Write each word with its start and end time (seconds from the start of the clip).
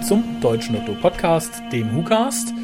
willkommen 0.00 0.02
zum 0.02 0.40
Deutschen 0.40 0.74
Doktor 0.74 0.94
Podcast, 0.96 1.62
dem 1.72 1.94
WhoCast. 1.94 2.54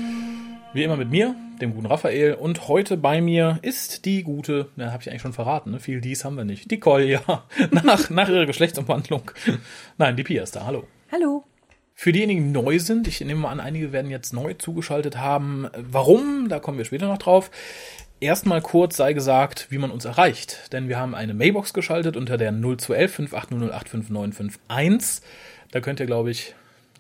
Wie 0.73 0.83
immer 0.83 0.97
mit 0.97 1.11
mir, 1.11 1.35
dem 1.61 1.75
guten 1.75 1.87
Raphael. 1.87 2.35
Und 2.35 2.69
heute 2.69 2.97
bei 2.97 3.21
mir 3.21 3.59
ist 3.63 4.05
die 4.05 4.23
gute, 4.23 4.71
na, 4.77 4.93
habe 4.93 5.03
ich 5.03 5.11
eigentlich 5.11 5.23
schon 5.23 5.33
verraten, 5.33 5.73
ne? 5.73 5.81
viel 5.81 6.01
dies 6.01 6.25
haben 6.25 6.37
wir 6.37 6.45
nicht. 6.45 6.71
Die 6.71 6.81
Kolja, 6.81 7.21
nach, 7.71 8.11
nach 8.11 8.29
ihrer 8.29 8.47
Geschlechtsumwandlung. 8.47 9.31
Nein, 9.99 10.17
die 10.17 10.23
Pia 10.23 10.43
ist 10.43 10.57
da, 10.57 10.65
hallo. 10.67 10.85
Hallo. 11.13 11.45
Für 11.95 12.13
diejenigen, 12.13 12.53
die 12.53 12.61
neu 12.61 12.79
sind, 12.79 13.07
ich 13.09 13.21
nehme 13.21 13.41
mal 13.41 13.51
an, 13.51 13.61
einige 13.61 13.93
werden 13.93 14.11
jetzt 14.11 14.33
neu 14.33 14.55
zugeschaltet 14.55 15.19
haben. 15.19 15.69
Warum? 15.77 16.49
Da 16.49 16.59
kommen 16.59 16.79
wir 16.79 16.85
später 16.85 17.09
noch 17.09 17.19
drauf. 17.19 17.51
Erstmal 18.19 18.63
kurz 18.63 18.97
sei 18.97 19.13
gesagt, 19.13 19.67
wie 19.71 19.79
man 19.79 19.91
uns 19.91 20.07
erreicht. 20.07 20.73
Denn 20.73 20.89
wir 20.89 20.99
haben 20.99 21.15
eine 21.15 21.35
Mailbox 21.35 21.75
geschaltet 21.75 22.17
unter 22.17 22.39
der 22.39 22.53
0211 22.53 23.33
580085951. 23.33 25.23
Da 25.71 25.81
könnt 25.81 26.01
ihr, 26.01 26.07
glaube 26.07 26.31
ich, 26.31 26.55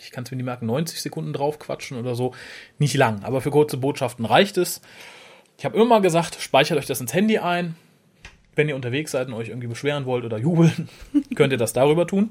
ich 0.06 0.12
kann 0.12 0.24
es 0.24 0.30
mir 0.30 0.36
nicht 0.36 0.46
merken, 0.46 0.66
90 0.66 1.02
Sekunden 1.02 1.32
drauf 1.32 1.58
quatschen 1.58 1.98
oder 1.98 2.14
so. 2.14 2.32
Nicht 2.78 2.94
lang, 2.94 3.24
aber 3.24 3.40
für 3.40 3.50
kurze 3.50 3.76
Botschaften 3.76 4.24
reicht 4.24 4.56
es. 4.56 4.80
Ich 5.58 5.64
habe 5.64 5.76
immer 5.78 6.00
gesagt, 6.00 6.40
speichert 6.40 6.78
euch 6.78 6.86
das 6.86 7.00
ins 7.00 7.12
Handy 7.12 7.38
ein. 7.38 7.74
Wenn 8.54 8.68
ihr 8.68 8.76
unterwegs 8.76 9.10
seid 9.10 9.28
und 9.28 9.34
euch 9.34 9.48
irgendwie 9.48 9.66
beschweren 9.66 10.06
wollt 10.06 10.24
oder 10.24 10.38
jubeln, 10.38 10.88
könnt 11.34 11.52
ihr 11.52 11.58
das 11.58 11.74
darüber 11.74 12.06
tun. 12.06 12.30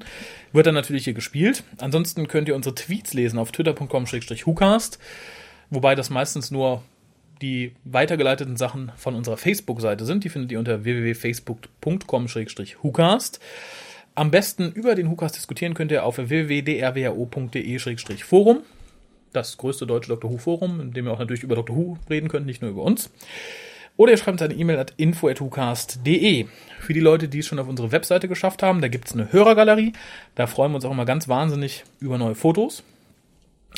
Wird 0.53 0.66
dann 0.66 0.73
natürlich 0.73 1.03
hier 1.03 1.13
gespielt. 1.13 1.63
Ansonsten 1.77 2.27
könnt 2.27 2.47
ihr 2.47 2.55
unsere 2.55 2.73
Tweets 2.73 3.13
lesen 3.13 3.38
auf 3.38 3.52
twitter.com-hucast. 3.52 4.97
Wobei 5.69 5.95
das 5.95 6.09
meistens 6.09 6.50
nur 6.50 6.81
die 7.41 7.73
weitergeleiteten 7.83 8.55
Sachen 8.57 8.91
von 8.95 9.16
unserer 9.16 9.38
Facebook-Seite 9.38 10.05
sind. 10.05 10.23
Die 10.23 10.30
findet 10.30 10.52
ihr 10.52 10.59
unter 10.59 10.83
www.facebook.com-hucast. 10.83 13.39
Am 14.16 14.31
besten 14.31 14.71
über 14.71 14.95
den 14.95 15.09
Hucast 15.09 15.35
diskutieren 15.35 15.73
könnt 15.73 15.91
ihr 15.91 16.05
auf 16.05 16.17
www.drwo.de-forum. 16.17 18.61
Das 19.33 19.57
größte 19.57 19.85
deutsche 19.85 20.07
Dr. 20.07 20.31
Who 20.31 20.38
Forum, 20.38 20.80
in 20.80 20.94
dem 20.94 21.07
ihr 21.07 21.11
auch 21.11 21.19
natürlich 21.19 21.44
über 21.44 21.55
Dr. 21.55 21.75
Who 21.75 21.97
reden 22.09 22.30
könnt, 22.30 22.45
nicht 22.45 22.61
nur 22.61 22.72
über 22.72 22.83
uns. 22.83 23.09
Oder 23.97 24.13
ihr 24.13 24.17
schreibt 24.17 24.41
eine 24.41 24.53
E-Mail 24.53 24.80
at 24.80 24.94
info.hucast.de. 24.95 26.45
Für 26.80 26.94
die 26.94 27.02
Leute, 27.02 27.27
die 27.27 27.39
es 27.39 27.45
schon 27.45 27.59
auf 27.59 27.67
unsere 27.67 27.91
Webseite 27.91 28.30
geschafft 28.30 28.63
haben, 28.63 28.80
da 28.80 28.88
gibt 28.88 29.07
es 29.07 29.13
eine 29.13 29.33
Hörergalerie. 29.33 29.91
Da 30.35 30.47
freuen 30.47 30.72
wir 30.72 30.77
uns 30.77 30.85
auch 30.85 30.91
immer 30.91 31.05
ganz 31.05 31.27
wahnsinnig 31.27 31.83
über 32.00 32.17
neue 32.17 32.35
Fotos. 32.35 32.83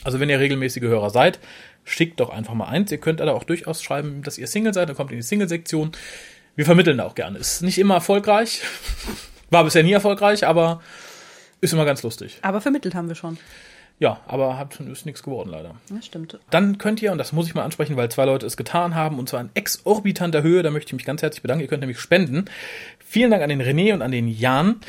Also 0.04 0.20
wenn 0.20 0.30
ihr 0.30 0.40
regelmäßige 0.40 0.84
Hörer 0.84 1.10
seid, 1.10 1.40
schickt 1.84 2.20
doch 2.20 2.30
einfach 2.30 2.54
mal 2.54 2.68
eins. 2.68 2.92
Ihr 2.92 3.00
könnt 3.00 3.22
aber 3.22 3.34
auch 3.34 3.44
durchaus 3.44 3.82
schreiben, 3.82 4.22
dass 4.22 4.38
ihr 4.38 4.46
Single 4.46 4.76
seid, 4.76 4.90
dann 4.90 4.96
kommt 4.96 5.10
in 5.12 5.18
die 5.18 5.24
Single-Sektion. 5.24 5.94
Wir 6.56 6.66
vermitteln 6.66 7.00
da 7.00 7.06
auch 7.06 7.16
gerne. 7.16 7.40
Ist 7.40 7.64
nicht 7.64 7.80
immer 7.80 7.96
erfolgreich. 7.96 8.62
War 9.50 9.64
bisher 9.64 9.84
nie 9.84 9.94
erfolgreich, 9.94 10.46
aber 10.46 10.82
ist 11.62 11.74
immer 11.74 11.86
ganz 11.86 12.04
lustig. 12.04 12.40
Aber 12.42 12.62
vermittelt 12.62 12.96
haben 12.96 13.08
wir 13.08 13.16
schon. 13.16 13.38
Ja, 14.00 14.20
aber 14.28 14.60
hat, 14.60 14.80
ist 14.80 15.08
nichts 15.08 15.24
geworden 15.24 15.50
leider. 15.50 15.76
Ja, 15.90 16.02
stimmt. 16.04 16.38
Dann 16.52 16.78
könnt 16.78 17.02
ihr, 17.02 17.12
und 17.12 17.18
das 17.18 17.32
muss 17.34 17.48
ich 17.48 17.56
mal 17.56 17.64
ansprechen, 17.64 17.98
weil 17.98 18.10
zwei 18.10 18.26
Leute 18.26 18.46
es 18.46 18.56
getan 18.56 18.94
haben, 18.94 19.18
und 19.18 19.28
zwar 19.28 19.42
in 19.42 19.50
exorbitanter 19.56 20.44
Höhe, 20.44 20.62
da 20.62 20.70
möchte 20.70 20.90
ich 20.90 20.94
mich 20.94 21.06
ganz 21.06 21.24
herzlich 21.24 21.42
bedanken. 21.42 21.64
Ihr 21.64 21.68
könnt 21.68 21.82
nämlich 21.82 22.00
spenden. 22.00 22.46
Vielen 23.00 23.32
Dank 23.32 23.42
an 23.42 23.50
den 23.50 23.62
René 23.62 23.94
und 23.94 24.04
an 24.04 24.12
den 24.12 24.28
Jan. 24.28 24.82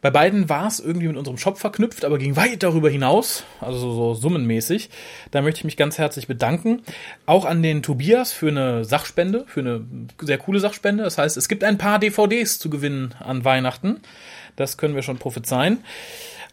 Bei 0.00 0.10
beiden 0.10 0.48
war 0.48 0.66
es 0.66 0.78
irgendwie 0.78 1.08
mit 1.08 1.16
unserem 1.16 1.38
Shop 1.38 1.58
verknüpft, 1.58 2.04
aber 2.04 2.18
ging 2.18 2.36
weit 2.36 2.62
darüber 2.62 2.90
hinaus, 2.90 3.44
also 3.60 3.92
so, 3.92 4.14
summenmäßig. 4.14 4.90
Da 5.30 5.42
möchte 5.42 5.58
ich 5.58 5.64
mich 5.64 5.76
ganz 5.76 5.98
herzlich 5.98 6.26
bedanken. 6.26 6.82
Auch 7.24 7.44
an 7.44 7.62
den 7.62 7.82
Tobias 7.82 8.32
für 8.32 8.48
eine 8.48 8.84
Sachspende, 8.84 9.44
für 9.46 9.60
eine 9.60 9.84
sehr 10.20 10.38
coole 10.38 10.60
Sachspende. 10.60 11.02
Das 11.02 11.18
heißt, 11.18 11.36
es 11.36 11.48
gibt 11.48 11.64
ein 11.64 11.78
paar 11.78 11.98
DVDs 11.98 12.58
zu 12.58 12.70
gewinnen 12.70 13.14
an 13.18 13.44
Weihnachten. 13.44 14.00
Das 14.54 14.76
können 14.76 14.94
wir 14.94 15.02
schon 15.02 15.18
prophezeien. 15.18 15.78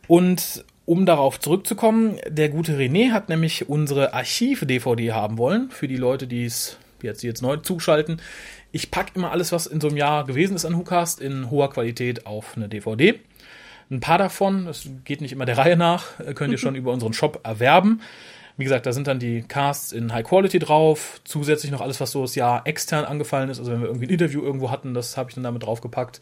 Und 0.08 0.66
um 0.86 1.06
darauf 1.06 1.40
zurückzukommen, 1.40 2.18
der 2.28 2.50
gute 2.50 2.78
René 2.78 3.12
hat 3.12 3.30
nämlich 3.30 3.70
unsere 3.70 4.14
Archiv-DVD 4.14 5.14
haben 5.14 5.38
wollen, 5.38 5.70
für 5.70 5.88
die 5.88 5.96
Leute, 5.96 6.28
die 6.28 6.46
es 6.46 6.78
jetzt, 7.02 7.24
jetzt 7.24 7.42
neu 7.42 7.58
zuschalten. 7.58 8.22
Ich 8.72 8.92
packe 8.92 9.12
immer 9.16 9.32
alles, 9.32 9.52
was 9.52 9.68
in 9.68 9.80
so 9.80 9.88
einem 9.88 9.98
Jahr 9.98 10.26
gewesen 10.26 10.56
ist 10.56 10.66
an 10.66 10.78
WhoCast, 10.78 11.22
in 11.22 11.52
hoher 11.52 11.70
Qualität 11.70 12.26
auf 12.26 12.54
eine 12.58 12.68
DVD. 12.68 13.20
Ein 13.90 14.00
paar 14.00 14.18
davon, 14.18 14.66
das 14.66 14.88
geht 15.04 15.22
nicht 15.22 15.32
immer 15.32 15.46
der 15.46 15.58
Reihe 15.58 15.78
nach, 15.78 16.06
könnt 16.36 16.52
ihr 16.52 16.58
schon 16.58 16.76
über 16.76 16.92
unseren 16.92 17.14
Shop 17.14 17.42
erwerben. 17.44 18.02
Wie 18.56 18.64
gesagt, 18.64 18.86
da 18.86 18.94
sind 18.94 19.08
dann 19.08 19.18
die 19.18 19.42
Casts 19.42 19.92
in 19.92 20.14
High 20.14 20.26
Quality 20.26 20.60
drauf, 20.60 21.22
zusätzlich 21.24 21.72
noch 21.72 21.82
alles, 21.82 22.00
was 22.00 22.12
so 22.12 22.22
das 22.22 22.36
Jahr 22.36 22.68
extern 22.68 23.04
angefallen 23.06 23.50
ist. 23.50 23.60
Also 23.60 23.72
wenn 23.72 23.82
wir 23.82 23.88
irgendwie 23.88 24.06
ein 24.06 24.12
Interview 24.12 24.44
irgendwo 24.44 24.70
hatten, 24.70 24.94
das 24.94 25.18
habe 25.18 25.30
ich 25.30 25.36
dann 25.36 25.44
damit 25.44 25.64
draufgepackt. 25.64 26.22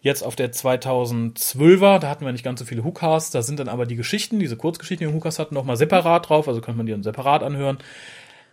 Jetzt 0.00 0.22
auf 0.22 0.36
der 0.36 0.52
2012er, 0.52 1.98
da 1.98 2.08
hatten 2.08 2.24
wir 2.24 2.30
nicht 2.30 2.44
ganz 2.44 2.60
so 2.60 2.66
viele 2.66 2.84
Hookcasts, 2.84 3.32
da 3.32 3.42
sind 3.42 3.58
dann 3.58 3.68
aber 3.68 3.84
die 3.84 3.96
Geschichten, 3.96 4.38
diese 4.38 4.56
Kurzgeschichten, 4.56 5.08
die 5.08 5.12
Hookcasts 5.12 5.40
hatten, 5.40 5.54
nochmal 5.54 5.76
separat 5.76 6.28
drauf, 6.28 6.46
also 6.46 6.60
könnte 6.60 6.76
man 6.76 6.86
die 6.86 6.92
dann 6.92 7.02
separat 7.02 7.42
anhören. 7.42 7.78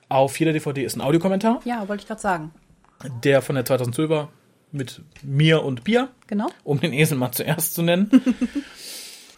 Auf 0.10 0.40
jeder 0.40 0.54
DVD 0.54 0.84
ist 0.84 0.96
ein 0.96 1.02
Audiokommentar. 1.02 1.60
Ja, 1.66 1.88
wollte 1.88 2.02
ich 2.02 2.08
gerade 2.08 2.22
sagen. 2.22 2.52
Der 3.24 3.44
von 3.44 3.56
der 3.56 3.66
2012er 3.66 4.30
mit 4.72 5.02
mir 5.22 5.64
und 5.64 5.84
Bier. 5.84 6.10
Genau. 6.28 6.50
Um 6.64 6.80
den 6.80 6.94
Esel 6.94 7.18
mal 7.18 7.32
zuerst 7.32 7.74
zu 7.74 7.82
nennen. 7.82 8.10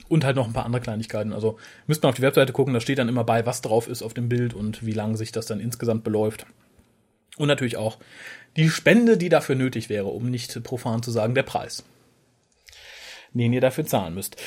und 0.10 0.26
halt 0.26 0.36
noch 0.36 0.48
ein 0.48 0.54
paar 0.54 0.66
andere 0.66 0.82
Kleinigkeiten. 0.82 1.34
Also 1.34 1.58
müsst 1.86 2.04
man 2.04 2.12
auf 2.12 2.16
die 2.16 2.22
Webseite 2.22 2.54
gucken, 2.54 2.74
da 2.74 2.80
steht 2.80 2.98
dann 2.98 3.10
immer 3.10 3.24
bei, 3.24 3.46
was 3.46 3.62
drauf 3.62 3.88
ist 3.88 4.02
auf 4.02 4.14
dem 4.14 4.30
Bild 4.30 4.54
und 4.54 4.86
wie 4.86 4.94
lange 4.94 5.18
sich 5.18 5.32
das 5.32 5.46
dann 5.46 5.60
insgesamt 5.60 6.04
beläuft. 6.04 6.46
Und 7.38 7.48
natürlich 7.48 7.78
auch 7.78 7.98
die 8.56 8.70
Spende, 8.70 9.18
die 9.18 9.30
dafür 9.30 9.56
nötig 9.56 9.90
wäre, 9.90 10.08
um 10.08 10.30
nicht 10.30 10.64
profan 10.64 11.04
zu 11.04 11.12
sagen, 11.12 11.36
der 11.36 11.44
Preis, 11.44 11.84
den 13.34 13.54
ihr 13.54 13.62
dafür 13.62 13.86
zahlen 13.86 14.16
müsst. 14.16 14.38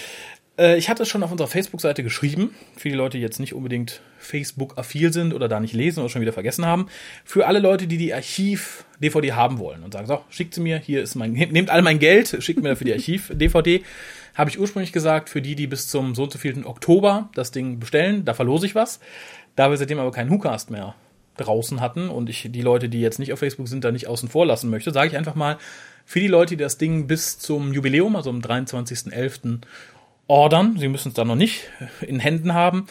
Äh, 0.60 0.76
ich 0.76 0.88
hatte 0.88 1.02
es 1.02 1.08
schon 1.08 1.22
auf 1.22 1.32
unserer 1.32 1.48
Facebook-Seite 1.48 2.04
geschrieben, 2.04 2.54
für 2.76 2.90
die 2.90 2.94
Leute, 2.94 3.16
die 3.16 3.22
jetzt 3.22 3.40
nicht 3.40 3.54
unbedingt 3.54 4.02
Facebook-affil 4.18 5.12
sind 5.12 5.32
oder 5.32 5.48
da 5.48 5.58
nicht 5.58 5.72
lesen 5.72 6.00
oder 6.00 6.10
schon 6.10 6.20
wieder 6.20 6.34
vergessen 6.34 6.66
haben. 6.66 6.86
Für 7.24 7.46
alle 7.46 7.58
Leute, 7.58 7.86
die 7.86 7.96
die 7.96 8.12
Archiv-DVD 8.12 9.32
haben 9.32 9.58
wollen 9.58 9.82
und 9.82 9.92
sagen, 9.92 10.06
so, 10.06 10.20
schickt 10.28 10.54
sie 10.54 10.60
mir, 10.60 10.78
hier 10.78 11.02
ist 11.02 11.14
mein, 11.14 11.32
nehmt 11.32 11.70
all 11.70 11.82
mein 11.82 11.98
Geld, 11.98 12.36
schickt 12.40 12.62
mir 12.62 12.68
dafür 12.68 12.84
die 12.84 12.92
Archiv-DVD. 12.92 13.82
Habe 14.34 14.50
ich 14.50 14.60
ursprünglich 14.60 14.92
gesagt, 14.92 15.28
für 15.30 15.42
die, 15.42 15.56
die 15.56 15.66
bis 15.66 15.88
zum 15.88 16.14
so 16.14 16.24
und 16.24 16.32
so 16.32 16.38
vielen 16.38 16.64
Oktober 16.64 17.30
das 17.34 17.50
Ding 17.50 17.80
bestellen, 17.80 18.24
da 18.24 18.34
verlose 18.34 18.66
ich 18.66 18.74
was. 18.74 19.00
Da 19.56 19.70
wir 19.70 19.76
seitdem 19.76 19.98
aber 19.98 20.12
keinen 20.12 20.30
WhoCast 20.30 20.70
mehr 20.70 20.94
draußen 21.36 21.80
hatten 21.80 22.10
und 22.10 22.28
ich 22.28 22.48
die 22.50 22.60
Leute, 22.60 22.88
die 22.88 23.00
jetzt 23.00 23.18
nicht 23.18 23.32
auf 23.32 23.38
Facebook 23.38 23.66
sind, 23.66 23.82
da 23.82 23.90
nicht 23.90 24.06
außen 24.06 24.28
vor 24.28 24.46
lassen 24.46 24.70
möchte, 24.70 24.92
sage 24.92 25.08
ich 25.08 25.16
einfach 25.16 25.34
mal, 25.34 25.56
für 26.04 26.20
die 26.20 26.28
Leute, 26.28 26.56
die 26.56 26.62
das 26.62 26.76
Ding 26.76 27.06
bis 27.06 27.38
zum 27.38 27.72
Jubiläum, 27.72 28.14
also 28.14 28.30
am 28.30 28.40
23.11. 28.40 29.60
ordern, 30.30 30.76
sie 30.78 30.88
müssen 30.88 31.08
es 31.08 31.14
dann 31.14 31.26
noch 31.26 31.34
nicht 31.34 31.64
in 32.00 32.20
Händen 32.20 32.54
haben, 32.54 32.86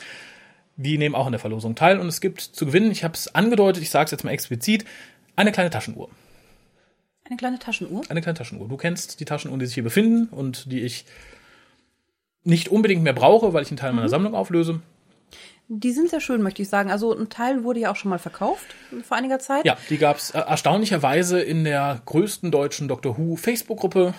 die 0.76 0.98
nehmen 0.98 1.16
auch 1.16 1.26
an 1.26 1.32
der 1.32 1.40
Verlosung 1.40 1.74
teil 1.74 2.00
und 2.00 2.08
es 2.08 2.22
gibt 2.22 2.42
zu 2.42 2.66
gewinnen, 2.66 2.92
ich 2.92 3.04
habe 3.04 3.14
es 3.14 3.34
angedeutet, 3.34 3.82
ich 3.82 3.90
sage 3.90 4.06
es 4.06 4.12
jetzt 4.12 4.24
mal 4.24 4.32
explizit, 4.32 4.86
eine 5.36 5.52
kleine 5.52 5.70
Taschenuhr. 5.70 6.10
Eine 7.26 7.38
kleine 7.38 7.60
Taschenuhr? 7.60 8.02
Eine 8.10 8.22
kleine 8.22 8.38
Taschenuhr. 8.38 8.68
Du 8.68 8.76
kennst 8.76 9.20
die 9.20 9.26
Taschenuhren, 9.26 9.60
die 9.60 9.68
sich 9.68 9.76
hier 9.76 9.84
befinden 9.84 10.28
und 10.30 10.72
die 10.72 10.82
ich 10.82 11.06
nicht 12.44 12.70
unbedingt 12.70 13.04
mehr 13.04 13.14
brauche, 13.14 13.54
weil 13.54 13.64
ich 13.64 13.70
einen 13.70 13.78
Teil 13.78 13.94
meiner 13.94 14.08
mhm. 14.08 14.12
Sammlung 14.12 14.36
auflöse. 14.36 14.82
Die 15.68 15.92
sind 15.92 16.10
sehr 16.10 16.20
schön, 16.20 16.42
möchte 16.42 16.64
ich 16.64 16.70
sagen. 16.70 16.90
Also 16.90 17.16
ein 17.16 17.30
Teil 17.30 17.64
wurde 17.64 17.82
ja 17.82 17.92
auch 17.92 17.96
schon 17.96 18.10
mal 18.10 18.18
verkauft 18.18 18.66
vor 19.04 19.16
einiger 19.16 19.38
Zeit. 19.38 19.66
Ja, 19.66 19.78
die 19.90 20.00
gab 20.00 20.18
es 20.18 20.32
äh, 20.32 20.40
erstaunlicherweise 20.40 21.40
in 21.40 21.64
der 21.64 22.02
größten 22.06 22.50
deutschen 22.50 22.88
Doctor 22.88 23.18
Who 23.18 23.36
Facebook-Gruppe. 23.36 24.16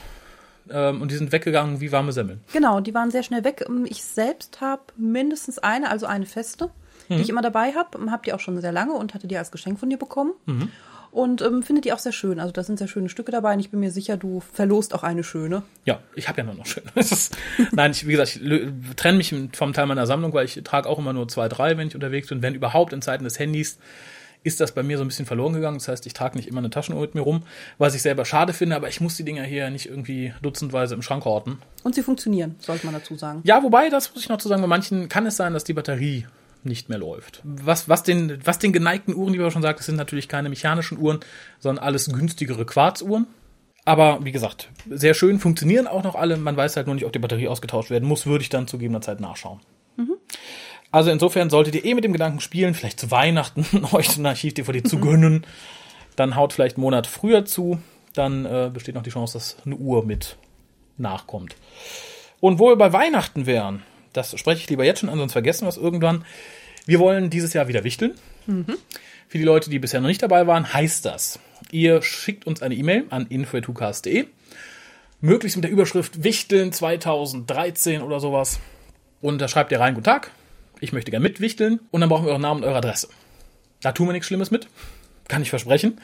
Ähm, 0.68 1.00
und 1.00 1.10
die 1.10 1.16
sind 1.16 1.32
weggegangen 1.32 1.80
wie 1.80 1.92
warme 1.92 2.12
Semmeln. 2.12 2.40
Genau, 2.52 2.80
die 2.80 2.94
waren 2.94 3.10
sehr 3.10 3.22
schnell 3.22 3.44
weg. 3.44 3.64
Ähm, 3.68 3.86
ich 3.88 4.02
selbst 4.04 4.60
habe 4.60 4.82
mindestens 4.96 5.58
eine, 5.58 5.90
also 5.90 6.06
eine 6.06 6.26
feste, 6.26 6.70
mhm. 7.08 7.16
die 7.16 7.22
ich 7.22 7.28
immer 7.28 7.42
dabei 7.42 7.72
habe. 7.72 8.10
Habe 8.10 8.22
die 8.24 8.32
auch 8.32 8.40
schon 8.40 8.60
sehr 8.60 8.72
lange 8.72 8.92
und 8.92 9.14
hatte 9.14 9.26
die 9.26 9.36
als 9.36 9.50
Geschenk 9.50 9.78
von 9.78 9.90
dir 9.90 9.98
bekommen. 9.98 10.32
Mhm 10.46 10.70
und 11.12 11.42
ähm, 11.42 11.62
finde 11.62 11.82
die 11.82 11.92
auch 11.92 11.98
sehr 11.98 12.12
schön. 12.12 12.38
Also 12.38 12.52
da 12.52 12.62
sind 12.62 12.78
sehr 12.78 12.88
schöne 12.88 13.08
Stücke 13.08 13.32
dabei 13.32 13.54
und 13.54 13.60
ich 13.60 13.70
bin 13.70 13.80
mir 13.80 13.90
sicher, 13.90 14.16
du 14.16 14.40
verlost 14.40 14.94
auch 14.94 15.02
eine 15.02 15.24
schöne. 15.24 15.62
Ja, 15.84 16.00
ich 16.14 16.28
habe 16.28 16.38
ja 16.38 16.44
nur 16.44 16.54
noch 16.54 16.66
schöne. 16.66 16.86
Nein, 17.72 17.90
ich, 17.90 18.06
wie 18.06 18.12
gesagt, 18.12 18.36
ich 18.36 18.96
trenne 18.96 19.18
mich 19.18 19.34
vom 19.52 19.72
Teil 19.72 19.86
meiner 19.86 20.06
Sammlung, 20.06 20.32
weil 20.32 20.44
ich 20.44 20.60
trage 20.64 20.88
auch 20.88 20.98
immer 20.98 21.12
nur 21.12 21.28
zwei, 21.28 21.48
drei, 21.48 21.76
wenn 21.76 21.88
ich 21.88 21.94
unterwegs 21.94 22.28
bin. 22.28 22.42
Wenn 22.42 22.54
überhaupt 22.54 22.92
in 22.92 23.02
Zeiten 23.02 23.24
des 23.24 23.38
Handys 23.38 23.78
ist 24.42 24.60
das 24.60 24.72
bei 24.72 24.82
mir 24.82 24.96
so 24.96 25.04
ein 25.04 25.08
bisschen 25.08 25.26
verloren 25.26 25.52
gegangen. 25.52 25.78
Das 25.78 25.88
heißt, 25.88 26.06
ich 26.06 26.12
trage 26.12 26.36
nicht 26.36 26.48
immer 26.48 26.58
eine 26.58 26.70
Taschenuhr 26.70 27.00
mit 27.02 27.14
mir 27.14 27.20
rum, 27.20 27.42
was 27.78 27.94
ich 27.94 28.02
selber 28.02 28.24
schade 28.24 28.52
finde, 28.52 28.76
aber 28.76 28.88
ich 28.88 29.00
muss 29.00 29.16
die 29.16 29.24
Dinger 29.24 29.42
hier 29.44 29.70
nicht 29.70 29.86
irgendwie 29.86 30.32
dutzendweise 30.42 30.94
im 30.94 31.02
Schrank 31.02 31.24
horten. 31.24 31.58
Und 31.82 31.94
sie 31.94 32.02
funktionieren, 32.02 32.56
sollte 32.58 32.86
man 32.86 32.94
dazu 32.94 33.16
sagen. 33.16 33.40
Ja, 33.44 33.62
wobei, 33.62 33.90
das 33.90 34.12
muss 34.14 34.22
ich 34.22 34.28
noch 34.28 34.38
zu 34.38 34.48
sagen, 34.48 34.62
bei 34.62 34.68
manchen 34.68 35.08
kann 35.08 35.26
es 35.26 35.36
sein, 35.36 35.52
dass 35.52 35.64
die 35.64 35.74
Batterie 35.74 36.26
nicht 36.62 36.88
mehr 36.88 36.98
läuft. 36.98 37.40
Was, 37.44 37.88
was, 37.88 38.02
den, 38.02 38.38
was 38.44 38.58
den 38.58 38.72
geneigten 38.72 39.14
Uhren, 39.14 39.32
wie 39.32 39.38
wir 39.38 39.50
schon 39.50 39.62
sagt, 39.62 39.78
das 39.78 39.86
sind 39.86 39.96
natürlich 39.96 40.28
keine 40.28 40.48
mechanischen 40.48 40.98
Uhren, 40.98 41.20
sondern 41.58 41.84
alles 41.84 42.12
günstigere 42.12 42.66
Quarzuhren. 42.66 43.26
Aber 43.84 44.24
wie 44.24 44.32
gesagt, 44.32 44.68
sehr 44.90 45.14
schön, 45.14 45.38
funktionieren 45.38 45.86
auch 45.86 46.02
noch 46.02 46.14
alle. 46.14 46.36
Man 46.36 46.56
weiß 46.56 46.76
halt 46.76 46.86
nur 46.86 46.94
nicht, 46.94 47.06
ob 47.06 47.12
die 47.12 47.18
Batterie 47.18 47.48
ausgetauscht 47.48 47.90
werden 47.90 48.06
muss, 48.06 48.26
würde 48.26 48.42
ich 48.42 48.50
dann 48.50 48.68
zu 48.68 48.76
gegebener 48.76 49.00
Zeit 49.00 49.20
nachschauen. 49.20 49.60
Mhm. 49.96 50.16
Also 50.90 51.10
insofern 51.10 51.50
solltet 51.50 51.74
ihr 51.76 51.84
eh 51.84 51.94
mit 51.94 52.04
dem 52.04 52.12
Gedanken 52.12 52.40
spielen, 52.40 52.74
vielleicht 52.74 53.00
zu 53.00 53.10
Weihnachten 53.10 53.66
euch 53.92 54.16
eine 54.18 54.30
Archiv-DVD 54.30 54.82
zu 54.82 54.98
gönnen. 54.98 55.46
Dann 56.16 56.36
haut 56.36 56.52
vielleicht 56.52 56.76
einen 56.76 56.82
Monat 56.82 57.06
früher 57.06 57.44
zu. 57.44 57.80
Dann 58.14 58.44
äh, 58.44 58.70
besteht 58.72 58.94
noch 58.94 59.02
die 59.02 59.10
Chance, 59.10 59.34
dass 59.34 59.56
eine 59.64 59.76
Uhr 59.76 60.04
mit 60.04 60.36
nachkommt. 60.98 61.54
Und 62.40 62.58
wo 62.58 62.68
wir 62.68 62.76
bei 62.76 62.92
Weihnachten 62.92 63.46
wären, 63.46 63.82
das 64.12 64.38
spreche 64.38 64.62
ich 64.62 64.68
lieber 64.68 64.84
jetzt 64.84 65.00
schon 65.00 65.08
an, 65.08 65.18
sonst 65.18 65.32
vergessen 65.32 65.64
wir 65.64 65.68
es 65.68 65.76
irgendwann. 65.76 66.24
Wir 66.86 66.98
wollen 66.98 67.30
dieses 67.30 67.52
Jahr 67.52 67.68
wieder 67.68 67.84
wichteln. 67.84 68.14
Für 69.28 69.38
die 69.38 69.44
Leute, 69.44 69.70
die 69.70 69.78
bisher 69.78 70.00
noch 70.00 70.08
nicht 70.08 70.22
dabei 70.22 70.46
waren, 70.46 70.72
heißt 70.72 71.04
das, 71.04 71.38
ihr 71.70 72.02
schickt 72.02 72.46
uns 72.46 72.62
eine 72.62 72.74
E-Mail 72.74 73.04
an 73.10 73.26
info.tucast.de, 73.28 74.26
möglichst 75.20 75.56
mit 75.56 75.64
der 75.64 75.70
Überschrift 75.70 76.24
Wichteln 76.24 76.72
2013 76.72 78.02
oder 78.02 78.18
sowas. 78.18 78.58
Und 79.20 79.40
da 79.40 79.46
schreibt 79.46 79.70
ihr 79.70 79.78
rein, 79.78 79.94
guten 79.94 80.04
Tag, 80.04 80.32
ich 80.80 80.92
möchte 80.92 81.10
gerne 81.10 81.22
mitwichteln 81.22 81.80
und 81.90 82.00
dann 82.00 82.10
brauchen 82.10 82.24
wir 82.24 82.30
euren 82.30 82.42
Namen 82.42 82.62
und 82.62 82.66
eure 82.66 82.78
Adresse. 82.78 83.08
Da 83.82 83.92
tun 83.92 84.08
wir 84.08 84.12
nichts 84.12 84.26
Schlimmes 84.26 84.50
mit, 84.50 84.68
kann 85.28 85.42
ich 85.42 85.50
versprechen, 85.50 86.00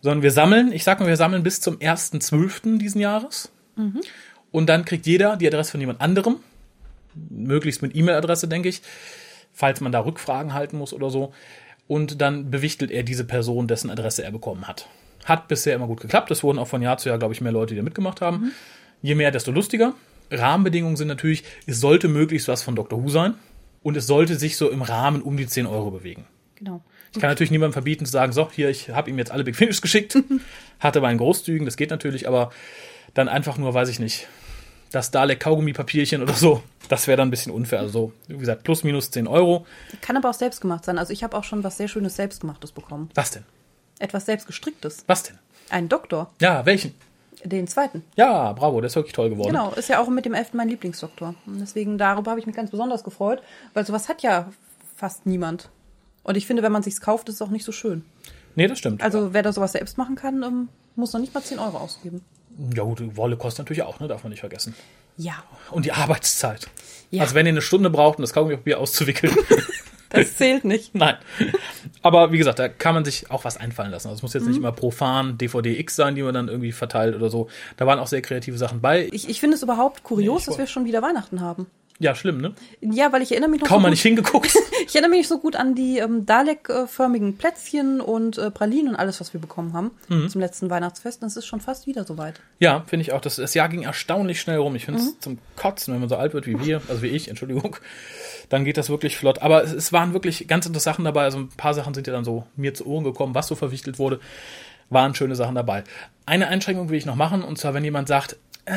sondern 0.00 0.22
wir 0.22 0.30
sammeln, 0.30 0.72
ich 0.72 0.84
sag 0.84 1.00
mal, 1.00 1.06
wir 1.06 1.16
sammeln 1.16 1.42
bis 1.42 1.60
zum 1.60 1.78
1.12. 1.78 2.78
diesen 2.78 3.00
Jahres. 3.00 3.50
Und 4.50 4.68
dann 4.68 4.84
kriegt 4.84 5.06
jeder 5.06 5.36
die 5.36 5.46
Adresse 5.46 5.72
von 5.72 5.80
jemand 5.80 6.00
anderem, 6.00 6.36
möglichst 7.30 7.82
mit 7.82 7.94
E-Mail-Adresse, 7.96 8.48
denke 8.48 8.68
ich, 8.68 8.82
falls 9.52 9.80
man 9.80 9.92
da 9.92 10.00
Rückfragen 10.00 10.54
halten 10.54 10.78
muss 10.78 10.92
oder 10.92 11.10
so. 11.10 11.32
Und 11.86 12.20
dann 12.20 12.50
bewichtelt 12.50 12.90
er 12.90 13.02
diese 13.02 13.24
Person, 13.24 13.68
dessen 13.68 13.90
Adresse 13.90 14.24
er 14.24 14.32
bekommen 14.32 14.66
hat. 14.66 14.88
Hat 15.24 15.48
bisher 15.48 15.74
immer 15.74 15.86
gut 15.86 16.00
geklappt. 16.00 16.30
Es 16.30 16.42
wurden 16.42 16.58
auch 16.58 16.68
von 16.68 16.82
Jahr 16.82 16.98
zu 16.98 17.08
Jahr, 17.08 17.18
glaube 17.18 17.34
ich, 17.34 17.40
mehr 17.40 17.52
Leute, 17.52 17.74
die 17.74 17.78
da 17.78 17.82
mitgemacht 17.82 18.20
haben. 18.20 18.52
Je 19.02 19.14
mehr, 19.14 19.30
desto 19.30 19.52
lustiger. 19.52 19.94
Rahmenbedingungen 20.30 20.96
sind 20.96 21.08
natürlich, 21.08 21.44
es 21.66 21.80
sollte 21.80 22.08
möglichst 22.08 22.48
was 22.48 22.62
von 22.62 22.74
Dr. 22.74 23.02
Who 23.02 23.08
sein. 23.08 23.34
Und 23.84 23.96
es 23.96 24.08
sollte 24.08 24.36
sich 24.36 24.56
so 24.56 24.70
im 24.70 24.82
Rahmen 24.82 25.22
um 25.22 25.36
die 25.36 25.46
10 25.46 25.66
Euro 25.66 25.92
bewegen. 25.92 26.24
Genau. 26.56 26.82
Ich 27.12 27.20
kann 27.20 27.30
natürlich 27.30 27.52
niemandem 27.52 27.74
verbieten 27.74 28.06
zu 28.06 28.10
sagen, 28.10 28.32
so, 28.32 28.50
hier, 28.50 28.70
ich 28.70 28.88
habe 28.88 29.08
ihm 29.10 29.18
jetzt 29.18 29.30
alle 29.30 29.44
Big 29.44 29.54
Finish 29.54 29.80
geschickt. 29.80 30.18
Hatte 30.80 30.98
aber 30.98 31.08
einen 31.08 31.18
großzügigen, 31.18 31.64
das 31.64 31.76
geht 31.76 31.90
natürlich, 31.90 32.26
aber 32.26 32.50
dann 33.12 33.28
einfach 33.28 33.58
nur, 33.58 33.72
weiß 33.72 33.88
ich 33.90 34.00
nicht, 34.00 34.26
das 34.90 35.10
Dalek 35.10 35.38
Kaugummi-Papierchen 35.40 36.22
oder 36.22 36.32
so. 36.32 36.62
Das 36.88 37.06
wäre 37.06 37.18
dann 37.18 37.28
ein 37.28 37.30
bisschen 37.30 37.52
unfair. 37.52 37.80
Also, 37.80 38.12
wie 38.26 38.38
gesagt, 38.38 38.64
plus 38.64 38.84
minus 38.84 39.10
10 39.10 39.26
Euro. 39.28 39.66
Kann 40.00 40.16
aber 40.16 40.30
auch 40.30 40.34
selbst 40.34 40.60
gemacht 40.60 40.84
sein. 40.84 40.98
Also 40.98 41.12
ich 41.12 41.22
habe 41.22 41.36
auch 41.36 41.44
schon 41.44 41.62
was 41.62 41.76
sehr 41.76 41.88
Schönes 41.88 42.16
Selbstgemachtes 42.16 42.72
bekommen. 42.72 43.10
Was 43.14 43.32
denn? 43.32 43.44
Etwas 43.98 44.26
selbstgestricktes. 44.26 45.04
Was 45.06 45.24
denn? 45.24 45.38
Ein 45.70 45.88
Doktor. 45.88 46.32
Ja, 46.40 46.66
welchen? 46.66 46.94
Den 47.44 47.66
zweiten. 47.66 48.02
Ja, 48.16 48.52
bravo, 48.52 48.80
der 48.80 48.86
ist 48.86 48.96
wirklich 48.96 49.12
toll 49.12 49.28
geworden. 49.28 49.48
Genau, 49.48 49.70
ist 49.72 49.88
ja 49.88 50.00
auch 50.00 50.08
mit 50.08 50.24
dem 50.24 50.32
elften 50.34 50.56
mein 50.56 50.68
Lieblingsdoktor. 50.68 51.34
Und 51.46 51.60
deswegen 51.60 51.98
darüber 51.98 52.30
habe 52.30 52.40
ich 52.40 52.46
mich 52.46 52.56
ganz 52.56 52.70
besonders 52.70 53.04
gefreut, 53.04 53.42
weil 53.74 53.84
sowas 53.84 54.08
hat 54.08 54.22
ja 54.22 54.48
fast 54.96 55.26
niemand. 55.26 55.68
Und 56.22 56.36
ich 56.36 56.46
finde, 56.46 56.62
wenn 56.62 56.72
man 56.72 56.82
sich's 56.82 57.02
kauft, 57.02 57.28
ist 57.28 57.36
es 57.36 57.42
auch 57.42 57.50
nicht 57.50 57.64
so 57.64 57.72
schön. 57.72 58.04
Nee, 58.54 58.66
das 58.66 58.78
stimmt. 58.78 59.02
Also 59.02 59.34
wer 59.34 59.42
da 59.42 59.52
sowas 59.52 59.72
selbst 59.72 59.98
machen 59.98 60.14
kann, 60.14 60.42
ähm, 60.42 60.68
muss 60.96 61.12
noch 61.12 61.20
nicht 61.20 61.34
mal 61.34 61.42
10 61.42 61.58
Euro 61.58 61.76
ausgeben. 61.76 62.22
ja, 62.74 62.82
gut, 62.82 63.00
die 63.00 63.16
Wolle 63.16 63.36
kostet 63.36 63.66
natürlich 63.66 63.82
auch, 63.82 64.00
ne? 64.00 64.08
Darf 64.08 64.22
man 64.22 64.30
nicht 64.30 64.40
vergessen. 64.40 64.74
Ja. 65.16 65.42
Und 65.70 65.84
die 65.84 65.92
Arbeitszeit. 65.92 66.68
Ja. 67.10 67.22
Also, 67.22 67.34
wenn 67.34 67.46
ihr 67.46 67.52
eine 67.52 67.62
Stunde 67.62 67.90
braucht, 67.90 68.18
um 68.18 68.22
das 68.22 68.32
Kaugummi-Papier 68.32 68.80
auszuwickeln. 68.80 69.36
Das 70.14 70.36
zählt 70.36 70.64
nicht. 70.64 70.94
Nein. 70.94 71.16
Aber 72.02 72.32
wie 72.32 72.38
gesagt, 72.38 72.58
da 72.58 72.68
kann 72.68 72.94
man 72.94 73.04
sich 73.04 73.30
auch 73.30 73.44
was 73.44 73.56
einfallen 73.56 73.90
lassen. 73.90 74.08
Also 74.08 74.18
es 74.18 74.22
muss 74.22 74.34
jetzt 74.34 74.42
Mhm. 74.44 74.48
nicht 74.50 74.58
immer 74.58 74.72
profan 74.72 75.36
DVD 75.38 75.78
X 75.78 75.96
sein, 75.96 76.14
die 76.14 76.22
man 76.22 76.34
dann 76.34 76.48
irgendwie 76.48 76.72
verteilt 76.72 77.14
oder 77.16 77.30
so. 77.30 77.48
Da 77.76 77.86
waren 77.86 77.98
auch 77.98 78.06
sehr 78.06 78.22
kreative 78.22 78.56
Sachen 78.58 78.80
bei. 78.80 79.08
Ich, 79.12 79.28
ich 79.28 79.40
finde 79.40 79.56
es 79.56 79.62
überhaupt 79.62 80.02
kurios, 80.04 80.42
Nee, 80.42 80.46
dass 80.52 80.58
wir 80.58 80.66
schon 80.66 80.84
wieder 80.84 81.02
Weihnachten 81.02 81.40
haben. 81.40 81.66
Ja, 82.00 82.14
schlimm, 82.16 82.40
ne? 82.40 82.54
Ja, 82.80 83.12
weil 83.12 83.22
ich 83.22 83.30
erinnere 83.30 83.50
mich 83.50 83.60
noch 83.60 83.68
Kaum 83.68 83.76
so 83.78 83.82
mal 83.82 83.88
gut, 83.88 83.92
nicht 83.92 84.02
hingeguckt. 84.02 84.52
ich 84.86 84.94
erinnere 84.96 85.10
mich 85.16 85.28
so 85.28 85.38
gut 85.38 85.54
an 85.54 85.76
die 85.76 85.98
ähm, 85.98 86.26
Dalek-förmigen 86.26 87.36
Plätzchen 87.38 88.00
und 88.00 88.36
äh, 88.36 88.50
Pralinen 88.50 88.88
und 88.88 88.96
alles, 88.96 89.20
was 89.20 89.32
wir 89.32 89.40
bekommen 89.40 89.72
haben 89.74 89.92
Mhm. 90.08 90.28
zum 90.28 90.40
letzten 90.40 90.70
Weihnachtsfest. 90.70 91.22
Und 91.22 91.28
es 91.28 91.36
ist 91.36 91.46
schon 91.46 91.60
fast 91.60 91.86
wieder 91.86 92.04
soweit. 92.04 92.40
ja, 92.58 92.82
finde 92.86 93.02
ich 93.02 93.12
auch. 93.12 93.20
Das, 93.20 93.36
das 93.36 93.54
Jahr 93.54 93.68
ging 93.68 93.82
erstaunlich 93.82 94.40
schnell 94.40 94.58
rum. 94.58 94.74
Ich 94.74 94.84
finde 94.86 95.00
Mhm. 95.00 95.06
es 95.06 95.20
zum 95.20 95.38
Kotzen, 95.56 95.94
wenn 95.94 96.00
man 96.00 96.08
so 96.08 96.16
alt 96.16 96.34
wird 96.34 96.46
wie 96.48 96.58
wir, 96.64 96.82
also 96.88 97.00
wie 97.02 97.06
ich, 97.08 97.28
Entschuldigung. 97.28 97.76
Dann 98.48 98.64
geht 98.64 98.76
das 98.76 98.90
wirklich 98.90 99.16
flott. 99.16 99.40
Aber 99.42 99.62
es, 99.62 99.72
es 99.72 99.92
waren 99.92 100.12
wirklich 100.14 100.48
ganz 100.48 100.66
interessante 100.66 100.84
Sachen 100.84 101.04
dabei. 101.04 101.22
Also 101.22 101.38
ein 101.38 101.48
paar 101.48 101.74
Sachen 101.74 101.94
sind 101.94 102.06
ja 102.08 102.12
dann 102.12 102.24
so 102.24 102.44
mir 102.56 102.74
zu 102.74 102.86
Ohren 102.86 103.04
gekommen, 103.04 103.34
was 103.36 103.46
so 103.46 103.54
verwichtelt 103.54 103.98
wurde. 104.00 104.18
Waren 104.90 105.14
schöne 105.14 105.34
Sachen 105.36 105.54
dabei. 105.54 105.84
Eine 106.26 106.48
Einschränkung 106.48 106.90
will 106.90 106.98
ich 106.98 107.06
noch 107.06 107.14
machen. 107.16 107.42
Und 107.42 107.56
zwar, 107.58 107.72
wenn 107.72 107.84
jemand 107.84 108.08
sagt, 108.08 108.36
äh, 108.66 108.72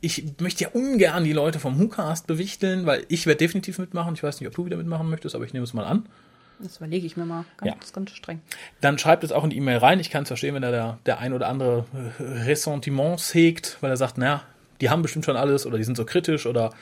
ich 0.00 0.24
möchte 0.40 0.64
ja 0.64 0.70
ungern 0.70 1.24
die 1.24 1.32
Leute 1.32 1.58
vom 1.58 1.78
WhoCast 1.80 2.26
bewichteln, 2.26 2.86
weil 2.86 3.04
ich 3.08 3.26
werde 3.26 3.38
definitiv 3.38 3.78
mitmachen. 3.78 4.14
Ich 4.14 4.22
weiß 4.22 4.40
nicht, 4.40 4.48
ob 4.48 4.54
du 4.54 4.64
wieder 4.64 4.76
mitmachen 4.76 5.08
möchtest, 5.10 5.34
aber 5.34 5.44
ich 5.44 5.52
nehme 5.52 5.64
es 5.64 5.74
mal 5.74 5.84
an. 5.84 6.06
Das 6.60 6.78
überlege 6.78 7.06
ich 7.06 7.16
mir 7.16 7.24
mal. 7.24 7.44
Ganz, 7.58 7.72
Ja. 7.72 7.92
ganz 7.92 8.10
streng. 8.12 8.40
Dann 8.80 8.98
schreibt 8.98 9.22
es 9.24 9.30
auch 9.32 9.44
in 9.44 9.50
die 9.50 9.56
E-Mail 9.56 9.78
rein. 9.78 10.00
Ich 10.00 10.10
kann 10.10 10.22
es 10.22 10.28
verstehen, 10.28 10.54
wenn 10.54 10.62
da 10.62 10.70
der, 10.70 10.98
der 11.06 11.18
ein 11.20 11.32
oder 11.32 11.48
andere 11.48 11.84
Ressentiments 12.20 13.32
hegt, 13.34 13.76
weil 13.80 13.90
er 13.90 13.96
sagt, 13.96 14.18
naja, 14.18 14.42
die 14.80 14.90
haben 14.90 15.02
bestimmt 15.02 15.24
schon 15.24 15.36
alles 15.36 15.66
oder 15.66 15.78
die 15.78 15.84
sind 15.84 15.96
so 15.96 16.04
kritisch 16.04 16.46
oder 16.46 16.72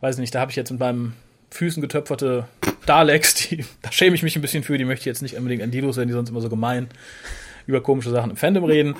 weiß 0.00 0.16
ich 0.16 0.20
nicht, 0.20 0.34
da 0.34 0.40
habe 0.40 0.50
ich 0.50 0.56
jetzt 0.56 0.70
mit 0.70 0.80
meinem 0.80 1.14
Füßen 1.50 1.80
getöpferte 1.80 2.46
Daleks, 2.86 3.34
die, 3.34 3.64
da 3.82 3.92
schäme 3.92 4.14
ich 4.14 4.22
mich 4.22 4.36
ein 4.36 4.42
bisschen 4.42 4.62
für, 4.62 4.78
die 4.78 4.84
möchte 4.84 5.02
ich 5.02 5.06
jetzt 5.06 5.22
nicht 5.22 5.36
unbedingt 5.36 5.62
an 5.62 5.70
die 5.70 5.80
loswerden, 5.80 6.08
die 6.08 6.14
sonst 6.14 6.30
immer 6.30 6.40
so 6.40 6.48
gemein 6.48 6.88
über 7.66 7.82
komische 7.82 8.10
Sachen 8.10 8.30
im 8.30 8.36
Fandom 8.36 8.64
reden. 8.64 8.94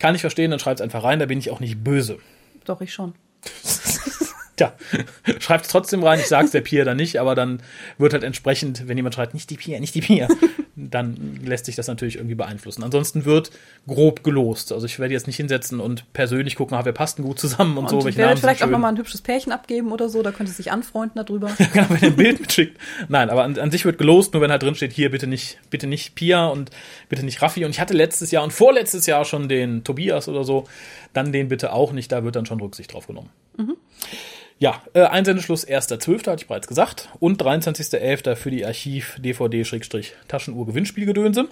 Kann 0.00 0.14
ich 0.14 0.20
verstehen, 0.20 0.50
dann 0.50 0.60
schreibt 0.60 0.80
es 0.80 0.84
einfach 0.84 1.04
rein, 1.04 1.18
da 1.18 1.26
bin 1.26 1.38
ich 1.38 1.50
auch 1.50 1.60
nicht 1.60 1.82
böse. 1.82 2.18
Doch, 2.64 2.80
ich 2.80 2.92
schon. 2.92 3.14
Tja, 4.56 4.72
schreibt 5.40 5.64
es 5.64 5.70
trotzdem 5.70 6.04
rein, 6.04 6.20
ich 6.20 6.26
sag's 6.26 6.52
der 6.52 6.60
Pia 6.60 6.84
dann 6.84 6.96
nicht, 6.96 7.18
aber 7.18 7.34
dann 7.34 7.60
wird 7.98 8.12
halt 8.12 8.22
entsprechend, 8.22 8.86
wenn 8.86 8.96
jemand 8.96 9.16
schreibt, 9.16 9.34
nicht 9.34 9.50
die 9.50 9.56
Pia, 9.56 9.80
nicht 9.80 9.94
die 9.94 10.00
Pia, 10.00 10.28
dann 10.76 11.40
lässt 11.44 11.66
sich 11.66 11.76
das 11.76 11.86
natürlich 11.86 12.16
irgendwie 12.16 12.34
beeinflussen. 12.34 12.82
Ansonsten 12.82 13.24
wird 13.24 13.50
grob 13.86 14.24
gelost. 14.24 14.72
Also 14.72 14.86
ich 14.86 14.98
werde 14.98 15.14
jetzt 15.14 15.26
nicht 15.26 15.36
hinsetzen 15.36 15.78
und 15.80 16.12
persönlich 16.12 16.56
gucken, 16.56 16.76
ah, 16.76 16.84
wir 16.84 16.92
passen 16.92 17.22
gut 17.22 17.38
zusammen 17.38 17.78
und, 17.78 17.92
Und 17.92 18.02
so, 18.02 18.08
ich 18.08 18.16
werde 18.16 18.40
vielleicht 18.40 18.62
auch 18.62 18.68
nochmal 18.68 18.92
ein 18.92 18.98
hübsches 18.98 19.22
Pärchen 19.22 19.52
abgeben 19.52 19.92
oder 19.92 20.08
so. 20.08 20.22
Da 20.22 20.32
könnte 20.32 20.52
sich 20.52 20.72
anfreunden 20.72 21.22
darüber. 21.24 21.50
genau, 21.72 21.86
wenn 21.90 22.02
er 22.02 22.08
ein 22.08 22.16
Bild 22.16 22.40
mitschickt. 22.40 22.78
Nein, 23.08 23.30
aber 23.30 23.44
an, 23.44 23.58
an 23.58 23.70
sich 23.70 23.84
wird 23.84 23.98
gelost, 23.98 24.32
nur 24.32 24.42
wenn 24.42 24.50
halt 24.50 24.62
drin 24.62 24.74
steht, 24.74 24.92
hier 24.92 25.10
bitte 25.10 25.26
nicht, 25.26 25.58
bitte 25.70 25.86
nicht 25.86 26.14
Pia 26.14 26.46
und 26.46 26.70
bitte 27.08 27.24
nicht 27.24 27.40
Raffi. 27.40 27.64
Und 27.64 27.70
ich 27.70 27.80
hatte 27.80 27.94
letztes 27.94 28.30
Jahr 28.30 28.42
und 28.42 28.52
vorletztes 28.52 29.06
Jahr 29.06 29.24
schon 29.24 29.48
den 29.48 29.84
Tobias 29.84 30.28
oder 30.28 30.44
so, 30.44 30.66
dann 31.12 31.32
den 31.32 31.48
bitte 31.48 31.72
auch 31.72 31.92
nicht, 31.92 32.10
da 32.10 32.24
wird 32.24 32.36
dann 32.36 32.46
schon 32.46 32.60
Rücksicht 32.60 32.92
drauf 32.92 33.06
genommen. 33.06 33.30
Ja, 34.58 34.82
äh, 34.94 35.02
Einsendeschluss 35.02 35.66
1.12. 35.66 36.30
hatte 36.30 36.42
ich 36.42 36.46
bereits 36.46 36.68
gesagt 36.68 37.08
und 37.18 37.42
23.11. 37.42 38.36
für 38.36 38.50
die 38.50 38.64
Archiv-DVD-Taschenuhr-Gewinnspielgedönse. 38.64 41.48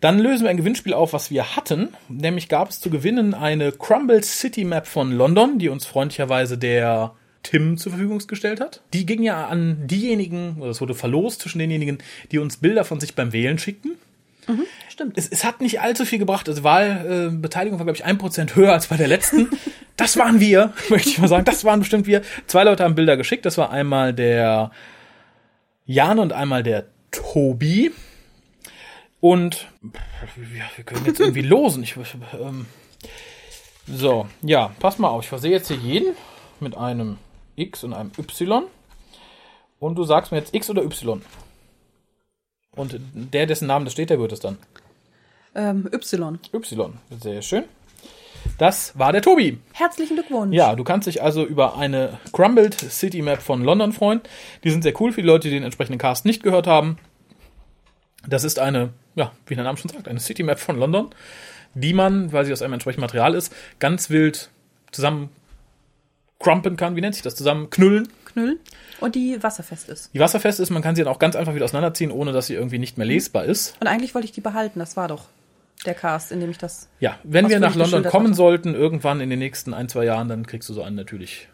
Dann 0.00 0.18
lösen 0.18 0.42
wir 0.44 0.50
ein 0.50 0.56
Gewinnspiel 0.56 0.94
auf, 0.94 1.12
was 1.12 1.30
wir 1.30 1.54
hatten. 1.54 1.90
Nämlich 2.08 2.48
gab 2.48 2.70
es 2.70 2.80
zu 2.80 2.88
gewinnen 2.90 3.34
eine 3.34 3.70
Crumble 3.72 4.22
City 4.22 4.64
Map 4.64 4.86
von 4.86 5.12
London, 5.12 5.58
die 5.58 5.68
uns 5.68 5.84
freundlicherweise 5.86 6.56
der 6.58 7.12
Tim 7.42 7.76
zur 7.76 7.92
Verfügung 7.92 8.22
gestellt 8.26 8.60
hat. 8.60 8.80
Die 8.92 9.06
ging 9.06 9.22
ja 9.22 9.46
an 9.46 9.86
diejenigen, 9.86 10.56
oder 10.60 10.70
es 10.70 10.80
wurde 10.80 10.94
verlost 10.94 11.42
zwischen 11.42 11.58
denjenigen, 11.58 11.98
die 12.32 12.38
uns 12.38 12.56
Bilder 12.56 12.84
von 12.84 13.00
sich 13.00 13.14
beim 13.14 13.32
Wählen 13.32 13.58
schickten. 13.58 13.96
Stimmt. 14.88 15.18
Es, 15.18 15.28
es 15.28 15.44
hat 15.44 15.60
nicht 15.60 15.80
allzu 15.80 16.04
viel 16.04 16.18
gebracht. 16.18 16.48
Also 16.48 16.62
Wahlbeteiligung 16.62 17.38
äh, 17.38 17.40
Beteiligung 17.40 17.78
war, 17.78 17.86
glaube 17.86 17.96
ich, 17.96 18.04
ein 18.04 18.18
Prozent 18.18 18.56
höher 18.56 18.72
als 18.72 18.88
bei 18.88 18.96
der 18.96 19.08
letzten. 19.08 19.48
Das 19.96 20.16
waren 20.16 20.40
wir, 20.40 20.72
möchte 20.88 21.08
ich 21.08 21.18
mal 21.18 21.28
sagen. 21.28 21.44
Das 21.44 21.62
waren 21.62 21.78
bestimmt 21.78 22.08
wir. 22.08 22.22
Zwei 22.48 22.64
Leute 22.64 22.82
haben 22.82 22.96
Bilder 22.96 23.16
geschickt. 23.16 23.46
Das 23.46 23.58
war 23.58 23.70
einmal 23.70 24.12
der 24.12 24.72
Jan 25.86 26.18
und 26.18 26.32
einmal 26.32 26.64
der 26.64 26.86
Tobi. 27.12 27.92
Und 29.20 29.68
ja, 30.36 30.64
wir 30.74 30.84
können 30.84 31.06
jetzt 31.06 31.20
irgendwie 31.20 31.42
losen. 31.42 31.84
Ich, 31.84 31.94
ähm, 32.40 32.66
so, 33.86 34.26
ja, 34.42 34.72
pass 34.80 34.98
mal 34.98 35.10
auf. 35.10 35.22
Ich 35.22 35.28
versehe 35.28 35.52
jetzt 35.52 35.68
hier 35.68 35.76
jeden 35.76 36.16
mit 36.58 36.76
einem 36.76 37.18
X 37.54 37.84
und 37.84 37.92
einem 37.92 38.10
Y. 38.18 38.64
Und 39.78 39.94
du 39.94 40.02
sagst 40.02 40.32
mir 40.32 40.38
jetzt 40.38 40.54
X 40.54 40.70
oder 40.70 40.82
Y. 40.82 41.22
Und 42.76 42.98
der, 43.12 43.46
dessen 43.46 43.66
Namen 43.66 43.84
das 43.84 43.92
steht, 43.92 44.10
der 44.10 44.18
wird 44.18 44.32
es 44.32 44.40
dann. 44.40 44.58
Ähm, 45.54 45.88
y. 45.92 46.38
Y. 46.52 46.92
Sehr 47.20 47.42
schön. 47.42 47.64
Das 48.58 48.98
war 48.98 49.12
der 49.12 49.22
Tobi. 49.22 49.58
Herzlichen 49.72 50.16
Glückwunsch. 50.16 50.54
Ja, 50.54 50.74
du 50.74 50.84
kannst 50.84 51.06
dich 51.06 51.22
also 51.22 51.44
über 51.44 51.76
eine 51.76 52.18
Crumbled 52.32 52.74
City 52.74 53.22
Map 53.22 53.40
von 53.40 53.62
London 53.62 53.92
freuen. 53.92 54.20
Die 54.62 54.70
sind 54.70 54.82
sehr 54.82 55.00
cool 55.00 55.12
für 55.12 55.22
die 55.22 55.26
Leute, 55.26 55.48
die 55.48 55.54
den 55.54 55.64
entsprechenden 55.64 55.98
Cast 55.98 56.24
nicht 56.24 56.42
gehört 56.42 56.66
haben. 56.66 56.98
Das 58.26 58.44
ist 58.44 58.58
eine, 58.58 58.90
ja, 59.14 59.32
wie 59.46 59.54
der 59.54 59.64
Name 59.64 59.78
schon 59.78 59.90
sagt, 59.90 60.08
eine 60.08 60.20
City 60.20 60.42
Map 60.42 60.58
von 60.58 60.78
London, 60.78 61.10
die 61.74 61.92
man, 61.92 62.32
weil 62.32 62.44
sie 62.44 62.52
aus 62.52 62.62
einem 62.62 62.74
entsprechenden 62.74 63.02
Material 63.02 63.34
ist, 63.34 63.52
ganz 63.78 64.10
wild 64.10 64.50
zusammen 64.92 65.30
crumpen 66.38 66.76
kann. 66.76 66.96
Wie 66.96 67.00
nennt 67.00 67.14
sich 67.14 67.22
das? 67.22 67.34
Zusammen 67.34 67.70
knüllen. 67.70 68.08
Knüll. 68.34 68.60
Und 69.00 69.14
die 69.14 69.42
wasserfest 69.42 69.88
ist. 69.88 70.12
Die 70.12 70.18
wasserfest 70.18 70.60
ist, 70.60 70.70
man 70.70 70.82
kann 70.82 70.94
sie 70.94 71.02
dann 71.02 71.12
auch 71.12 71.18
ganz 71.18 71.36
einfach 71.36 71.54
wieder 71.54 71.64
auseinanderziehen, 71.64 72.10
ohne 72.10 72.32
dass 72.32 72.48
sie 72.48 72.54
irgendwie 72.54 72.78
nicht 72.78 72.98
mehr 72.98 73.06
lesbar 73.06 73.44
ist. 73.44 73.76
Und 73.80 73.86
eigentlich 73.86 74.14
wollte 74.14 74.26
ich 74.26 74.32
die 74.32 74.40
behalten. 74.40 74.78
Das 74.78 74.96
war 74.96 75.08
doch 75.08 75.24
der 75.86 75.94
Cast, 75.94 76.32
in 76.32 76.40
dem 76.40 76.50
ich 76.50 76.58
das. 76.58 76.88
Ja, 77.00 77.18
wenn 77.24 77.48
wir 77.48 77.60
nach 77.60 77.74
London 77.74 78.04
kommen 78.04 78.26
hatte. 78.28 78.36
sollten, 78.36 78.74
irgendwann 78.74 79.20
in 79.20 79.30
den 79.30 79.38
nächsten 79.38 79.72
ein, 79.72 79.88
zwei 79.88 80.04
Jahren, 80.04 80.28
dann 80.28 80.46
kriegst 80.46 80.68
du 80.68 80.74
so 80.74 80.82
einen 80.82 80.96
natürlich 80.96 81.48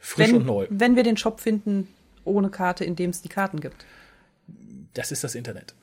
frisch 0.00 0.28
wenn, 0.28 0.36
und 0.36 0.46
neu. 0.46 0.66
wenn 0.70 0.96
wir 0.96 1.02
den 1.02 1.16
Shop 1.16 1.40
finden 1.40 1.88
ohne 2.24 2.50
Karte, 2.50 2.84
in 2.84 2.96
dem 2.96 3.10
es 3.10 3.22
die 3.22 3.28
Karten 3.28 3.60
gibt. 3.60 3.84
Das 4.94 5.12
ist 5.12 5.24
das 5.24 5.34
Internet. 5.34 5.74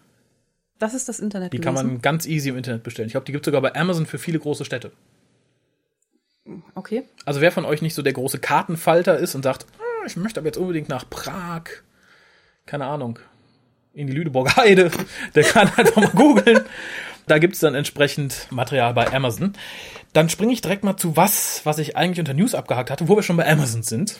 Das 0.80 0.94
ist 0.94 1.08
das 1.08 1.20
Internet 1.20 1.54
Die 1.54 1.60
kann 1.60 1.76
gewesen. 1.76 1.94
man 1.94 2.02
ganz 2.02 2.26
easy 2.26 2.50
im 2.50 2.58
Internet 2.58 2.82
bestellen. 2.82 3.08
Ich 3.08 3.14
glaube, 3.14 3.26
die 3.26 3.32
gibt 3.32 3.46
es 3.46 3.48
sogar 3.48 3.62
bei 3.62 3.76
Amazon 3.76 4.06
für 4.08 4.18
viele 4.18 4.40
große 4.40 4.66
Städte. 4.66 4.92
Okay. 6.74 7.04
Also 7.26 7.40
wer 7.42 7.52
von 7.52 7.66
euch 7.66 7.82
nicht 7.82 7.94
so 7.94 8.02
der 8.02 8.14
große 8.14 8.40
Kartenfalter 8.40 9.18
ist 9.18 9.36
und 9.36 9.44
sagt, 9.44 9.68
ich 10.06 10.16
möchte 10.16 10.40
aber 10.40 10.48
jetzt 10.48 10.58
unbedingt 10.58 10.90
nach 10.90 11.10
Prag, 11.10 11.64
keine 12.66 12.86
Ahnung, 12.86 13.20
in 13.94 14.08
die 14.08 14.14
Lüneburger 14.14 14.56
Heide, 14.56 14.92
der 15.36 15.44
kann 15.44 15.70
einfach 15.76 15.96
mal 15.98 16.12
googeln. 16.12 16.62
Da 17.28 17.38
gibt's 17.38 17.60
dann 17.60 17.76
entsprechend 17.76 18.48
Material 18.50 18.94
bei 18.94 19.12
Amazon. 19.14 19.54
Dann 20.12 20.28
springe 20.28 20.52
ich 20.52 20.62
direkt 20.62 20.84
mal 20.84 20.98
zu 20.98 21.16
was, 21.16 21.62
was 21.66 21.78
ich 21.78 21.96
eigentlich 21.96 22.20
unter 22.20 22.34
News 22.34 22.56
abgehakt 22.56 22.90
hatte, 22.90 23.08
wo 23.08 23.16
wir 23.16 23.24
schon 23.24 23.38
bei 23.38 23.48
Amazon 23.50 23.84
sind. 23.84 24.20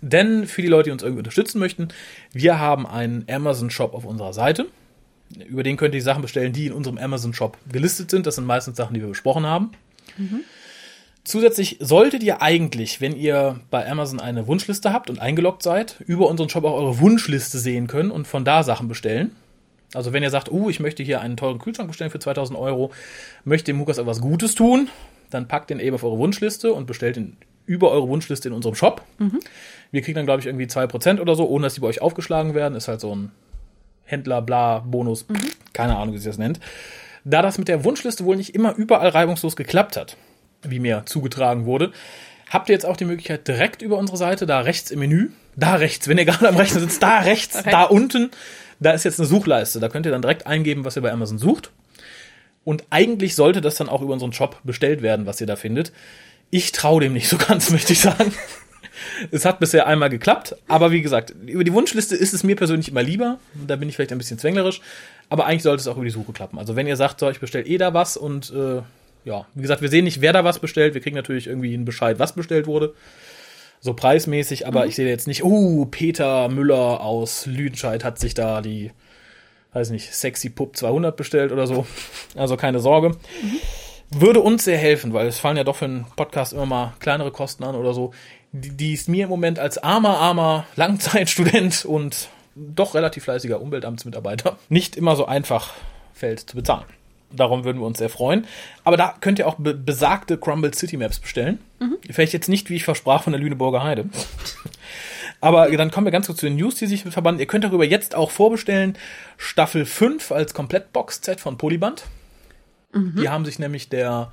Denn 0.00 0.46
für 0.46 0.62
die 0.62 0.68
Leute, 0.68 0.84
die 0.84 0.92
uns 0.92 1.02
irgendwie 1.02 1.20
unterstützen 1.20 1.58
möchten, 1.58 1.88
wir 2.32 2.60
haben 2.60 2.86
einen 2.86 3.26
Amazon-Shop 3.28 3.94
auf 3.94 4.04
unserer 4.04 4.32
Seite. 4.32 4.66
Über 5.48 5.62
den 5.62 5.76
könnt 5.76 5.94
ihr 5.94 5.98
die 5.98 6.02
Sachen 6.02 6.22
bestellen, 6.22 6.52
die 6.52 6.66
in 6.66 6.72
unserem 6.72 6.98
Amazon-Shop 6.98 7.56
gelistet 7.72 8.10
sind. 8.10 8.26
Das 8.26 8.36
sind 8.36 8.44
meistens 8.46 8.76
Sachen, 8.76 8.94
die 8.94 9.00
wir 9.00 9.08
besprochen 9.08 9.46
haben. 9.46 9.72
Zusätzlich 11.24 11.76
solltet 11.80 12.22
ihr 12.24 12.42
eigentlich, 12.42 13.00
wenn 13.00 13.14
ihr 13.14 13.60
bei 13.70 13.88
Amazon 13.88 14.18
eine 14.18 14.48
Wunschliste 14.48 14.92
habt 14.92 15.08
und 15.08 15.20
eingeloggt 15.20 15.62
seid, 15.62 16.00
über 16.06 16.28
unseren 16.28 16.48
Shop 16.48 16.64
auch 16.64 16.74
eure 16.74 16.98
Wunschliste 16.98 17.58
sehen 17.58 17.86
können 17.86 18.10
und 18.10 18.26
von 18.26 18.44
da 18.44 18.64
Sachen 18.64 18.88
bestellen. 18.88 19.36
Also 19.94 20.12
wenn 20.12 20.22
ihr 20.22 20.30
sagt, 20.30 20.50
oh, 20.50 20.68
ich 20.68 20.80
möchte 20.80 21.02
hier 21.02 21.20
einen 21.20 21.36
teuren 21.36 21.58
Kühlschrank 21.58 21.88
bestellen 21.88 22.10
für 22.10 22.18
2000 22.18 22.58
Euro, 22.58 22.90
möchte 23.44 23.72
dem 23.72 23.78
Hukas 23.78 23.98
etwas 23.98 24.20
Gutes 24.20 24.54
tun, 24.56 24.88
dann 25.30 25.46
packt 25.46 25.70
den 25.70 25.78
eben 25.78 25.94
auf 25.94 26.02
eure 26.02 26.18
Wunschliste 26.18 26.72
und 26.72 26.86
bestellt 26.86 27.16
ihn 27.16 27.36
über 27.66 27.90
eure 27.92 28.08
Wunschliste 28.08 28.48
in 28.48 28.54
unserem 28.54 28.74
Shop. 28.74 29.02
Wir 29.92 30.02
kriegen 30.02 30.16
dann, 30.16 30.26
glaube 30.26 30.40
ich, 30.40 30.46
irgendwie 30.46 30.66
2% 30.66 31.20
oder 31.20 31.36
so, 31.36 31.48
ohne 31.48 31.64
dass 31.64 31.74
die 31.74 31.80
bei 31.80 31.86
euch 31.86 32.02
aufgeschlagen 32.02 32.54
werden. 32.54 32.74
Ist 32.74 32.88
halt 32.88 33.00
so 33.00 33.14
ein 33.14 33.30
Händler, 34.04 34.42
bla, 34.42 34.80
Bonus, 34.80 35.22
pff, 35.22 35.56
keine 35.72 35.96
Ahnung, 35.96 36.14
wie 36.14 36.18
sie 36.18 36.28
das 36.28 36.38
nennt. 36.38 36.58
Da 37.24 37.42
das 37.42 37.58
mit 37.58 37.68
der 37.68 37.84
Wunschliste 37.84 38.24
wohl 38.24 38.36
nicht 38.36 38.54
immer 38.54 38.74
überall 38.74 39.08
reibungslos 39.10 39.54
geklappt 39.54 39.96
hat, 39.96 40.16
wie 40.62 40.78
mir 40.78 41.02
zugetragen 41.06 41.64
wurde, 41.66 41.92
habt 42.50 42.68
ihr 42.68 42.74
jetzt 42.74 42.86
auch 42.86 42.96
die 42.96 43.04
Möglichkeit, 43.04 43.48
direkt 43.48 43.82
über 43.82 43.98
unsere 43.98 44.18
Seite, 44.18 44.46
da 44.46 44.60
rechts 44.60 44.90
im 44.90 45.00
Menü, 45.00 45.30
da 45.56 45.74
rechts, 45.74 46.08
wenn 46.08 46.18
ihr 46.18 46.24
gerade 46.24 46.48
am 46.48 46.56
Rechner 46.56 46.80
sitzt, 46.80 47.02
da 47.02 47.20
rechts, 47.20 47.62
da 47.64 47.84
unten, 47.84 48.30
da 48.80 48.92
ist 48.92 49.04
jetzt 49.04 49.18
eine 49.18 49.28
Suchleiste. 49.28 49.80
Da 49.80 49.88
könnt 49.88 50.06
ihr 50.06 50.12
dann 50.12 50.22
direkt 50.22 50.46
eingeben, 50.46 50.84
was 50.84 50.96
ihr 50.96 51.02
bei 51.02 51.12
Amazon 51.12 51.38
sucht. 51.38 51.70
Und 52.64 52.84
eigentlich 52.90 53.34
sollte 53.34 53.60
das 53.60 53.76
dann 53.76 53.88
auch 53.88 54.02
über 54.02 54.12
unseren 54.12 54.32
Shop 54.32 54.60
bestellt 54.64 55.02
werden, 55.02 55.26
was 55.26 55.40
ihr 55.40 55.46
da 55.46 55.56
findet. 55.56 55.92
Ich 56.50 56.72
traue 56.72 57.00
dem 57.00 57.12
nicht 57.12 57.28
so 57.28 57.38
ganz, 57.38 57.70
möchte 57.72 57.92
ich 57.92 58.00
sagen. 58.00 58.32
Es 59.30 59.44
hat 59.44 59.58
bisher 59.58 59.86
einmal 59.86 60.10
geklappt, 60.10 60.54
aber 60.68 60.92
wie 60.92 61.02
gesagt, 61.02 61.34
über 61.46 61.64
die 61.64 61.72
Wunschliste 61.72 62.14
ist 62.14 62.34
es 62.34 62.44
mir 62.44 62.56
persönlich 62.56 62.88
immer 62.88 63.02
lieber. 63.02 63.38
Da 63.66 63.76
bin 63.76 63.88
ich 63.88 63.96
vielleicht 63.96 64.12
ein 64.12 64.18
bisschen 64.18 64.38
zwänglerisch, 64.38 64.80
aber 65.28 65.46
eigentlich 65.46 65.62
sollte 65.62 65.80
es 65.80 65.88
auch 65.88 65.96
über 65.96 66.04
die 66.04 66.10
Suche 66.10 66.32
klappen. 66.32 66.58
Also 66.58 66.76
wenn 66.76 66.86
ihr 66.86 66.96
sagt, 66.96 67.18
so, 67.18 67.28
ich 67.30 67.40
bestelle 67.40 67.64
eh 67.64 67.78
da 67.78 67.94
was 67.94 68.16
und 68.16 68.50
äh, 68.50 68.82
ja, 69.24 69.46
wie 69.54 69.62
gesagt, 69.62 69.82
wir 69.82 69.88
sehen 69.88 70.04
nicht, 70.04 70.20
wer 70.20 70.32
da 70.32 70.44
was 70.44 70.58
bestellt. 70.58 70.94
Wir 70.94 71.00
kriegen 71.00 71.16
natürlich 71.16 71.46
irgendwie 71.46 71.74
einen 71.74 71.84
Bescheid, 71.84 72.18
was 72.18 72.32
bestellt 72.32 72.66
wurde. 72.66 72.94
So 73.80 73.94
preismäßig, 73.94 74.66
aber 74.66 74.86
ich 74.86 74.94
sehe 74.94 75.08
jetzt 75.08 75.26
nicht, 75.26 75.42
oh, 75.42 75.86
Peter 75.86 76.48
Müller 76.48 77.00
aus 77.00 77.46
Lüdenscheid 77.46 78.04
hat 78.04 78.18
sich 78.18 78.32
da 78.32 78.60
die, 78.60 78.92
weiß 79.72 79.90
nicht, 79.90 80.14
Sexy 80.14 80.50
Pup 80.50 80.76
200 80.76 81.16
bestellt 81.16 81.50
oder 81.50 81.66
so. 81.66 81.86
Also 82.36 82.56
keine 82.56 82.78
Sorge. 82.78 83.16
Würde 84.10 84.40
uns 84.40 84.64
sehr 84.64 84.78
helfen, 84.78 85.12
weil 85.14 85.26
es 85.26 85.40
fallen 85.40 85.56
ja 85.56 85.64
doch 85.64 85.76
für 85.76 85.86
einen 85.86 86.06
Podcast 86.16 86.52
immer 86.52 86.66
mal 86.66 86.92
kleinere 87.00 87.32
Kosten 87.32 87.64
an 87.64 87.74
oder 87.74 87.92
so, 87.92 88.12
die, 88.52 88.70
die 88.70 88.92
es 88.92 89.08
mir 89.08 89.24
im 89.24 89.30
Moment 89.30 89.58
als 89.58 89.78
armer, 89.78 90.18
armer 90.18 90.66
Langzeitstudent 90.76 91.84
und 91.84 92.28
doch 92.54 92.94
relativ 92.94 93.24
fleißiger 93.24 93.60
Umweltamtsmitarbeiter 93.60 94.58
nicht 94.68 94.96
immer 94.96 95.16
so 95.16 95.24
einfach 95.26 95.72
fällt 96.12 96.40
zu 96.40 96.56
bezahlen. 96.56 96.84
Darum 97.34 97.64
würden 97.64 97.78
wir 97.78 97.86
uns 97.86 97.98
sehr 97.98 98.08
freuen. 98.08 98.46
Aber 98.84 98.96
da 98.96 99.14
könnt 99.20 99.38
ihr 99.38 99.48
auch 99.48 99.56
be 99.56 99.74
besagte 99.74 100.38
Crumble 100.38 100.72
City 100.74 100.96
Maps 100.96 101.18
bestellen. 101.18 101.58
Vielleicht 102.10 102.32
jetzt 102.32 102.48
nicht, 102.48 102.70
wie 102.70 102.76
ich 102.76 102.84
versprach, 102.84 103.22
von 103.22 103.32
der 103.32 103.40
Lüneburger 103.40 103.82
Heide. 103.82 104.06
Aber 105.40 105.68
dann 105.70 105.90
kommen 105.90 106.06
wir 106.06 106.12
ganz 106.12 106.26
kurz 106.26 106.38
zu 106.38 106.46
den 106.46 106.56
News, 106.56 106.76
die 106.76 106.86
sich 106.86 107.02
verbanden. 107.02 107.40
Ihr 107.40 107.46
könnt 107.46 107.64
darüber 107.64 107.84
jetzt 107.84 108.14
auch 108.14 108.30
vorbestellen. 108.30 108.96
Staffel 109.36 109.84
5 109.84 110.30
als 110.30 110.54
Komplettbox-Set 110.54 111.40
von 111.40 111.58
Polyband. 111.58 112.04
Die 112.94 113.28
haben 113.28 113.44
sich 113.44 113.58
nämlich 113.58 113.88
der 113.88 114.30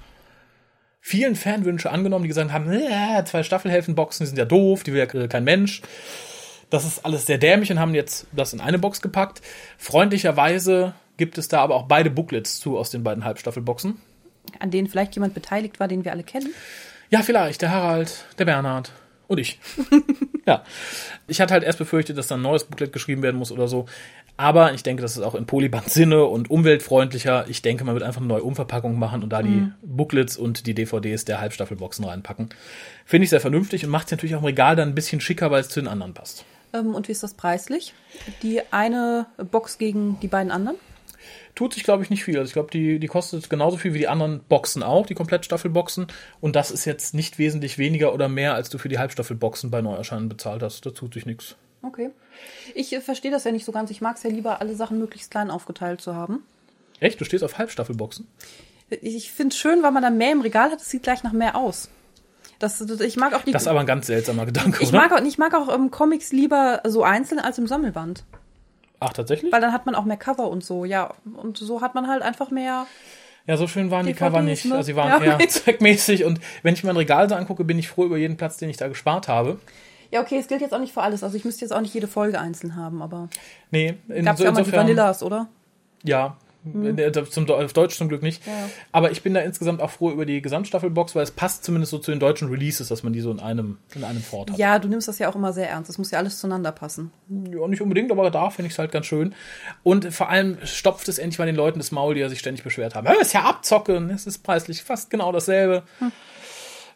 vielen 1.00 1.36
Fanwünsche 1.36 1.92
angenommen, 1.92 2.24
die 2.24 2.28
gesagt 2.28 2.52
haben, 2.52 2.72
äh, 2.72 3.24
zwei 3.26 3.44
Staffelhelfenboxen, 3.44 4.26
die 4.26 4.28
sind 4.28 4.38
ja 4.38 4.46
doof, 4.46 4.84
die 4.84 4.94
will 4.94 5.00
ja 5.00 5.28
kein 5.28 5.44
Mensch. 5.44 5.82
Das 6.70 6.86
ist 6.86 7.04
alles 7.06 7.26
sehr 7.26 7.38
dämlich 7.38 7.72
und 7.72 7.80
haben 7.80 7.96
jetzt 7.96 8.28
das 8.32 8.54
in 8.54 8.62
eine 8.62 8.78
Box 8.78 9.02
gepackt. 9.02 9.42
Freundlicherweise 9.78 10.94
gibt 11.20 11.38
es 11.38 11.48
da 11.50 11.60
aber 11.60 11.76
auch 11.76 11.84
beide 11.84 12.10
Booklets 12.10 12.60
zu 12.60 12.80
aus 12.80 12.90
den 12.90 13.04
beiden 13.04 13.24
Halbstaffelboxen. 13.26 13.98
An 14.58 14.72
denen 14.72 14.88
vielleicht 14.88 15.14
jemand 15.16 15.36
beteiligt 15.36 15.80
war, 15.80 15.88
den 15.88 16.04
wir 16.04 16.12
alle 16.12 16.24
kennen. 16.24 16.52
Ja, 17.12 17.22
vielleicht, 17.22 17.62
der 17.62 17.72
Harald, 17.72 18.26
der 18.40 18.46
Bernhard 18.46 18.92
und 19.28 19.38
ich. 19.38 19.60
ja. 20.48 20.64
Ich 21.28 21.42
hatte 21.42 21.54
halt 21.54 21.64
erst 21.64 21.78
befürchtet, 21.78 22.18
dass 22.18 22.28
da 22.28 22.36
ein 22.36 22.42
neues 22.42 22.64
Booklet 22.64 22.94
geschrieben 22.94 23.22
werden 23.22 23.38
muss 23.38 23.52
oder 23.52 23.68
so. 23.68 23.86
Aber 24.38 24.74
ich 24.74 24.82
denke, 24.82 25.02
das 25.02 25.18
ist 25.18 25.24
auch 25.24 25.36
in 25.36 25.46
Polyband 25.46 25.90
Sinne 25.90 26.24
und 26.24 26.50
umweltfreundlicher. 26.50 27.46
Ich 27.50 27.62
denke, 27.62 27.84
man 27.84 27.94
wird 27.94 28.04
einfach 28.04 28.22
eine 28.22 28.30
neue 28.30 28.44
Umverpackung 28.44 28.98
machen 28.98 29.22
und 29.22 29.30
da 29.30 29.44
die 29.44 29.70
Booklets 29.84 30.38
und 30.38 30.66
die 30.66 30.74
DVDs 30.74 31.26
der 31.26 31.42
Halbstaffelboxen 31.42 32.06
reinpacken. 32.06 32.50
Finde 33.06 33.26
ich 33.26 33.30
sehr 33.30 33.42
vernünftig 33.42 33.84
und 33.84 33.92
macht 33.92 34.06
es 34.06 34.12
natürlich 34.12 34.36
auch 34.36 34.40
im 34.40 34.46
Regal 34.46 34.78
dann 34.78 34.90
ein 34.90 34.96
bisschen 34.96 35.20
schicker, 35.20 35.52
weil 35.52 35.60
es 35.60 35.68
zu 35.68 35.82
den 35.82 35.90
anderen 35.90 36.14
passt. 36.14 36.46
Ähm, 36.74 36.96
und 36.96 37.10
wie 37.10 37.12
ist 37.12 37.22
das 37.22 37.34
preislich? 37.34 37.94
Die 38.42 38.62
eine 38.72 39.26
Box 39.52 39.78
gegen 39.78 40.20
die 40.22 40.28
beiden 40.28 40.52
anderen? 40.52 40.78
Tut 41.60 41.74
sich, 41.74 41.84
glaube 41.84 42.04
ich, 42.04 42.10
nicht 42.10 42.24
viel. 42.24 42.38
Also 42.38 42.48
ich 42.48 42.54
glaube, 42.54 42.72
die, 42.72 43.00
die 43.00 43.08
kostet 43.08 43.50
genauso 43.50 43.76
viel 43.76 43.94
wie 43.94 43.98
die 43.98 44.08
anderen 44.08 44.40
Boxen 44.48 44.82
auch, 44.82 45.06
die 45.06 45.14
Komplettstaffelboxen. 45.14 46.08
Und 46.40 46.56
das 46.56 46.72
ist 46.72 46.86
jetzt 46.86 47.14
nicht 47.14 47.38
wesentlich 47.38 47.78
weniger 47.78 48.14
oder 48.14 48.30
mehr, 48.30 48.54
als 48.54 48.70
du 48.70 48.78
für 48.78 48.88
die 48.88 48.98
Halbstaffelboxen 48.98 49.70
bei 49.70 49.82
Neuerscheinen 49.82 50.30
bezahlt 50.30 50.64
hast. 50.64 50.86
Da 50.86 50.92
tut 50.92 51.14
sich 51.16 51.26
nichts. 51.26 51.58
Okay. 51.82 52.12
Ich 52.76 52.94
äh, 52.94 53.02
verstehe 53.02 53.30
das 53.30 53.44
ja 53.44 53.52
nicht 53.52 53.66
so 53.66 53.74
ganz. 53.74 53.92
Ich 53.92 54.00
mag 54.00 54.16
es 54.16 54.24
ja 54.24 54.30
lieber, 54.30 54.62
alle 54.62 54.74
Sachen 54.74 55.00
möglichst 55.00 55.32
klein 55.32 55.52
aufgeteilt 55.52 56.00
zu 56.00 56.16
haben. 56.16 56.44
Echt? 57.02 57.20
Du 57.20 57.26
stehst 57.26 57.44
auf 57.44 57.58
Halbstaffelboxen? 57.58 58.26
Ich 58.90 59.30
finde 59.34 59.54
es 59.54 59.60
schön, 59.60 59.84
weil 59.84 59.92
man 59.92 60.02
dann 60.02 60.18
mehr 60.18 60.32
im 60.32 60.40
Regal 60.40 60.72
hat. 60.72 60.80
Es 60.80 60.90
sieht 60.90 61.04
gleich 61.04 61.24
nach 61.24 61.34
mehr 61.34 61.58
aus. 61.58 61.90
Das, 62.60 62.78
das- 62.78 63.02
ich 63.02 63.18
mag 63.18 63.34
auch 63.34 63.42
die. 63.44 63.52
Das 63.52 63.64
ist 63.64 63.68
aber 63.68 63.82
ein 63.82 63.86
ganz 63.86 64.08
seltsamer 64.08 64.46
Gedanke, 64.46 64.82
ich 64.82 64.88
oder? 64.90 64.98
mag 64.98 65.12
auch, 65.12 65.22
ich 65.26 65.38
mag 65.38 65.54
auch 65.56 65.74
ähm, 65.76 65.92
Comics 65.92 66.32
lieber 66.32 66.82
so 66.88 67.04
einzeln 67.04 67.40
als 67.40 67.58
im 67.58 67.68
Sammelband. 67.68 68.24
Ach, 69.00 69.14
tatsächlich? 69.14 69.52
Weil 69.52 69.62
dann 69.62 69.72
hat 69.74 69.86
man 69.86 69.96
auch 69.96 70.06
mehr 70.06 70.18
Cover 70.18 70.50
und 70.50 70.64
so, 70.64 70.84
ja. 70.86 71.14
Und 71.38 71.58
so 71.58 71.82
hat 71.82 71.96
man 71.96 72.08
halt 72.08 72.22
einfach 72.22 72.52
mehr. 72.52 72.86
Ja, 73.48 73.58
so 73.58 73.68
schön 73.68 73.90
waren 73.92 74.06
die 74.06 74.14
Cover 74.14 74.42
nicht. 74.42 74.66
ne? 74.66 74.76
Also 74.76 74.88
sie 74.88 74.96
waren 74.96 75.24
Ja. 75.24 75.38
eher 75.40 75.40
zweckmäßig. 75.50 76.26
Und 76.26 76.40
wenn 76.64 76.74
ich 76.74 76.84
mein 76.84 76.98
Regal 76.98 77.28
so 77.30 77.36
angucke, 77.36 77.64
bin 77.64 77.80
ich 77.80 77.88
froh 77.90 78.06
über 78.06 78.18
jeden 78.18 78.38
Platz, 78.38 78.58
den 78.58 78.70
ich 78.70 78.78
da 78.78 78.88
gespart 78.88 79.28
habe. 79.28 79.58
Ja, 80.12 80.22
okay, 80.22 80.38
es 80.38 80.48
gilt 80.48 80.62
jetzt 80.62 80.74
auch 80.74 80.80
nicht 80.80 80.94
für 80.94 81.02
alles. 81.02 81.24
Also 81.24 81.38
ich 81.38 81.46
müsste 81.46 81.62
jetzt 81.66 81.72
auch 81.72 81.82
nicht 81.82 81.94
jede 81.94 82.08
Folge 82.08 82.40
einzeln 82.40 82.76
haben, 82.76 83.02
aber 83.02 83.30
Nee, 83.72 83.96
in, 84.10 84.26
gab 84.26 84.34
es 84.34 84.40
so, 84.40 84.46
ja 84.46 84.52
mal 84.52 84.56
die 84.58 84.62
insofern, 84.62 84.82
Vanillas, 84.88 85.24
oder? 85.24 85.48
Ja, 86.04 86.36
äh, 86.76 87.12
zum, 87.30 87.50
auf 87.50 87.74
Deutsch 87.74 87.98
zum 87.98 88.10
Glück 88.10 88.22
nicht. 88.22 88.46
Ja. 88.46 88.54
Aber 88.92 89.12
ich 89.12 89.22
bin 89.22 89.34
da 89.34 89.42
insgesamt 89.42 89.82
auch 89.82 89.90
froh 89.90 90.12
über 90.12 90.26
die 90.26 90.42
Gesamtstaffelbox, 90.42 91.16
weil 91.16 91.24
es 91.24 91.32
passt 91.32 91.64
zumindest 91.64 91.92
so 91.92 91.98
zu 91.98 92.12
den 92.12 92.20
deutschen 92.20 92.50
Releases, 92.50 92.88
dass 92.88 93.04
man 93.04 93.14
die 93.14 93.22
so 93.22 93.32
in 93.32 93.40
einem, 93.40 93.78
in 93.96 94.04
einem 94.04 94.22
Fort 94.22 94.52
hat. 94.52 94.58
Ja, 94.58 94.80
du 94.80 94.88
nimmst 94.88 95.08
das 95.08 95.20
ja 95.20 95.30
auch 95.30 95.36
immer 95.36 95.54
sehr 95.54 95.70
ernst. 95.70 95.90
Es 95.90 95.98
muss 95.98 96.12
ja 96.12 96.20
alles 96.20 96.40
zueinander 96.40 96.72
passen. 96.72 97.12
Ja, 97.30 97.68
nicht 97.68 97.82
unbedingt, 97.82 98.12
aber 98.12 98.30
da 98.32 98.50
finde 98.50 98.68
ich 98.68 98.74
es 98.74 98.80
halt 98.80 98.92
ganz 98.92 99.06
schön. 99.06 99.34
Und 99.84 100.14
vor 100.14 100.30
allem 100.30 100.58
stopft 100.64 101.08
es 101.08 101.18
endlich 101.18 101.40
mal 101.40 101.46
den 101.46 101.56
Leuten 101.56 101.80
das 101.80 101.92
Maul, 101.92 102.16
die 102.16 102.22
ja 102.22 102.30
sich 102.30 102.40
ständig 102.40 102.64
beschwert 102.64 102.96
haben. 102.96 103.08
Es 103.08 103.28
ist 103.28 103.34
ja 103.34 103.44
abzocken, 103.44 104.10
es 104.10 104.28
ist 104.28 104.40
preislich 104.40 104.84
fast 104.84 105.10
genau 105.10 105.32
dasselbe. 105.32 105.84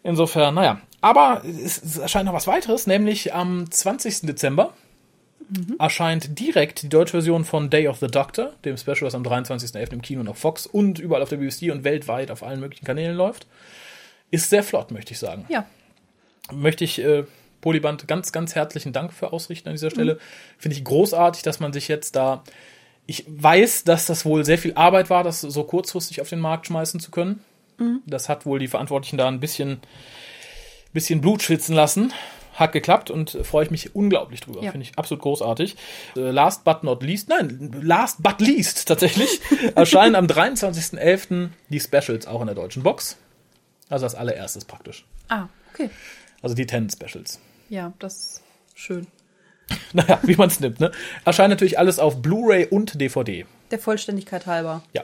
Insofern, 0.04 0.56
naja. 0.56 0.82
Aber 1.02 1.44
es, 1.46 1.82
es 1.82 1.98
erscheint 1.98 2.26
noch 2.26 2.34
was 2.34 2.48
weiteres, 2.48 2.88
nämlich 2.88 3.34
am 3.34 3.70
20. 3.70 4.22
Dezember 4.22 4.74
erscheint 5.80 6.40
direkt 6.40 6.82
die 6.84 6.90
deutsche 6.90 7.12
Version 7.12 7.46
von 7.46 7.70
Day 7.70 7.88
of 7.88 8.00
the 8.00 8.08
Doctor, 8.08 8.54
dem 8.66 8.78
Special, 8.78 9.02
was 9.02 9.16
am 9.16 9.24
23.11. 9.24 9.94
im 9.94 10.02
Kino 10.02 10.22
und 10.22 10.28
auf 10.28 10.38
Fox 10.38 10.66
und 10.66 11.00
überall 11.00 11.22
auf 11.22 11.30
der 11.30 11.38
BBC 11.38 11.72
und 11.72 11.84
weltweit 11.84 12.32
auf 12.32 12.44
allen 12.44 12.60
möglichen 12.60 12.86
Kanälen 12.86 13.16
läuft. 13.16 13.48
Ist 14.32 14.50
sehr 14.50 14.64
flott, 14.64 14.92
möchte 14.92 15.14
ich 15.14 15.20
sagen 15.20 15.46
Ja. 15.50 15.66
möchte 16.52 16.84
ich 16.84 17.00
äh, 17.04 17.24
Polyband 17.62 18.08
ganz, 18.08 18.32
ganz 18.32 18.56
herzlichen 18.56 18.94
Dank 18.94 19.14
für 19.14 19.32
ausrichten 19.32 19.70
an 19.70 19.76
dieser 19.76 19.90
Stelle. 19.92 20.20
Finde 20.58 20.76
ich 20.78 20.84
großartig, 20.84 21.44
dass 21.44 21.60
man 21.60 21.72
sich 21.72 21.88
jetzt 21.88 22.16
da. 22.16 22.44
Ich 23.06 23.26
weiß, 23.28 23.84
dass 23.86 24.06
das 24.06 24.26
wohl 24.26 24.44
sehr 24.46 24.58
viel 24.58 24.74
Arbeit 24.76 25.10
war, 25.10 25.24
das 25.24 25.42
so 25.42 25.64
kurzfristig 25.64 26.20
auf 26.22 26.30
den 26.30 26.40
Markt 26.40 26.68
schmeißen 26.68 27.00
zu 27.00 27.12
können. 27.12 27.42
Das 28.06 28.30
hat 28.30 28.46
wohl 28.46 28.60
die 28.60 28.68
Verantwortlichen 28.68 29.18
da 29.18 29.28
ein 29.28 29.40
bisschen, 29.40 29.80
bisschen 30.94 31.22
Blut 31.22 31.42
schwitzen 31.42 31.76
lassen. 31.76 32.14
Hat 32.54 32.72
geklappt 32.72 33.10
und 33.10 33.32
freue 33.44 33.66
ich 33.66 33.72
mich 33.72 33.96
unglaublich 33.96 34.42
drüber. 34.42 34.62
Ja. 34.62 34.72
Finde 34.72 34.86
ich 34.86 34.98
absolut 34.98 35.24
großartig. 35.24 35.76
Äh, 36.16 36.32
last 36.32 36.64
but 36.64 36.84
not 36.84 37.02
least, 37.04 37.30
nein, 37.30 37.72
last 37.82 38.22
but 38.22 38.40
least 38.40 38.88
tatsächlich, 38.88 39.42
erscheinen 39.76 40.16
am 40.16 40.28
23.11. 40.28 41.50
die 41.70 41.80
Specials 41.80 42.28
auch 42.28 42.42
in 42.42 42.48
der 42.48 42.56
deutschen 42.56 42.84
Box. 42.84 43.18
Also 43.90 44.06
das 44.06 44.16
allererstes 44.16 44.66
praktisch. 44.66 45.06
Ah, 45.30 45.48
okay. 45.74 45.90
Also 46.42 46.56
die 46.56 46.68
10 46.68 46.90
Specials. 46.90 47.40
Ja, 47.70 47.94
das 48.00 48.16
ist 48.16 48.42
schön. 48.76 49.08
Naja, 49.94 50.20
wie 50.24 50.36
man 50.36 50.50
es 50.50 50.60
nimmt, 50.60 50.80
ne? 50.80 50.92
Erscheint 51.24 51.50
natürlich 51.50 51.80
alles 51.80 51.98
auf 51.98 52.22
Blu-ray 52.22 52.66
und 52.66 53.00
DVD. 53.00 53.46
Der 53.72 53.80
Vollständigkeit 53.80 54.46
halber. 54.46 54.84
Ja. 54.94 55.04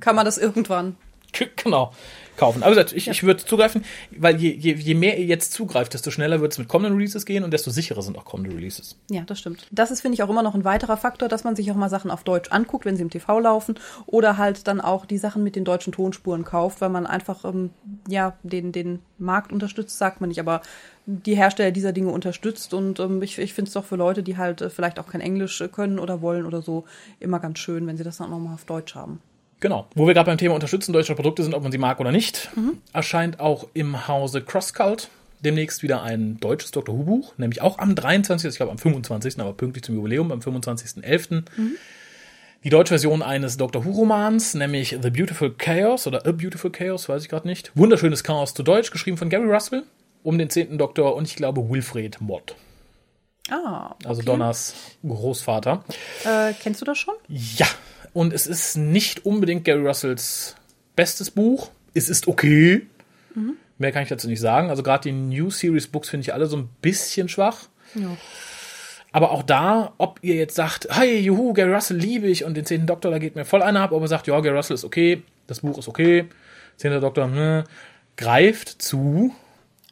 Kann 0.00 0.16
man 0.16 0.24
das 0.24 0.38
irgendwann? 0.38 0.96
Genau. 1.56 1.92
Kaufen. 2.36 2.62
Aber 2.62 2.76
ich, 2.92 3.08
ich 3.08 3.22
würde 3.24 3.44
zugreifen, 3.44 3.84
weil 4.16 4.36
je, 4.36 4.52
je, 4.52 4.74
je 4.74 4.94
mehr 4.94 5.18
ihr 5.18 5.24
jetzt 5.24 5.52
zugreift, 5.52 5.92
desto 5.92 6.12
schneller 6.12 6.40
wird 6.40 6.52
es 6.52 6.58
mit 6.58 6.68
kommenden 6.68 6.96
Releases 6.96 7.26
gehen 7.26 7.42
und 7.42 7.50
desto 7.50 7.72
sicherer 7.72 8.00
sind 8.00 8.16
auch 8.16 8.24
kommende 8.24 8.54
Releases. 8.54 8.96
Ja, 9.10 9.22
das 9.22 9.40
stimmt. 9.40 9.66
Das 9.72 9.90
ist, 9.90 10.02
finde 10.02 10.14
ich, 10.14 10.22
auch 10.22 10.30
immer 10.30 10.44
noch 10.44 10.54
ein 10.54 10.64
weiterer 10.64 10.96
Faktor, 10.96 11.28
dass 11.28 11.42
man 11.42 11.56
sich 11.56 11.68
auch 11.72 11.74
mal 11.74 11.90
Sachen 11.90 12.12
auf 12.12 12.22
Deutsch 12.22 12.52
anguckt, 12.52 12.84
wenn 12.84 12.94
sie 12.94 13.02
im 13.02 13.10
TV 13.10 13.40
laufen 13.40 13.74
oder 14.06 14.38
halt 14.38 14.68
dann 14.68 14.80
auch 14.80 15.04
die 15.04 15.18
Sachen 15.18 15.42
mit 15.42 15.56
den 15.56 15.64
deutschen 15.64 15.92
Tonspuren 15.92 16.44
kauft, 16.44 16.80
weil 16.80 16.90
man 16.90 17.06
einfach 17.06 17.44
ähm, 17.44 17.70
ja 18.06 18.38
den, 18.44 18.70
den 18.70 19.00
Markt 19.18 19.52
unterstützt, 19.52 19.98
sagt 19.98 20.20
man 20.20 20.28
nicht, 20.28 20.38
aber 20.38 20.62
die 21.06 21.34
Hersteller 21.34 21.72
dieser 21.72 21.92
Dinge 21.92 22.10
unterstützt 22.10 22.72
und 22.72 23.00
ähm, 23.00 23.20
ich, 23.20 23.38
ich 23.38 23.52
finde 23.52 23.68
es 23.68 23.74
doch 23.74 23.84
für 23.84 23.96
Leute, 23.96 24.22
die 24.22 24.36
halt 24.36 24.60
äh, 24.60 24.70
vielleicht 24.70 25.00
auch 25.00 25.08
kein 25.08 25.22
Englisch 25.22 25.60
äh, 25.60 25.66
können 25.66 25.98
oder 25.98 26.20
wollen 26.20 26.46
oder 26.46 26.62
so, 26.62 26.84
immer 27.18 27.40
ganz 27.40 27.58
schön, 27.58 27.86
wenn 27.86 27.96
sie 27.96 28.04
das 28.04 28.18
dann 28.18 28.28
auch 28.28 28.32
nochmal 28.32 28.54
auf 28.54 28.64
Deutsch 28.64 28.94
haben. 28.94 29.20
Genau. 29.60 29.86
Wo 29.94 30.06
wir 30.06 30.14
gerade 30.14 30.26
beim 30.26 30.38
Thema 30.38 30.54
Unterstützen 30.54 30.92
deutscher 30.92 31.14
Produkte 31.14 31.42
sind, 31.42 31.54
ob 31.54 31.62
man 31.62 31.72
sie 31.72 31.78
mag 31.78 32.00
oder 32.00 32.12
nicht, 32.12 32.50
mhm. 32.54 32.78
erscheint 32.92 33.40
auch 33.40 33.66
im 33.74 34.08
Hause 34.08 34.42
CrossCult 34.42 35.08
demnächst 35.40 35.82
wieder 35.82 36.02
ein 36.02 36.38
deutsches 36.40 36.70
Dr. 36.72 36.96
Who 36.96 37.04
Buch, 37.04 37.34
nämlich 37.36 37.62
auch 37.62 37.78
am 37.78 37.94
23., 37.94 38.50
ich 38.50 38.56
glaube 38.56 38.72
am 38.72 38.78
25., 38.78 39.38
aber 39.40 39.52
pünktlich 39.52 39.84
zum 39.84 39.94
Jubiläum, 39.94 40.32
am 40.32 40.40
25.11. 40.40 41.44
Mhm. 41.56 41.76
Die 42.64 42.70
deutsche 42.70 42.90
Version 42.90 43.22
eines 43.22 43.56
Dr. 43.56 43.84
Who 43.84 43.92
Romans, 43.92 44.54
nämlich 44.54 44.98
The 45.00 45.10
Beautiful 45.10 45.54
Chaos 45.56 46.08
oder 46.08 46.26
A 46.26 46.32
Beautiful 46.32 46.72
Chaos, 46.72 47.08
weiß 47.08 47.22
ich 47.22 47.28
gerade 47.28 47.46
nicht. 47.46 47.70
Wunderschönes 47.76 48.24
Chaos 48.24 48.52
zu 48.52 48.64
Deutsch, 48.64 48.90
geschrieben 48.90 49.16
von 49.16 49.30
Gary 49.30 49.46
Russell 49.46 49.84
um 50.24 50.38
den 50.38 50.50
10. 50.50 50.76
Doktor 50.76 51.14
und 51.14 51.26
ich 51.26 51.36
glaube 51.36 51.70
Wilfred 51.70 52.20
Mott. 52.20 52.56
Ah. 53.48 53.94
Okay. 53.94 54.08
Also 54.08 54.22
Donners 54.22 54.74
Großvater. 55.06 55.84
Äh, 56.24 56.52
kennst 56.60 56.80
du 56.80 56.84
das 56.84 56.98
schon? 56.98 57.14
Ja, 57.28 57.66
und 58.18 58.32
es 58.32 58.48
ist 58.48 58.76
nicht 58.76 59.24
unbedingt 59.24 59.64
Gary 59.64 59.86
Russells 59.86 60.56
bestes 60.96 61.30
Buch. 61.30 61.70
Es 61.94 62.08
ist 62.08 62.26
okay. 62.26 62.84
Mhm. 63.36 63.52
Mehr 63.78 63.92
kann 63.92 64.02
ich 64.02 64.08
dazu 64.08 64.26
nicht 64.26 64.40
sagen. 64.40 64.70
Also 64.70 64.82
gerade 64.82 65.04
die 65.04 65.12
New 65.12 65.50
Series 65.50 65.86
Books 65.86 66.08
finde 66.08 66.22
ich 66.22 66.34
alle 66.34 66.46
so 66.46 66.56
ein 66.56 66.68
bisschen 66.82 67.28
schwach. 67.28 67.68
Ja. 67.94 68.16
Aber 69.12 69.30
auch 69.30 69.44
da, 69.44 69.92
ob 69.98 70.18
ihr 70.22 70.34
jetzt 70.34 70.56
sagt, 70.56 70.88
hey, 70.90 71.20
juhu, 71.20 71.52
Gary 71.52 71.72
Russell 71.72 71.96
liebe 71.96 72.26
ich 72.26 72.44
und 72.44 72.54
den 72.56 72.66
zehnten 72.66 72.88
Doktor, 72.88 73.12
da 73.12 73.20
geht 73.20 73.36
mir 73.36 73.44
voll 73.44 73.62
einer 73.62 73.82
ab, 73.82 73.92
ob 73.92 74.02
ihr 74.02 74.08
sagt, 74.08 74.26
ja, 74.26 74.40
Gary 74.40 74.56
Russell 74.56 74.74
ist 74.74 74.84
okay, 74.84 75.22
das 75.46 75.60
Buch 75.60 75.78
ist 75.78 75.86
okay, 75.86 76.24
zehnter 76.76 76.98
Doktor, 76.98 77.28
ne, 77.28 77.62
greift 78.16 78.82
zu. 78.82 79.32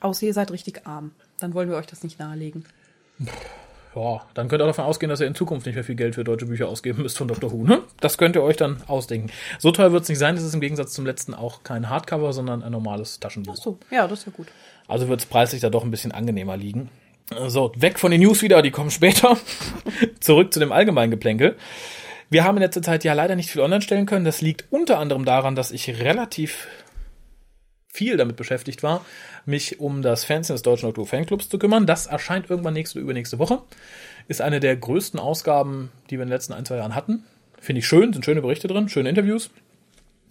Außer 0.01 0.27
ihr 0.27 0.35
seid 0.35 0.51
richtig 0.51 0.85
arm. 0.85 1.13
Dann 1.39 1.55
wollen 1.55 1.71
wir 1.71 1.77
euch 1.77 1.87
das 1.87 2.03
nicht 2.03 2.19
nahelegen 2.19 2.65
ja, 3.97 4.21
dann 4.35 4.49
könnt 4.49 4.63
ihr 4.63 4.67
davon 4.67 4.85
ausgehen, 4.85 5.09
dass 5.09 5.21
ihr 5.21 5.27
in 5.27 5.35
Zukunft 5.35 5.67
nicht 5.67 5.75
mehr 5.75 5.85
viel 5.85 5.95
Geld 5.95 6.15
für 6.15 6.25
deutsche 6.25 6.47
Bücher 6.47 6.69
ausgeben 6.69 7.03
müsst 7.03 7.17
von 7.17 7.29
Dr. 7.29 7.51
Who. 7.51 7.65
Ne? 7.65 7.81
Das 8.01 8.19
könnt 8.19 8.37
ihr 8.37 8.43
euch 8.43 8.57
dann 8.57 8.83
ausdenken. 8.87 9.31
So 9.59 9.71
teuer 9.71 9.93
wird 9.93 10.03
es 10.03 10.09
nicht 10.09 10.19
sein. 10.19 10.37
Es 10.37 10.43
ist 10.43 10.55
im 10.55 10.61
Gegensatz 10.61 10.93
zum 10.93 11.07
letzten 11.07 11.35
auch 11.35 11.63
kein 11.63 11.89
Hardcover, 11.89 12.33
sondern 12.33 12.63
ein 12.63 12.73
normales 12.73 13.19
Taschenbuch. 13.21 13.55
Ach 13.59 13.63
so, 13.63 13.79
ja, 13.91 14.07
das 14.07 14.21
ist 14.21 14.27
ja 14.27 14.33
gut. 14.37 14.49
Also 14.87 15.09
wird 15.09 15.21
es 15.21 15.27
preislich 15.27 15.63
da 15.63 15.71
doch 15.71 15.83
ein 15.83 15.91
bisschen 15.91 16.13
angenehmer 16.13 16.57
liegen. 16.57 16.91
So, 17.49 17.73
weg 17.77 17.99
von 17.99 18.11
den 18.11 18.21
News 18.21 18.43
wieder, 18.43 18.63
die 18.63 18.71
kommen 18.71 18.91
später. 18.91 19.37
Zurück 20.21 20.53
zu 20.53 20.61
dem 20.61 20.73
allgemeinen 20.73 21.11
Geplänkel. 21.11 21.57
Wir 22.29 22.45
haben 22.45 22.57
in 22.57 22.63
letzter 22.63 22.83
Zeit 22.83 23.03
ja 23.05 23.15
leider 23.15 23.35
nicht 23.35 23.51
viel 23.51 23.63
online 23.63 23.83
stellen 23.83 24.07
können. 24.07 24.25
Das 24.25 24.41
liegt 24.41 24.65
unter 24.71 24.99
anderem 24.99 25.25
daran, 25.25 25.55
dass 25.55 25.71
ich 25.71 25.89
relativ 26.01 26.69
viel 27.97 28.17
damit 28.17 28.37
beschäftigt 28.37 28.83
war, 28.83 29.05
mich 29.45 29.81
um 29.81 30.03
das 30.03 30.25
Fernsehen 30.25 30.55
des 30.55 30.63
Deutschen 30.63 30.89
Oktober 30.89 31.09
Fanclubs 31.09 31.49
zu 31.49 31.59
kümmern. 31.59 31.87
Das 31.87 32.07
erscheint 32.07 32.51
irgendwann 32.51 32.75
nächste 32.75 32.99
oder 32.99 33.05
übernächste 33.05 33.39
Woche. 33.39 33.63
Ist 34.29 34.41
eine 34.41 34.61
der 34.61 34.77
größten 34.77 35.19
Ausgaben, 35.19 35.91
die 36.11 36.17
wir 36.17 36.23
in 36.23 36.29
den 36.29 36.35
letzten 36.35 36.53
ein, 36.53 36.65
zwei 36.65 36.77
Jahren 36.77 36.95
hatten. 36.95 37.25
Finde 37.61 37.81
ich 37.81 37.87
schön, 37.87 38.13
sind 38.13 38.25
schöne 38.25 38.43
Berichte 38.43 38.69
drin, 38.69 38.89
schöne 38.89 39.09
Interviews. 39.09 39.51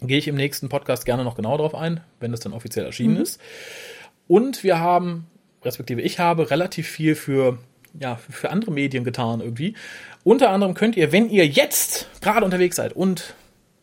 Gehe 0.00 0.18
ich 0.18 0.28
im 0.28 0.36
nächsten 0.36 0.68
Podcast 0.68 1.04
gerne 1.04 1.24
noch 1.24 1.34
genauer 1.34 1.58
drauf 1.58 1.74
ein, 1.74 2.00
wenn 2.20 2.30
das 2.30 2.40
dann 2.40 2.52
offiziell 2.52 2.84
erschienen 2.84 3.14
mhm. 3.14 3.22
ist. 3.22 3.40
Und 4.28 4.62
wir 4.62 4.78
haben, 4.78 5.26
respektive 5.64 6.02
ich 6.02 6.18
habe, 6.18 6.50
relativ 6.50 6.88
viel 6.88 7.14
für 7.14 7.58
ja, 7.98 8.16
für 8.16 8.50
andere 8.50 8.70
Medien 8.72 9.04
getan 9.04 9.40
irgendwie. 9.40 9.74
Unter 10.24 10.50
anderem 10.50 10.74
könnt 10.74 10.96
ihr, 10.96 11.12
wenn 11.12 11.30
ihr 11.30 11.46
jetzt 11.46 12.08
gerade 12.20 12.44
unterwegs 12.44 12.76
seid 12.76 12.92
und 12.92 13.34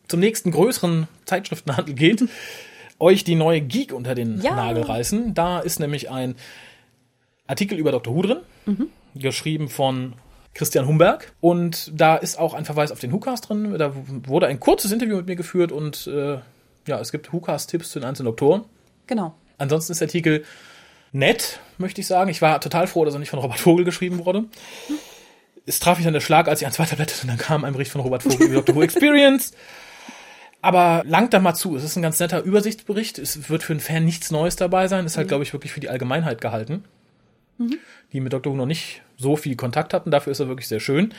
zum 0.08 0.20
nächsten 0.20 0.50
größeren 0.50 1.08
Zeitschriftenhandel 1.24 1.94
geht, 1.94 2.24
euch 2.98 3.24
die 3.24 3.34
neue 3.34 3.60
Geek 3.60 3.92
unter 3.92 4.14
den 4.14 4.40
ja. 4.40 4.54
Nagel 4.54 4.82
reißen. 4.82 5.34
Da 5.34 5.60
ist 5.60 5.80
nämlich 5.80 6.10
ein 6.10 6.36
Artikel 7.46 7.78
über 7.78 7.92
Dr. 7.92 8.14
Who 8.14 8.22
drin, 8.22 8.38
mhm. 8.66 8.88
geschrieben 9.14 9.68
von 9.68 10.14
Christian 10.54 10.86
Humberg. 10.86 11.32
Und 11.40 11.92
da 11.94 12.16
ist 12.16 12.38
auch 12.38 12.54
ein 12.54 12.64
Verweis 12.64 12.92
auf 12.92 13.00
den 13.00 13.12
WhoCast 13.12 13.48
drin. 13.48 13.76
Da 13.78 13.92
wurde 14.26 14.46
ein 14.46 14.60
kurzes 14.60 14.92
Interview 14.92 15.16
mit 15.16 15.26
mir 15.26 15.36
geführt 15.36 15.72
und 15.72 16.06
äh, 16.06 16.38
ja, 16.86 17.00
es 17.00 17.12
gibt 17.12 17.32
WhoCast-Tipps 17.32 17.90
zu 17.90 17.98
den 17.98 18.08
einzelnen 18.08 18.26
Doktoren. 18.26 18.64
Genau. 19.06 19.34
Ansonsten 19.58 19.92
ist 19.92 20.00
der 20.00 20.08
Artikel 20.08 20.44
nett, 21.12 21.60
möchte 21.78 22.00
ich 22.00 22.06
sagen. 22.06 22.30
Ich 22.30 22.42
war 22.42 22.60
total 22.60 22.86
froh, 22.86 23.04
dass 23.04 23.14
er 23.14 23.20
nicht 23.20 23.30
von 23.30 23.38
Robert 23.38 23.60
Vogel 23.60 23.84
geschrieben 23.84 24.24
wurde. 24.24 24.44
Es 25.66 25.80
traf 25.80 25.96
mich 25.96 26.04
dann 26.04 26.12
der 26.12 26.20
Schlag, 26.20 26.48
als 26.48 26.60
ich 26.60 26.66
ein 26.66 26.72
zweiter 26.72 26.96
blätterte 26.96 27.22
und 27.22 27.28
dann 27.28 27.38
kam 27.38 27.64
ein 27.64 27.72
Bericht 27.72 27.90
von 27.90 28.00
Robert 28.00 28.22
Vogel 28.22 28.46
über 28.48 28.56
Dr. 28.56 28.76
Who 28.76 28.82
Experience. 28.82 29.52
Aber 30.64 31.02
langt 31.04 31.34
da 31.34 31.40
mal 31.40 31.52
zu. 31.52 31.76
Es 31.76 31.84
ist 31.84 31.94
ein 31.94 32.02
ganz 32.02 32.18
netter 32.18 32.42
Übersichtsbericht. 32.42 33.18
Es 33.18 33.50
wird 33.50 33.62
für 33.62 33.74
einen 33.74 33.80
Fan 33.80 34.02
nichts 34.02 34.30
Neues 34.30 34.56
dabei 34.56 34.88
sein. 34.88 35.04
Ist 35.04 35.18
halt, 35.18 35.26
mhm. 35.26 35.28
glaube 35.28 35.44
ich, 35.44 35.52
wirklich 35.52 35.72
für 35.72 35.80
die 35.80 35.90
Allgemeinheit 35.90 36.40
gehalten, 36.40 36.84
mhm. 37.58 37.76
die 38.14 38.20
mit 38.20 38.32
Dr. 38.32 38.50
Who 38.50 38.56
noch 38.56 38.64
nicht 38.64 39.02
so 39.18 39.36
viel 39.36 39.56
Kontakt 39.56 39.92
hatten. 39.92 40.10
Dafür 40.10 40.30
ist 40.30 40.40
er 40.40 40.48
wirklich 40.48 40.66
sehr 40.66 40.80
schön. 40.80 41.12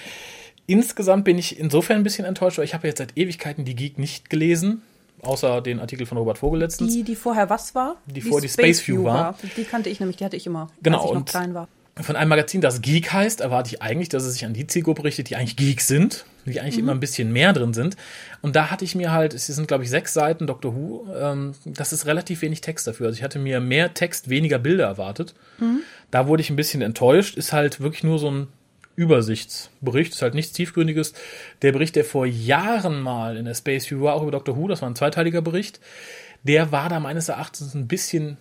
Insgesamt 0.65 1.25
bin 1.25 1.38
ich 1.38 1.60
insofern 1.60 1.97
ein 1.97 2.03
bisschen 2.03 2.25
enttäuscht, 2.25 2.58
weil 2.58 2.65
ich 2.65 2.73
habe 2.73 2.88
jetzt 2.88 2.97
seit 2.97 3.15
Ewigkeiten 3.15 3.65
die 3.65 3.75
Geek 3.75 3.99
nicht 3.99 4.31
gelesen. 4.31 4.81
Außer 5.21 5.62
den 5.62 5.79
Artikel 5.79 6.08
von 6.08 6.17
Robert 6.17 6.39
Vogel 6.39 6.60
letztens. 6.60 6.93
Die, 6.93 7.03
die 7.03 7.15
vorher 7.15 7.47
was 7.47 7.75
war? 7.75 7.97
Die, 8.08 8.13
die 8.13 8.21
vorher 8.21 8.41
die 8.41 8.49
Space 8.49 8.88
View 8.88 9.03
war. 9.03 9.13
war. 9.13 9.38
Die 9.55 9.63
kannte 9.63 9.91
ich 9.91 9.99
nämlich, 9.99 10.17
die 10.17 10.25
hatte 10.25 10.38
ich 10.38 10.47
immer, 10.47 10.71
genau, 10.81 11.01
als 11.01 11.10
ich 11.10 11.13
noch 11.13 11.25
klein 11.25 11.53
war 11.53 11.67
von 12.01 12.17
einem 12.17 12.27
Magazin, 12.27 12.60
das 12.60 12.81
Geek 12.81 13.13
heißt, 13.13 13.39
erwarte 13.39 13.69
ich 13.73 13.81
eigentlich, 13.81 14.10
dass 14.10 14.23
es 14.23 14.34
sich 14.34 14.43
an 14.43 14.53
die 14.53 14.67
Zielgruppe 14.67 15.05
richtet, 15.05 15.29
die 15.29 15.38
eigentlich 15.38 15.55
Geeks 15.55 15.88
sind, 15.88 16.25
die 16.53 16.62
eigentlich 16.62 16.75
mhm. 16.75 16.84
immer 16.84 16.91
ein 16.93 16.99
bisschen 16.99 17.31
mehr 17.31 17.53
drin 17.53 17.73
sind. 17.73 17.95
Und 18.41 18.55
da 18.55 18.69
hatte 18.69 18.86
ich 18.86 18.95
mir 18.95 19.12
halt, 19.12 19.34
es 19.34 19.47
sind 19.47 19.67
glaube 19.67 19.84
ich 19.84 19.89
sechs 19.89 20.13
Seiten 20.13 20.47
Doctor 20.47 20.75
Who, 20.75 21.08
ähm, 21.15 21.53
das 21.65 21.93
ist 21.93 22.05
relativ 22.05 22.41
wenig 22.41 22.62
Text 22.62 22.88
dafür. 22.88 23.08
Also 23.08 23.17
ich 23.17 23.23
hatte 23.23 23.39
mir 23.39 23.60
mehr 23.60 23.93
Text, 23.93 24.29
weniger 24.29 24.60
Bilder 24.60 24.86
erwartet. 24.86 25.34
Mhm. 25.60 25.79
Da 26.12 26.27
wurde 26.27 26.41
ich 26.41 26.49
ein 26.49 26.55
bisschen 26.55 26.81
enttäuscht. 26.81 27.38
Ist 27.38 27.53
halt 27.53 27.81
wirklich 27.81 28.03
nur 28.03 28.19
so 28.19 28.29
ein 28.29 28.47
Übersichtsbericht, 28.95 30.13
ist 30.13 30.21
halt 30.21 30.36
nichts 30.36 30.53
Tiefgründiges. 30.53 31.13
Der 31.62 31.71
Bericht, 31.71 31.95
der 31.95 32.05
vor 32.05 32.25
Jahren 32.25 33.01
mal 33.01 33.38
in 33.38 33.45
der 33.45 33.53
Space 33.55 33.89
View 33.89 34.01
war, 34.01 34.15
auch 34.15 34.21
über 34.21 34.31
Doctor 34.31 34.55
Who, 34.55 34.67
das 34.67 34.81
war 34.81 34.89
ein 34.89 34.95
zweiteiliger 34.95 35.41
Bericht, 35.41 35.79
der 36.43 36.71
war 36.71 36.89
da 36.89 36.99
meines 36.99 37.27
Erachtens 37.27 37.73
ein 37.73 37.88
bisschen 37.88 38.38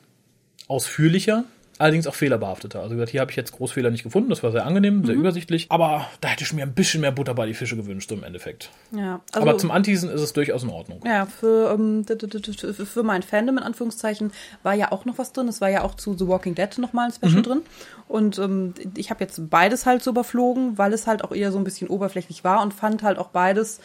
ausführlicher 0.69 1.45
allerdings 1.79 2.07
auch 2.07 2.15
fehlerbehafteter. 2.15 2.81
Also 2.81 3.03
hier 3.05 3.21
habe 3.21 3.31
ich 3.31 3.37
jetzt 3.37 3.53
Großfehler 3.53 3.91
nicht 3.91 4.03
gefunden, 4.03 4.31
das 4.31 4.43
war 4.43 4.53
sehr 4.53 4.65
angenehm, 4.67 5.05
sehr 5.05 5.15
mhm. 5.15 5.21
übersichtlich, 5.21 5.67
aber 5.71 6.07
da 6.21 6.29
hätte 6.29 6.45
ich 6.45 6.53
mir 6.53 6.63
ein 6.63 6.75
bisschen 6.75 7.01
mehr 7.01 7.13
Butter 7.13 7.35
bei 7.35 7.47
die 7.47 7.55
Fische 7.55 7.77
gewünscht 7.77 8.09
so 8.09 8.15
im 8.15 8.25
Endeffekt. 8.25 8.71
Ja, 8.93 9.21
also, 9.33 9.49
aber 9.49 9.59
zum 9.59 9.71
Anteasen 9.71 10.11
ist 10.11 10.21
es 10.21 10.33
durchaus 10.33 10.63
in 10.63 10.71
Ordnung. 10.71 11.01
Ja, 11.05 11.27
für, 11.27 11.73
ähm, 11.73 12.05
für 12.07 13.03
mein 13.03 13.23
Fandom 13.23 13.59
in 13.59 13.65
Anführungszeichen 13.65 14.33
war 14.63 14.75
ja 14.75 14.93
auch 14.93 15.05
noch 15.05 15.19
was 15.19 15.33
drin. 15.33 15.49
Es 15.49 15.61
war 15.61 15.69
ja 15.69 15.83
auch 15.83 15.95
zu 15.95 16.17
The 16.17 16.29
Walking 16.29 16.55
Dead 16.55 16.79
nochmal 16.79 17.07
ein 17.07 17.13
Special 17.13 17.39
mhm. 17.39 17.43
drin. 17.43 17.63
Und 18.09 18.39
ähm, 18.39 18.75
ich 18.97 19.11
habe 19.11 19.25
jetzt 19.25 19.51
beides 19.51 19.87
halt 19.87 20.03
so 20.03 20.11
überflogen, 20.11 20.79
weil 20.79 20.93
es 20.93 21.07
halt 21.07 21.25
auch 21.25 21.33
eher 21.33 21.53
so 21.53 21.59
ein 21.59 21.65
bisschen 21.65 21.89
oberflächlich 21.89 22.45
war 22.45 22.63
und 22.63 22.75
fand 22.75 23.03
halt 23.03 23.19
auch 23.19 23.29
beides 23.29 23.81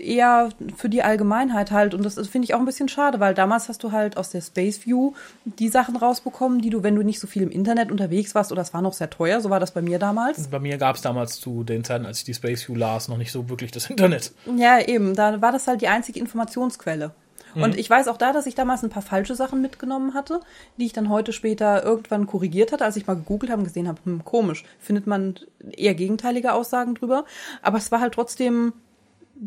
eher 0.00 0.50
für 0.76 0.88
die 0.88 1.02
Allgemeinheit 1.02 1.70
halt. 1.70 1.94
Und 1.94 2.04
das, 2.04 2.14
finde 2.28 2.46
ich 2.46 2.54
auch 2.54 2.58
ein 2.58 2.64
bisschen 2.64 2.88
schade, 2.88 3.20
weil 3.20 3.34
damals 3.34 3.68
hast 3.68 3.82
du 3.82 3.92
halt 3.92 4.16
aus 4.16 4.30
der 4.30 4.40
Space 4.40 4.84
View 4.84 5.12
die 5.44 5.68
Sachen 5.68 5.96
rausbekommen, 5.96 6.60
die 6.60 6.70
du, 6.70 6.82
wenn 6.82 6.94
du 6.94 7.02
nicht 7.02 7.20
so 7.20 7.26
viel 7.26 7.42
im 7.42 7.50
Internet 7.50 7.90
unterwegs 7.90 8.34
warst, 8.34 8.52
oder 8.52 8.62
es 8.62 8.74
war 8.74 8.82
noch 8.82 8.92
sehr 8.92 9.10
teuer, 9.10 9.40
so 9.40 9.50
war 9.50 9.60
das 9.60 9.72
bei 9.72 9.82
mir 9.82 9.98
damals. 9.98 10.48
Bei 10.48 10.58
mir 10.58 10.78
gab 10.78 10.96
es 10.96 11.02
damals 11.02 11.40
zu 11.40 11.64
den 11.64 11.84
Zeiten, 11.84 12.06
als 12.06 12.18
ich 12.18 12.24
die 12.24 12.34
Space 12.34 12.68
View 12.68 12.74
las, 12.74 13.08
noch 13.08 13.18
nicht 13.18 13.32
so 13.32 13.48
wirklich 13.48 13.70
das 13.70 13.86
Internet. 13.90 14.32
Ja, 14.56 14.80
eben. 14.80 15.14
Da 15.14 15.40
war 15.40 15.52
das 15.52 15.66
halt 15.66 15.80
die 15.80 15.88
einzige 15.88 16.20
Informationsquelle. 16.20 17.12
Mhm. 17.54 17.62
Und 17.62 17.78
ich 17.78 17.88
weiß 17.88 18.08
auch 18.08 18.16
da, 18.16 18.32
dass 18.32 18.46
ich 18.46 18.54
damals 18.54 18.82
ein 18.82 18.90
paar 18.90 19.02
falsche 19.02 19.34
Sachen 19.34 19.60
mitgenommen 19.60 20.14
hatte, 20.14 20.40
die 20.76 20.86
ich 20.86 20.92
dann 20.92 21.08
heute 21.08 21.32
später 21.32 21.82
irgendwann 21.82 22.26
korrigiert 22.26 22.72
hatte, 22.72 22.84
als 22.84 22.96
ich 22.96 23.06
mal 23.06 23.14
gegoogelt 23.14 23.50
habe 23.50 23.60
und 23.60 23.66
gesehen 23.66 23.88
habe, 23.88 24.00
hm, 24.04 24.24
komisch, 24.24 24.64
findet 24.78 25.06
man 25.06 25.38
eher 25.76 25.94
gegenteilige 25.94 26.52
Aussagen 26.52 26.94
drüber. 26.94 27.24
Aber 27.62 27.78
es 27.78 27.90
war 27.90 28.00
halt 28.00 28.14
trotzdem 28.14 28.72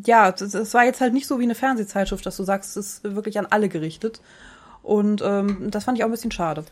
ja, 0.06 0.30
es 0.30 0.74
war 0.74 0.86
jetzt 0.86 1.02
halt 1.02 1.14
nicht 1.14 1.28
so 1.28 1.40
wie 1.40 1.44
eine 1.44 1.56
Fernsehzeitschrift, 1.56 2.26
dass 2.26 2.38
du 2.38 2.44
sagst, 2.44 2.78
es 2.78 3.02
ist 3.04 3.16
wirklich 3.16 3.38
an 3.40 3.48
alle 3.50 3.70
gerichtet. 3.70 4.22
Und 4.84 5.22
ähm, 5.24 5.70
das 5.70 5.84
fand 5.84 5.98
ich 5.98 6.04
auch 6.04 6.08
ein 6.08 6.12
bisschen 6.12 6.32
schade. 6.32 6.64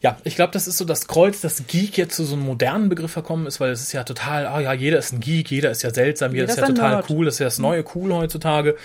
Ja, 0.00 0.16
ich 0.24 0.34
glaube, 0.34 0.52
das 0.52 0.66
ist 0.66 0.78
so 0.78 0.86
das 0.86 1.06
Kreuz, 1.06 1.42
dass 1.42 1.66
Geek 1.66 1.98
jetzt 1.98 2.16
zu 2.16 2.24
so 2.24 2.34
einem 2.34 2.46
modernen 2.46 2.88
Begriff 2.88 3.10
verkommen 3.10 3.46
ist, 3.46 3.60
weil 3.60 3.70
es 3.70 3.82
ist 3.82 3.92
ja 3.92 4.02
total, 4.02 4.46
ah 4.46 4.58
ja, 4.58 4.72
jeder 4.72 4.98
ist 4.98 5.12
ein 5.12 5.20
Geek, 5.20 5.50
jeder 5.50 5.70
ist 5.70 5.82
ja 5.82 5.92
seltsam, 5.92 6.32
jeder, 6.32 6.44
jeder 6.44 6.52
ist 6.54 6.58
ja 6.58 6.74
total 6.74 6.90
Nerd. 6.92 7.10
cool, 7.10 7.26
das 7.26 7.34
ist 7.34 7.40
ja 7.40 7.46
das 7.46 7.58
neue 7.58 7.84
Cool 7.94 8.14
heutzutage. 8.14 8.76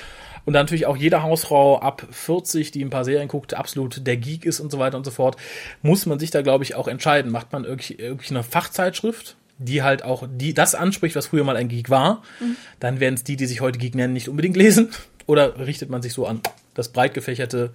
Und 0.43 0.53
dann 0.53 0.65
natürlich 0.65 0.85
auch 0.85 0.97
jede 0.97 1.23
Hausfrau 1.23 1.79
ab 1.79 2.05
40, 2.11 2.71
die 2.71 2.83
ein 2.83 2.89
paar 2.89 3.05
Serien 3.05 3.29
guckt, 3.29 3.53
absolut 3.53 4.05
der 4.05 4.17
Geek 4.17 4.45
ist 4.45 4.59
und 4.59 4.71
so 4.71 4.77
weiter 4.77 4.97
und 4.97 5.05
so 5.05 5.11
fort, 5.11 5.37
muss 5.81 6.05
man 6.05 6.19
sich 6.19 6.31
da, 6.31 6.41
glaube 6.41 6.65
ich, 6.65 6.75
auch 6.75 6.87
entscheiden. 6.87 7.31
Macht 7.31 7.51
man 7.53 7.63
irgendwie, 7.63 7.95
irgendwie 7.95 8.29
eine 8.29 8.43
Fachzeitschrift, 8.43 9.37
die 9.57 9.83
halt 9.83 10.03
auch 10.03 10.27
die 10.29 10.53
das 10.53 10.75
anspricht, 10.75 11.15
was 11.15 11.27
früher 11.27 11.43
mal 11.43 11.55
ein 11.57 11.67
Geek 11.67 11.89
war, 11.89 12.23
mhm. 12.39 12.55
dann 12.79 12.99
werden 12.99 13.15
es 13.15 13.23
die, 13.23 13.35
die 13.35 13.45
sich 13.45 13.61
heute 13.61 13.79
Geek 13.79 13.95
nennen, 13.95 14.13
nicht 14.13 14.29
unbedingt 14.29 14.57
lesen. 14.57 14.89
Oder 15.27 15.57
richtet 15.65 15.89
man 15.89 16.01
sich 16.01 16.13
so 16.13 16.27
an 16.27 16.41
das 16.75 16.89
breit 16.89 17.13
gefächerte, 17.15 17.71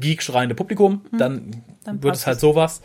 geek-schreiende 0.00 0.54
Publikum, 0.54 1.02
dann, 1.12 1.62
Dann 1.84 2.02
wird 2.02 2.16
es 2.16 2.26
halt 2.26 2.40
sowas. 2.40 2.80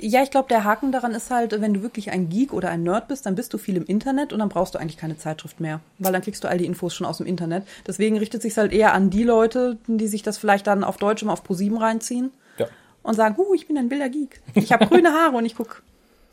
Ja, 0.00 0.22
ich 0.22 0.30
glaube, 0.30 0.48
der 0.48 0.64
Haken 0.64 0.92
daran 0.92 1.12
ist 1.12 1.30
halt, 1.30 1.58
wenn 1.60 1.72
du 1.72 1.82
wirklich 1.82 2.10
ein 2.10 2.28
Geek 2.28 2.52
oder 2.52 2.68
ein 2.70 2.82
Nerd 2.82 3.08
bist, 3.08 3.24
dann 3.24 3.34
bist 3.34 3.52
du 3.54 3.58
viel 3.58 3.76
im 3.76 3.84
Internet 3.86 4.32
und 4.32 4.40
dann 4.40 4.48
brauchst 4.48 4.74
du 4.74 4.78
eigentlich 4.78 4.96
keine 4.98 5.16
Zeitschrift 5.16 5.60
mehr, 5.60 5.80
weil 5.98 6.12
dann 6.12 6.22
kriegst 6.22 6.44
du 6.44 6.48
all 6.48 6.58
die 6.58 6.66
Infos 6.66 6.94
schon 6.94 7.06
aus 7.06 7.18
dem 7.18 7.26
Internet. 7.26 7.64
Deswegen 7.86 8.18
richtet 8.18 8.42
sich 8.42 8.56
halt 8.58 8.72
eher 8.72 8.92
an 8.92 9.10
die 9.10 9.22
Leute, 9.24 9.78
die 9.86 10.06
sich 10.06 10.22
das 10.22 10.38
vielleicht 10.38 10.66
dann 10.66 10.84
auf 10.84 10.98
Deutsch 10.98 11.22
immer 11.22 11.32
auf 11.32 11.44
ProSieben 11.44 11.78
reinziehen 11.78 12.30
Ja. 12.58 12.66
und 13.02 13.14
sagen, 13.14 13.36
huh, 13.38 13.54
ich 13.54 13.66
bin 13.66 13.78
ein 13.78 13.90
wilder 13.90 14.08
Geek. 14.10 14.40
Ich 14.54 14.72
habe 14.72 14.86
grüne 14.86 15.12
Haare 15.12 15.36
und 15.36 15.46
ich 15.46 15.56
guck. 15.56 15.82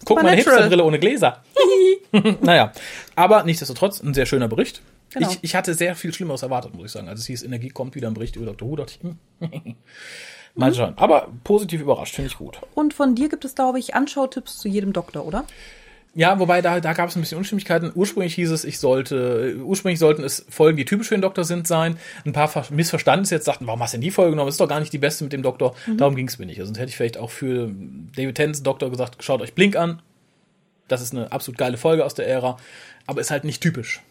Guck 0.05 0.21
mal, 0.21 0.27
eine. 0.29 0.37
Hipsterbrille 0.37 0.83
ohne 0.83 0.99
Gläser. 0.99 1.43
naja, 2.41 2.71
aber 3.15 3.43
nichtsdestotrotz 3.43 4.01
ein 4.01 4.13
sehr 4.13 4.25
schöner 4.25 4.47
Bericht. 4.47 4.81
Genau. 5.13 5.29
Ich, 5.29 5.39
ich 5.41 5.55
hatte 5.55 5.73
sehr 5.73 5.95
viel 5.95 6.13
Schlimmeres 6.13 6.41
erwartet, 6.41 6.73
muss 6.73 6.87
ich 6.87 6.91
sagen. 6.91 7.07
Als 7.07 7.19
es 7.19 7.27
hieß, 7.27 7.43
Energie 7.43 7.69
kommt 7.69 7.93
wieder 7.95 8.07
ein 8.07 8.13
Bericht 8.15 8.35
über 8.35 8.45
Dr. 8.47 8.67
Who, 8.67 8.75
dachte 8.77 8.93
ich, 8.97 9.01
hm, 9.03 9.17
mal 10.55 10.71
Mhm. 10.71 10.75
schauen. 10.75 10.93
Aber 10.97 11.27
positiv 11.43 11.81
überrascht, 11.81 12.15
finde 12.15 12.29
ich 12.31 12.37
gut. 12.37 12.59
Und 12.75 12.93
von 12.93 13.13
dir 13.15 13.29
gibt 13.29 13.45
es, 13.45 13.53
glaube 13.55 13.79
ich, 13.79 13.93
Anschautipps 13.95 14.57
zu 14.57 14.67
jedem 14.67 14.91
Doktor, 14.93 15.25
oder? 15.25 15.45
Ja, 16.15 16.37
wobei 16.37 16.61
da, 16.61 16.79
da 16.79 16.93
gab 16.93 17.09
es 17.09 17.15
ein 17.15 17.21
bisschen 17.21 17.39
Unstimmigkeiten. 17.39 17.91
Ursprünglich 17.95 18.35
hieß 18.35 18.51
es, 18.51 18.65
ich 18.65 18.77
sollte, 18.79 19.57
ursprünglich 19.63 19.97
sollten 19.97 20.23
es 20.23 20.45
Folgen, 20.47 20.77
die 20.77 20.85
typisch 20.85 21.07
für 21.07 21.15
den 21.15 21.23
Doktor 21.23 21.43
sind, 21.43 21.67
sein. 21.67 21.97
Ein 22.23 22.33
paar 22.33 22.47
Ver- 22.47 22.67
missverstanden 22.69 23.27
jetzt, 23.31 23.45
sagten, 23.45 23.65
warum 23.65 23.81
hast 23.81 23.93
du 23.93 23.97
denn 23.97 24.01
die 24.03 24.11
Folge 24.11 24.31
genommen? 24.31 24.47
Das 24.47 24.53
ist 24.53 24.61
doch 24.61 24.67
gar 24.67 24.79
nicht 24.79 24.93
die 24.93 24.99
beste 24.99 25.23
mit 25.23 25.33
dem 25.33 25.41
Doktor. 25.41 25.75
Darum 25.97 26.15
ging 26.15 26.27
es 26.27 26.37
mir 26.37 26.45
nicht. 26.45 26.59
Also 26.59 26.67
sonst 26.67 26.79
hätte 26.79 26.89
ich 26.89 26.97
vielleicht 26.97 27.17
auch 27.17 27.31
für 27.31 27.71
David 28.15 28.35
Tennants 28.35 28.61
Doktor 28.61 28.91
gesagt, 28.91 29.23
schaut 29.23 29.41
euch 29.41 29.53
Blink 29.53 29.75
an. 29.75 30.03
Das 30.87 31.01
ist 31.01 31.13
eine 31.13 31.31
absolut 31.31 31.57
geile 31.57 31.77
Folge 31.77 32.05
aus 32.05 32.13
der 32.13 32.27
Ära, 32.27 32.57
aber 33.07 33.19
ist 33.19 33.31
halt 33.31 33.43
nicht 33.43 33.61
typisch. 33.61 34.01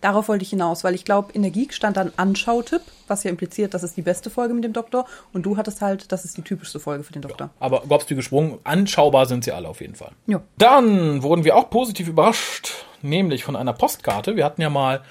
Darauf 0.00 0.28
wollte 0.28 0.42
ich 0.42 0.50
hinaus, 0.50 0.82
weil 0.82 0.94
ich 0.94 1.04
glaube, 1.04 1.32
in 1.32 1.42
der 1.42 1.50
Geek 1.50 1.74
stand 1.74 1.96
dann 1.96 2.12
Anschautipp, 2.16 2.80
was 3.06 3.22
ja 3.24 3.30
impliziert, 3.30 3.74
das 3.74 3.82
ist 3.82 3.96
die 3.96 4.02
beste 4.02 4.30
Folge 4.30 4.54
mit 4.54 4.64
dem 4.64 4.72
Doktor. 4.72 5.04
Und 5.32 5.44
du 5.44 5.56
hattest 5.56 5.82
halt, 5.82 6.10
das 6.10 6.24
ist 6.24 6.36
die 6.36 6.42
typischste 6.42 6.80
Folge 6.80 7.04
für 7.04 7.12
den 7.12 7.22
Doktor. 7.22 7.50
Aber 7.60 7.82
Gobs 7.86 8.08
wie 8.08 8.14
gesprungen, 8.14 8.58
anschaubar 8.64 9.26
sind 9.26 9.44
sie 9.44 9.52
alle 9.52 9.68
auf 9.68 9.80
jeden 9.80 9.94
Fall. 9.94 10.12
Ja. 10.26 10.40
Dann 10.56 11.22
wurden 11.22 11.44
wir 11.44 11.56
auch 11.56 11.68
positiv 11.68 12.08
überrascht, 12.08 12.86
nämlich 13.02 13.44
von 13.44 13.56
einer 13.56 13.74
Postkarte. 13.74 14.36
Wir 14.36 14.44
hatten 14.44 14.62
ja 14.62 14.70
mal 14.70 15.02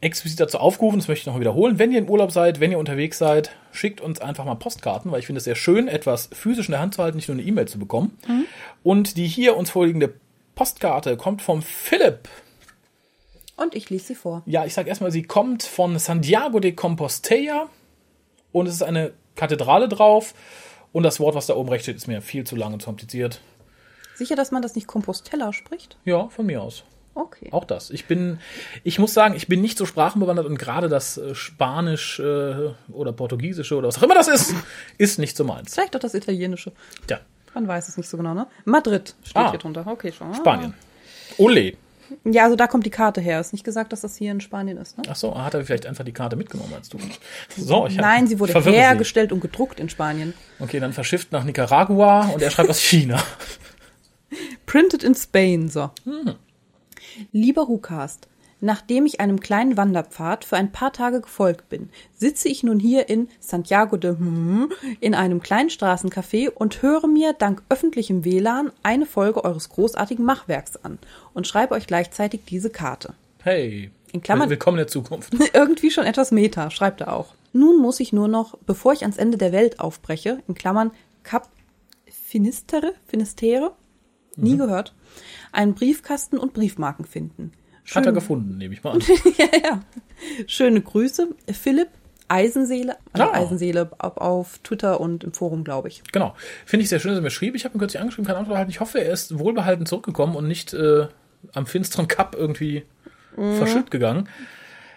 explizit 0.00 0.40
dazu 0.40 0.58
aufgerufen, 0.58 0.98
das 0.98 1.08
möchte 1.08 1.22
ich 1.22 1.34
noch 1.34 1.40
wiederholen. 1.40 1.78
Wenn 1.78 1.92
ihr 1.92 1.98
im 1.98 2.08
Urlaub 2.08 2.32
seid, 2.32 2.60
wenn 2.60 2.70
ihr 2.70 2.78
unterwegs 2.78 3.18
seid, 3.18 3.50
schickt 3.72 4.00
uns 4.00 4.20
einfach 4.20 4.44
mal 4.44 4.54
Postkarten, 4.54 5.10
weil 5.10 5.20
ich 5.20 5.26
finde 5.26 5.38
es 5.38 5.44
sehr 5.44 5.56
schön, 5.56 5.88
etwas 5.88 6.30
physisch 6.32 6.68
in 6.68 6.72
der 6.72 6.80
Hand 6.80 6.94
zu 6.94 7.02
halten, 7.02 7.16
nicht 7.16 7.28
nur 7.28 7.36
eine 7.36 7.46
E-Mail 7.46 7.66
zu 7.66 7.78
bekommen. 7.78 8.16
Und 8.82 9.16
die 9.16 9.26
hier 9.26 9.56
uns 9.56 9.70
vorliegende 9.70 10.14
Postkarte 10.54 11.16
kommt 11.16 11.42
vom 11.42 11.62
Philipp. 11.62 12.28
Und 13.60 13.74
ich 13.74 13.90
lese 13.90 14.06
sie 14.06 14.14
vor. 14.14 14.42
Ja, 14.46 14.64
ich 14.64 14.72
sag 14.74 14.86
erstmal, 14.86 15.10
sie 15.10 15.22
kommt 15.22 15.62
von 15.62 15.98
Santiago 15.98 16.60
de 16.60 16.72
Compostela 16.72 17.68
und 18.52 18.66
es 18.66 18.74
ist 18.74 18.82
eine 18.82 19.12
Kathedrale 19.36 19.88
drauf. 19.88 20.34
Und 20.92 21.02
das 21.04 21.20
Wort, 21.20 21.34
was 21.34 21.46
da 21.46 21.54
oben 21.54 21.68
rechts 21.68 21.84
steht, 21.84 21.96
ist 21.96 22.08
mir 22.08 22.22
viel 22.22 22.44
zu 22.44 22.56
lang 22.56 22.72
und 22.72 22.80
zu 22.80 22.86
kompliziert. 22.86 23.40
Sicher, 24.14 24.34
dass 24.34 24.50
man 24.50 24.62
das 24.62 24.74
nicht 24.74 24.86
Compostella 24.86 25.52
spricht? 25.52 25.96
Ja, 26.04 26.28
von 26.28 26.46
mir 26.46 26.62
aus. 26.62 26.84
Okay. 27.14 27.48
Auch 27.52 27.64
das. 27.64 27.90
Ich 27.90 28.06
bin, 28.06 28.38
ich 28.82 28.98
muss 28.98 29.12
sagen, 29.14 29.34
ich 29.34 29.46
bin 29.46 29.60
nicht 29.60 29.76
so 29.76 29.84
sprachenbewandert 29.84 30.46
und 30.46 30.58
gerade 30.58 30.88
das 30.88 31.18
äh, 31.18 31.34
Spanisch 31.34 32.18
äh, 32.18 32.70
oder 32.92 33.12
Portugiesische 33.12 33.76
oder 33.76 33.88
was 33.88 33.98
auch 33.98 34.02
immer 34.04 34.14
das 34.14 34.28
ist, 34.28 34.54
ist 34.98 35.18
nicht 35.18 35.36
so 35.36 35.44
meins. 35.44 35.74
Vielleicht 35.74 35.94
auch 35.96 36.00
das 36.00 36.14
Italienische. 36.14 36.72
Ja, 37.10 37.20
Man 37.54 37.68
weiß 37.68 37.88
es 37.88 37.96
nicht 37.96 38.08
so 38.08 38.16
genau, 38.16 38.32
ne? 38.34 38.46
Madrid 38.64 39.14
steht 39.22 39.36
Ah. 39.36 39.50
hier 39.50 39.58
drunter. 39.58 39.86
Okay, 39.86 40.12
schon. 40.12 40.34
Spanien. 40.34 40.74
Ole. 41.36 41.74
Ja, 42.24 42.44
also 42.44 42.56
da 42.56 42.66
kommt 42.66 42.86
die 42.86 42.90
Karte 42.90 43.20
her. 43.20 43.40
Ist 43.40 43.52
nicht 43.52 43.64
gesagt, 43.64 43.92
dass 43.92 44.00
das 44.00 44.16
hier 44.16 44.32
in 44.32 44.40
Spanien 44.40 44.76
ist, 44.76 44.96
ne? 44.98 45.04
Ach 45.08 45.16
so, 45.16 45.36
hat 45.36 45.54
er 45.54 45.64
vielleicht 45.64 45.86
einfach 45.86 46.04
die 46.04 46.12
Karte 46.12 46.36
mitgenommen 46.36 46.72
als 46.74 46.88
du. 46.88 46.98
So, 47.56 47.86
ich 47.86 47.96
Nein, 47.96 48.26
sie 48.26 48.38
wurde 48.38 48.58
hergestellt 48.60 49.32
und 49.32 49.40
gedruckt 49.40 49.80
in 49.80 49.88
Spanien. 49.88 50.34
Sie. 50.58 50.64
Okay, 50.64 50.80
dann 50.80 50.92
verschifft 50.92 51.32
nach 51.32 51.44
Nicaragua 51.44 52.28
und 52.28 52.42
er 52.42 52.50
schreibt 52.50 52.70
aus 52.70 52.80
China. 52.80 53.22
Printed 54.66 55.02
in 55.02 55.14
Spain, 55.14 55.68
so. 55.68 55.90
Hm. 56.04 56.34
Lieber 57.32 57.66
Hukast, 57.66 58.28
nachdem 58.60 59.06
ich 59.06 59.20
einem 59.20 59.40
kleinen 59.40 59.76
Wanderpfad 59.76 60.44
für 60.44 60.56
ein 60.56 60.72
paar 60.72 60.92
Tage 60.92 61.20
gefolgt 61.20 61.68
bin, 61.68 61.90
sitze 62.16 62.48
ich 62.48 62.62
nun 62.62 62.78
hier 62.78 63.08
in 63.08 63.28
Santiago 63.40 63.96
de 63.96 64.16
Hm 64.18 64.70
in 65.00 65.14
einem 65.14 65.40
kleinen 65.40 65.70
Straßencafé 65.70 66.50
und 66.50 66.82
höre 66.82 67.06
mir 67.06 67.32
dank 67.32 67.62
öffentlichem 67.68 68.24
WLAN 68.24 68.72
eine 68.82 69.06
Folge 69.06 69.44
eures 69.44 69.68
großartigen 69.68 70.24
Machwerks 70.24 70.76
an 70.76 70.98
und 71.34 71.46
schreibe 71.46 71.74
euch 71.74 71.86
gleichzeitig 71.86 72.42
diese 72.46 72.70
Karte. 72.70 73.14
Hey. 73.42 73.90
In 74.12 74.22
Klammern- 74.22 74.50
Willkommen 74.50 74.76
in 74.78 74.82
der 74.82 74.88
Zukunft. 74.88 75.32
Irgendwie 75.54 75.90
schon 75.90 76.04
etwas 76.04 76.32
Meta, 76.32 76.70
schreibt 76.70 77.00
er 77.00 77.12
auch. 77.12 77.34
Nun 77.52 77.80
muss 77.80 78.00
ich 78.00 78.12
nur 78.12 78.28
noch, 78.28 78.56
bevor 78.66 78.92
ich 78.92 79.02
ans 79.02 79.16
Ende 79.16 79.38
der 79.38 79.52
Welt 79.52 79.80
aufbreche, 79.80 80.42
in 80.48 80.54
Klammern 80.54 80.90
Cap 81.22 81.48
Finistere, 82.08 82.94
Finistere, 83.06 83.72
nie 84.36 84.56
gehört, 84.56 84.94
einen 85.52 85.74
Briefkasten 85.74 86.38
und 86.38 86.52
Briefmarken 86.54 87.04
finden. 87.04 87.52
Hat 87.90 87.96
er 87.96 88.04
Schön- 88.04 88.14
gefunden, 88.14 88.58
nehme 88.58 88.74
ich 88.74 88.82
mal 88.84 88.92
an. 88.92 89.00
ja, 89.38 89.46
ja. 89.62 89.82
Schöne 90.46 90.80
Grüße, 90.80 91.28
Philipp 91.52 91.88
Eisenseele, 92.28 92.96
also 93.12 93.26
Ah. 93.32 93.34
Eisenseele 93.34 93.90
auf, 93.98 94.16
auf 94.16 94.58
Twitter 94.62 95.00
und 95.00 95.24
im 95.24 95.32
Forum, 95.32 95.64
glaube 95.64 95.88
ich. 95.88 96.02
Genau. 96.12 96.34
Finde 96.64 96.84
ich 96.84 96.88
sehr 96.88 97.00
schön, 97.00 97.10
dass 97.10 97.18
er 97.18 97.22
mir 97.22 97.30
schrieb. 97.30 97.54
Ich 97.56 97.64
habe 97.64 97.74
ihn 97.76 97.80
kürzlich 97.80 98.00
angeschrieben, 98.00 98.26
keine 98.26 98.38
Antwort 98.38 98.54
erhalten. 98.54 98.70
Ich 98.70 98.78
hoffe, 98.80 99.00
er 99.00 99.12
ist 99.12 99.38
wohlbehalten 99.38 99.84
zurückgekommen 99.86 100.36
und 100.36 100.46
nicht 100.46 100.72
äh, 100.72 101.08
am 101.54 101.66
finsteren 101.66 102.06
Cup 102.06 102.36
irgendwie 102.38 102.84
verschütt 103.58 103.90
gegangen. 103.90 104.28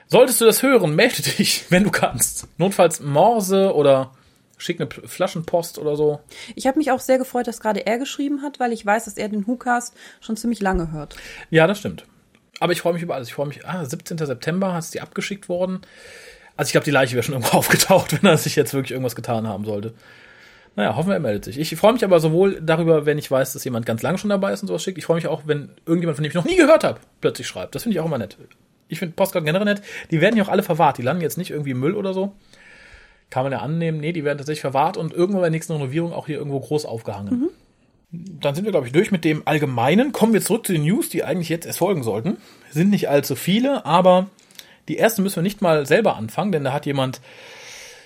Solltest 0.07 0.41
du 0.41 0.45
das 0.45 0.61
hören, 0.61 0.95
melde 0.95 1.21
dich, 1.23 1.65
wenn 1.69 1.83
du 1.83 1.89
kannst. 1.91 2.47
Notfalls 2.57 2.99
Morse 2.99 3.73
oder 3.73 4.11
schick 4.57 4.79
eine 4.79 4.89
Flaschenpost 4.89 5.79
oder 5.79 5.95
so. 5.95 6.19
Ich 6.55 6.67
habe 6.67 6.77
mich 6.77 6.91
auch 6.91 6.99
sehr 6.99 7.17
gefreut, 7.17 7.47
dass 7.47 7.59
gerade 7.61 7.85
er 7.85 7.97
geschrieben 7.97 8.41
hat, 8.43 8.59
weil 8.59 8.71
ich 8.73 8.85
weiß, 8.85 9.05
dass 9.05 9.17
er 9.17 9.29
den 9.29 9.47
Hukast 9.47 9.95
schon 10.21 10.37
ziemlich 10.37 10.59
lange 10.61 10.91
hört. 10.91 11.15
Ja, 11.49 11.65
das 11.67 11.79
stimmt. 11.79 12.05
Aber 12.59 12.73
ich 12.73 12.81
freue 12.81 12.93
mich 12.93 13.01
über 13.01 13.15
alles. 13.15 13.29
Ich 13.29 13.33
freue 13.33 13.47
mich, 13.47 13.67
ah, 13.67 13.83
17. 13.83 14.17
September 14.17 14.75
es 14.77 14.91
die 14.91 15.01
abgeschickt 15.01 15.49
worden. 15.49 15.81
Also 16.55 16.69
ich 16.69 16.71
glaube, 16.73 16.85
die 16.85 16.91
Leiche 16.91 17.15
wäre 17.15 17.23
schon 17.23 17.33
irgendwo 17.35 17.57
aufgetaucht, 17.57 18.13
wenn 18.13 18.29
er 18.29 18.37
sich 18.37 18.55
jetzt 18.55 18.73
wirklich 18.73 18.91
irgendwas 18.91 19.15
getan 19.15 19.47
haben 19.47 19.65
sollte. 19.65 19.93
Naja, 20.75 20.95
hoffen 20.95 21.09
wir, 21.09 21.15
er 21.15 21.19
meldet 21.19 21.45
sich. 21.45 21.59
Ich 21.59 21.75
freue 21.75 21.93
mich 21.93 22.03
aber 22.03 22.19
sowohl 22.19 22.59
darüber, 22.59 23.05
wenn 23.05 23.19
ich 23.19 23.29
weiß, 23.29 23.53
dass 23.53 23.63
jemand 23.63 23.85
ganz 23.85 24.01
lange 24.01 24.17
schon 24.17 24.31
dabei 24.31 24.53
ist 24.53 24.63
und 24.63 24.67
sowas 24.67 24.83
schickt. 24.83 24.97
Ich 24.97 25.05
freue 25.05 25.15
mich 25.15 25.27
auch, 25.27 25.43
wenn 25.45 25.69
irgendjemand, 25.85 26.15
von 26.15 26.23
dem 26.23 26.29
ich 26.29 26.35
noch 26.35 26.45
nie 26.45 26.55
gehört 26.55 26.83
habe, 26.83 26.99
plötzlich 27.21 27.47
schreibt. 27.47 27.75
Das 27.75 27.83
finde 27.83 27.95
ich 27.95 27.99
auch 27.99 28.05
immer 28.05 28.17
nett. 28.17 28.37
Ich 28.87 28.99
finde 28.99 29.13
Postkarten 29.15 29.45
generell 29.45 29.65
nett. 29.65 29.83
Die 30.09 30.19
werden 30.19 30.35
ja 30.35 30.43
auch 30.43 30.49
alle 30.49 30.63
verwahrt. 30.63 30.97
Die 30.97 31.03
landen 31.03 31.21
jetzt 31.21 31.37
nicht 31.37 31.51
irgendwie 31.51 31.71
im 31.71 31.79
Müll 31.79 31.95
oder 31.95 32.13
so. 32.13 32.33
Kann 33.29 33.43
man 33.43 33.51
ja 33.51 33.59
annehmen. 33.59 33.99
Nee, 33.99 34.13
die 34.13 34.23
werden 34.23 34.37
tatsächlich 34.39 34.61
verwahrt 34.61 34.97
und 34.97 35.13
irgendwann 35.13 35.41
bei 35.41 35.47
der 35.47 35.51
nächsten 35.51 35.73
Renovierung 35.73 36.11
auch 36.11 36.25
hier 36.25 36.37
irgendwo 36.37 36.59
groß 36.59 36.85
aufgehangen. 36.85 37.49
Dann 38.15 38.53
sind 38.53 38.65
wir, 38.65 38.71
glaube 38.71 38.85
ich, 38.85 38.93
durch 38.93 39.09
mit 39.11 39.25
dem 39.25 39.41
Allgemeinen. 39.47 40.11
Kommen 40.11 40.33
wir 40.33 40.41
zurück 40.41 40.67
zu 40.67 40.73
den 40.73 40.83
News, 40.83 41.09
die 41.09 41.23
eigentlich 41.23 41.49
jetzt 41.49 41.65
erst 41.65 41.79
folgen 41.79 42.03
sollten. 42.03 42.37
Sind 42.69 42.91
nicht 42.91 43.09
allzu 43.09 43.35
viele, 43.35 43.87
aber 43.87 44.27
die 44.87 44.99
ersten 44.99 45.23
müssen 45.23 45.37
wir 45.37 45.43
nicht 45.43 45.63
mal 45.63 45.87
selber 45.87 46.15
anfangen, 46.15 46.51
denn 46.51 46.63
da 46.63 46.73
hat 46.73 46.85
jemand 46.85 47.21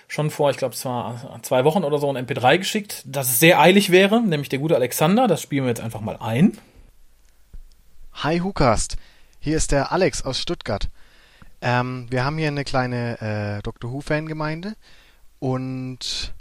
schon 0.07 0.31
vor, 0.31 0.49
ich 0.49 0.55
glaube, 0.55 0.75
es 0.75 0.85
war 0.85 1.39
zwei 1.41 1.65
Wochen 1.65 1.83
oder 1.83 1.97
so 1.97 2.09
ein 2.09 2.25
MP3 2.25 2.57
geschickt, 2.59 3.03
dass 3.05 3.27
es 3.27 3.41
sehr 3.41 3.59
eilig 3.59 3.91
wäre, 3.91 4.21
nämlich 4.21 4.47
der 4.47 4.59
gute 4.59 4.75
Alexander. 4.75 5.27
Das 5.27 5.41
spielen 5.41 5.65
wir 5.65 5.69
jetzt 5.69 5.81
einfach 5.81 5.99
mal 5.99 6.15
ein. 6.15 6.57
Hi 8.13 8.39
Hukast, 8.39 8.95
hier 9.41 9.57
ist 9.57 9.73
der 9.73 9.91
Alex 9.91 10.21
aus 10.21 10.39
Stuttgart. 10.39 10.87
Ähm, 11.61 12.07
wir 12.09 12.23
haben 12.23 12.37
hier 12.37 12.47
eine 12.47 12.63
kleine 12.63 13.57
äh, 13.57 13.61
Doctor 13.61 13.91
Who-Fangemeinde 13.91 14.75
und 15.39 16.33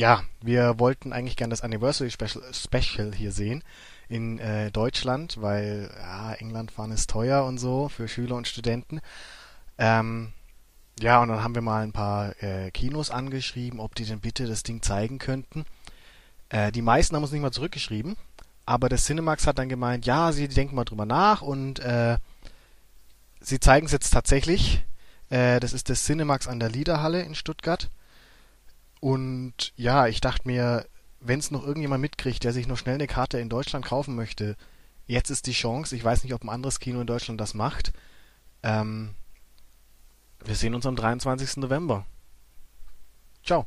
ja, 0.00 0.22
wir 0.40 0.78
wollten 0.78 1.12
eigentlich 1.12 1.36
gerne 1.36 1.50
das 1.50 1.60
Anniversary 1.60 2.10
Special, 2.10 2.42
Special 2.54 3.14
hier 3.14 3.32
sehen 3.32 3.62
in 4.08 4.38
äh, 4.38 4.70
Deutschland, 4.70 5.42
weil 5.42 5.90
ja, 5.94 6.32
England 6.32 6.70
fahren 6.70 6.90
ist 6.90 7.10
teuer 7.10 7.44
und 7.44 7.58
so 7.58 7.90
für 7.90 8.08
Schüler 8.08 8.36
und 8.36 8.48
Studenten. 8.48 9.00
Ähm, 9.76 10.32
ja, 10.98 11.20
und 11.20 11.28
dann 11.28 11.44
haben 11.44 11.54
wir 11.54 11.60
mal 11.60 11.82
ein 11.82 11.92
paar 11.92 12.34
äh, 12.42 12.70
Kinos 12.70 13.10
angeschrieben, 13.10 13.78
ob 13.78 13.94
die 13.94 14.06
denn 14.06 14.20
bitte 14.20 14.46
das 14.46 14.62
Ding 14.62 14.80
zeigen 14.80 15.18
könnten. 15.18 15.66
Äh, 16.48 16.72
die 16.72 16.80
meisten 16.80 17.14
haben 17.14 17.22
uns 17.22 17.32
nicht 17.32 17.42
mal 17.42 17.52
zurückgeschrieben, 17.52 18.16
aber 18.64 18.88
der 18.88 18.98
Cinemax 18.98 19.46
hat 19.46 19.58
dann 19.58 19.68
gemeint, 19.68 20.06
ja, 20.06 20.32
sie 20.32 20.48
denken 20.48 20.76
mal 20.76 20.84
drüber 20.86 21.04
nach 21.04 21.42
und 21.42 21.78
äh, 21.80 22.16
sie 23.42 23.60
zeigen 23.60 23.84
es 23.84 23.92
jetzt 23.92 24.10
tatsächlich. 24.10 24.82
Äh, 25.28 25.60
das 25.60 25.74
ist 25.74 25.90
der 25.90 25.96
Cinemax 25.96 26.48
an 26.48 26.58
der 26.58 26.70
Liederhalle 26.70 27.20
in 27.20 27.34
Stuttgart. 27.34 27.90
Und 29.00 29.72
ja, 29.76 30.06
ich 30.06 30.20
dachte 30.20 30.46
mir, 30.46 30.86
wenn 31.20 31.38
es 31.38 31.50
noch 31.50 31.66
irgendjemand 31.66 32.02
mitkriegt, 32.02 32.44
der 32.44 32.52
sich 32.52 32.66
noch 32.66 32.78
schnell 32.78 32.94
eine 32.94 33.06
Karte 33.06 33.38
in 33.38 33.48
Deutschland 33.48 33.84
kaufen 33.84 34.14
möchte, 34.14 34.56
jetzt 35.06 35.30
ist 35.30 35.46
die 35.46 35.52
Chance. 35.52 35.96
Ich 35.96 36.04
weiß 36.04 36.22
nicht, 36.24 36.34
ob 36.34 36.44
ein 36.44 36.48
anderes 36.48 36.80
Kino 36.80 37.00
in 37.00 37.06
Deutschland 37.06 37.40
das 37.40 37.54
macht. 37.54 37.92
Ähm, 38.62 39.10
wir 40.44 40.54
sehen 40.54 40.74
uns 40.74 40.86
am 40.86 40.96
23. 40.96 41.58
November. 41.58 42.06
Ciao. 43.44 43.66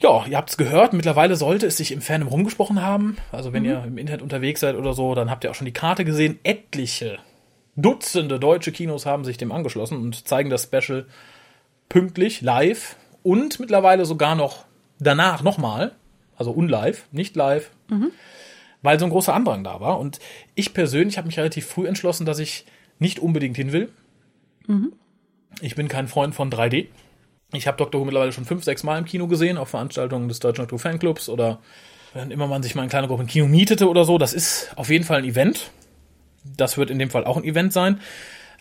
Ja, 0.00 0.26
ihr 0.26 0.36
habt 0.36 0.50
es 0.50 0.56
gehört, 0.56 0.92
mittlerweile 0.92 1.36
sollte 1.36 1.66
es 1.66 1.76
sich 1.76 1.92
im 1.92 2.02
Fandom 2.02 2.28
rumgesprochen 2.28 2.82
haben. 2.82 3.16
Also 3.32 3.52
wenn 3.52 3.64
ihr 3.64 3.84
im 3.84 3.96
Internet 3.96 4.22
unterwegs 4.22 4.60
seid 4.60 4.74
oder 4.74 4.92
so, 4.92 5.14
dann 5.14 5.30
habt 5.30 5.44
ihr 5.44 5.50
auch 5.50 5.54
schon 5.54 5.66
die 5.66 5.72
Karte 5.72 6.04
gesehen. 6.04 6.40
Etliche, 6.42 7.20
Dutzende 7.76 8.38
deutsche 8.38 8.70
Kinos 8.70 9.04
haben 9.04 9.24
sich 9.24 9.36
dem 9.36 9.50
angeschlossen 9.50 9.98
und 9.98 10.28
zeigen 10.28 10.50
das 10.50 10.64
Special 10.64 11.06
pünktlich, 11.88 12.40
live. 12.40 12.96
Und 13.24 13.58
mittlerweile 13.58 14.04
sogar 14.04 14.36
noch 14.36 14.64
danach 15.00 15.42
nochmal, 15.42 15.92
also 16.36 16.52
unlive, 16.52 16.98
nicht 17.10 17.34
live, 17.34 17.70
weil 18.82 18.98
so 19.00 19.06
ein 19.06 19.10
großer 19.10 19.34
Andrang 19.34 19.64
da 19.64 19.80
war. 19.80 19.98
Und 19.98 20.20
ich 20.54 20.72
persönlich 20.74 21.16
habe 21.18 21.26
mich 21.26 21.38
relativ 21.38 21.66
früh 21.66 21.88
entschlossen, 21.88 22.26
dass 22.26 22.38
ich 22.38 22.66
nicht 23.00 23.18
unbedingt 23.18 23.56
hin 23.56 23.72
will. 23.72 23.90
Ich 25.60 25.74
bin 25.74 25.88
kein 25.88 26.06
Freund 26.06 26.34
von 26.34 26.50
3D. 26.50 26.86
Ich 27.52 27.66
habe 27.66 27.76
Doctor 27.78 28.00
Who 28.00 28.04
mittlerweile 28.04 28.32
schon 28.32 28.44
fünf, 28.44 28.62
sechs 28.64 28.82
Mal 28.82 28.98
im 28.98 29.04
Kino 29.04 29.26
gesehen, 29.26 29.56
auf 29.58 29.68
Veranstaltungen 29.70 30.28
des 30.28 30.38
Deutschen 30.40 30.62
Doctor 30.62 30.78
Who 30.78 30.82
Fanclubs 30.82 31.28
oder 31.28 31.60
wenn 32.12 32.30
immer 32.30 32.46
man 32.46 32.62
sich 32.62 32.74
mal 32.74 32.82
in 32.82 32.88
kleiner 32.88 33.08
Gruppe 33.08 33.22
ein 33.22 33.26
Kino 33.26 33.46
mietete 33.46 33.88
oder 33.88 34.04
so. 34.04 34.18
Das 34.18 34.32
ist 34.32 34.72
auf 34.76 34.90
jeden 34.90 35.04
Fall 35.04 35.18
ein 35.18 35.24
Event. 35.24 35.70
Das 36.44 36.76
wird 36.76 36.90
in 36.90 36.98
dem 36.98 37.10
Fall 37.10 37.24
auch 37.24 37.36
ein 37.36 37.44
Event 37.44 37.72
sein. 37.72 38.00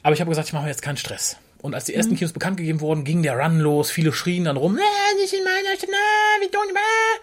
Aber 0.04 0.14
ich 0.14 0.22
habe 0.22 0.30
gesagt, 0.30 0.48
ich 0.48 0.54
mache 0.54 0.64
mir 0.64 0.70
jetzt 0.70 0.82
keinen 0.82 0.98
Stress. 0.98 1.38
Und 1.64 1.74
als 1.74 1.86
die 1.86 1.96
ersten 1.96 2.16
Kinos 2.16 2.34
bekannt 2.34 2.58
gegeben 2.58 2.82
wurden, 2.82 3.06
ging 3.06 3.24
der 3.24 3.40
Run 3.40 3.60
los. 3.60 3.90
Viele 3.90 4.14
schrien 4.14 4.44
dann 4.44 4.58
rum, 4.58 4.78
"Ah, 4.78 5.16
nicht 5.16 5.34
in 5.34 5.44
meiner 5.44 5.76
Stadt, 5.76 5.90
wie 6.42 6.52
dumm, 6.52 6.62
ah." 6.76 7.22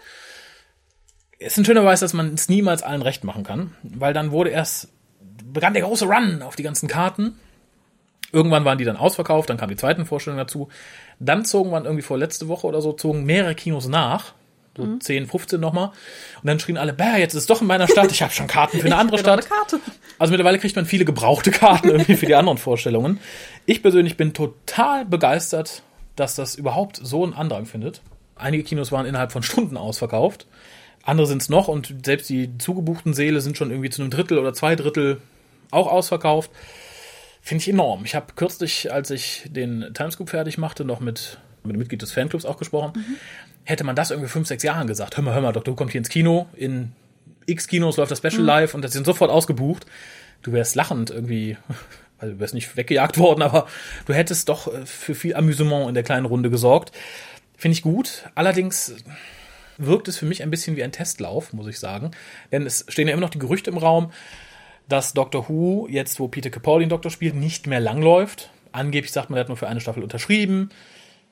ist 1.41 1.57
ein 1.57 1.65
schöner 1.65 1.81
Beweis, 1.81 2.01
dass 2.01 2.13
man 2.13 2.35
es 2.35 2.49
niemals 2.49 2.83
allen 2.83 3.03
recht 3.03 3.25
machen 3.25 3.45
kann, 3.45 3.75
weil 3.83 4.13
dann 4.13 4.31
wurde 4.31 4.51
erst, 4.51 4.89
begann 5.45 5.73
der 5.73 5.83
große 5.83 6.05
Run 6.05 6.43
auf 6.43 6.55
die 6.55 6.63
ganzen 6.63 6.87
Karten. 6.87 7.39
Irgendwann 8.31 8.65
waren 8.65 8.79
die 8.79 8.85
dann 8.85 8.97
ausverkauft, 8.97 9.51
dann 9.51 9.57
kamen 9.57 9.71
die 9.71 9.77
zweiten 9.77 10.07
Vorstellungen 10.07 10.45
dazu. 10.45 10.69
Dann 11.19 11.45
zogen 11.45 11.71
man 11.71 11.85
irgendwie 11.85 12.03
vor 12.03 12.19
letzte 12.19 12.47
Woche 12.49 12.67
oder 12.67 12.81
so, 12.81 12.93
zogen 12.93 13.25
mehrere 13.25 13.55
Kinos 13.55 13.89
nach. 13.89 14.35
So 14.81 14.99
10, 14.99 15.27
15 15.27 15.61
nochmal. 15.61 15.87
Und 15.87 16.47
dann 16.47 16.59
schrien 16.59 16.77
alle, 16.77 16.93
bäh, 16.93 17.19
jetzt 17.19 17.35
ist 17.35 17.43
es 17.43 17.47
doch 17.47 17.61
in 17.61 17.67
meiner 17.67 17.89
Stadt, 17.89 18.11
ich 18.11 18.23
habe 18.23 18.33
schon 18.33 18.47
Karten 18.47 18.79
für 18.79 18.87
eine 18.87 18.97
andere 18.97 19.19
Stadt. 19.19 19.41
eine 19.41 19.49
Karte. 19.49 19.81
Also 20.19 20.33
mittlerweile 20.33 20.59
kriegt 20.59 20.77
man 20.77 20.87
viele 20.87 21.05
gebrauchte 21.05 21.51
Karten 21.51 21.89
irgendwie 21.89 22.17
für 22.17 22.27
die 22.27 22.35
anderen 22.35 22.59
Vorstellungen. 22.59 23.21
Ich 23.67 23.83
persönlich 23.83 24.17
bin 24.17 24.35
total 24.35 25.05
begeistert, 25.05 25.83
dass 26.17 26.35
das 26.35 26.55
überhaupt 26.55 27.01
so 27.03 27.25
einen 27.25 27.33
Andrang 27.33 27.67
findet. 27.67 28.03
Einige 28.37 28.65
Kinos 28.65 28.93
waren 28.93 29.07
innerhalb 29.07 29.33
von 29.33 29.43
Stunden 29.43 29.77
ausverkauft. 29.77 30.47
Andere 31.03 31.27
sind 31.27 31.43
es 31.43 31.49
noch 31.49 31.69
und 31.69 31.95
selbst 32.05 32.29
die 32.29 32.59
zugebuchten 32.59 33.15
Säle 33.15 33.41
sind 33.41 33.57
schon 33.57 33.71
irgendwie 33.71 33.91
zu 33.91 34.03
einem 34.03 34.11
Drittel 34.11 34.39
oder 34.39 34.53
zwei 34.53 34.77
Drittel 34.77 35.21
auch 35.71 35.87
ausverkauft. 35.87 36.51
Finde 37.41 37.63
ich 37.63 37.69
enorm. 37.69 38.05
Ich 38.05 38.15
habe 38.15 38.35
kürzlich, 38.37 38.93
als 38.93 39.11
ich 39.11 39.45
den 39.47 39.95
Timescoop 39.95 40.29
fertig 40.29 40.59
machte, 40.59 40.85
noch 40.85 41.01
mit, 41.01 41.39
mit 41.63 41.73
einem 41.73 41.79
Mitglied 41.79 42.03
des 42.03 42.13
Fanclubs 42.13 42.45
auch 42.45 42.57
gesprochen. 42.57 42.93
Hätte 43.65 43.85
man 43.85 43.97
das 43.97 44.11
irgendwie 44.11 44.29
fünf, 44.29 44.49
sechs 44.49 44.63
Jahren 44.63 44.87
gesagt, 44.87 45.17
hör 45.17 45.25
mal, 45.25 45.35
hör 45.35 45.41
mal, 45.41 45.53
Doktor, 45.53 45.73
Who 45.73 45.77
kommt 45.77 45.93
hier 45.93 45.99
ins 45.99 46.09
Kino, 46.09 46.49
in 46.55 46.93
X 47.47 47.69
Kinos 47.69 47.97
läuft 47.97 48.11
das 48.11 48.19
Special 48.19 48.43
live 48.43 48.75
und 48.75 48.83
das 48.83 48.93
sind 48.93 49.07
sofort 49.07 49.31
ausgebucht. 49.31 49.87
Du 50.43 50.53
wärst 50.53 50.75
lachend 50.75 51.11
irgendwie, 51.11 51.57
also 52.19 52.35
du 52.35 52.41
wärst 52.41 52.55
nicht 52.55 52.77
weggejagt 52.77 53.19
worden, 53.19 53.43
aber 53.43 53.67
du 54.07 54.15
hättest 54.15 54.49
doch 54.49 54.73
äh, 54.73 54.87
für 54.87 55.15
viel 55.15 55.35
Amüsement 55.35 55.89
in 55.89 55.95
der 55.95 56.03
kleinen 56.03 56.27
Runde 56.27 56.51
gesorgt. 56.51 56.93
Finde 57.57 57.75
ich 57.75 57.83
gut. 57.83 58.25
Allerdings 58.35 58.95
wirkt 59.77 60.09
es 60.09 60.19
für 60.19 60.27
mich 60.27 60.43
ein 60.43 60.51
bisschen 60.51 60.77
wie 60.77 60.83
ein 60.83 60.93
Testlauf, 60.93 61.53
muss 61.53 61.67
ich 61.67 61.79
sagen. 61.79 62.11
Denn 62.53 62.67
es 62.67 62.85
stehen 62.89 63.09
ja 63.09 63.15
immer 63.15 63.23
noch 63.23 63.31
die 63.31 63.39
Gerüchte 63.39 63.71
im 63.71 63.79
Raum, 63.79 64.13
dass 64.89 65.13
Doctor 65.13 65.49
Who, 65.49 65.87
jetzt 65.89 66.21
wo 66.21 66.29
Peter 66.29 66.51
Capaldi 66.51 66.85
den 66.85 66.91
Doktor 66.91 67.11
spielt, 67.11 67.35
nicht 67.35 67.67
mehr 67.67 67.81
langläuft. 67.81 68.51
Angeblich 68.73 69.13
sagt 69.13 69.31
man, 69.31 69.39
er 69.39 69.41
hat 69.41 69.49
nur 69.49 69.57
für 69.57 69.69
eine 69.69 69.81
Staffel 69.81 70.03
unterschrieben. 70.03 70.71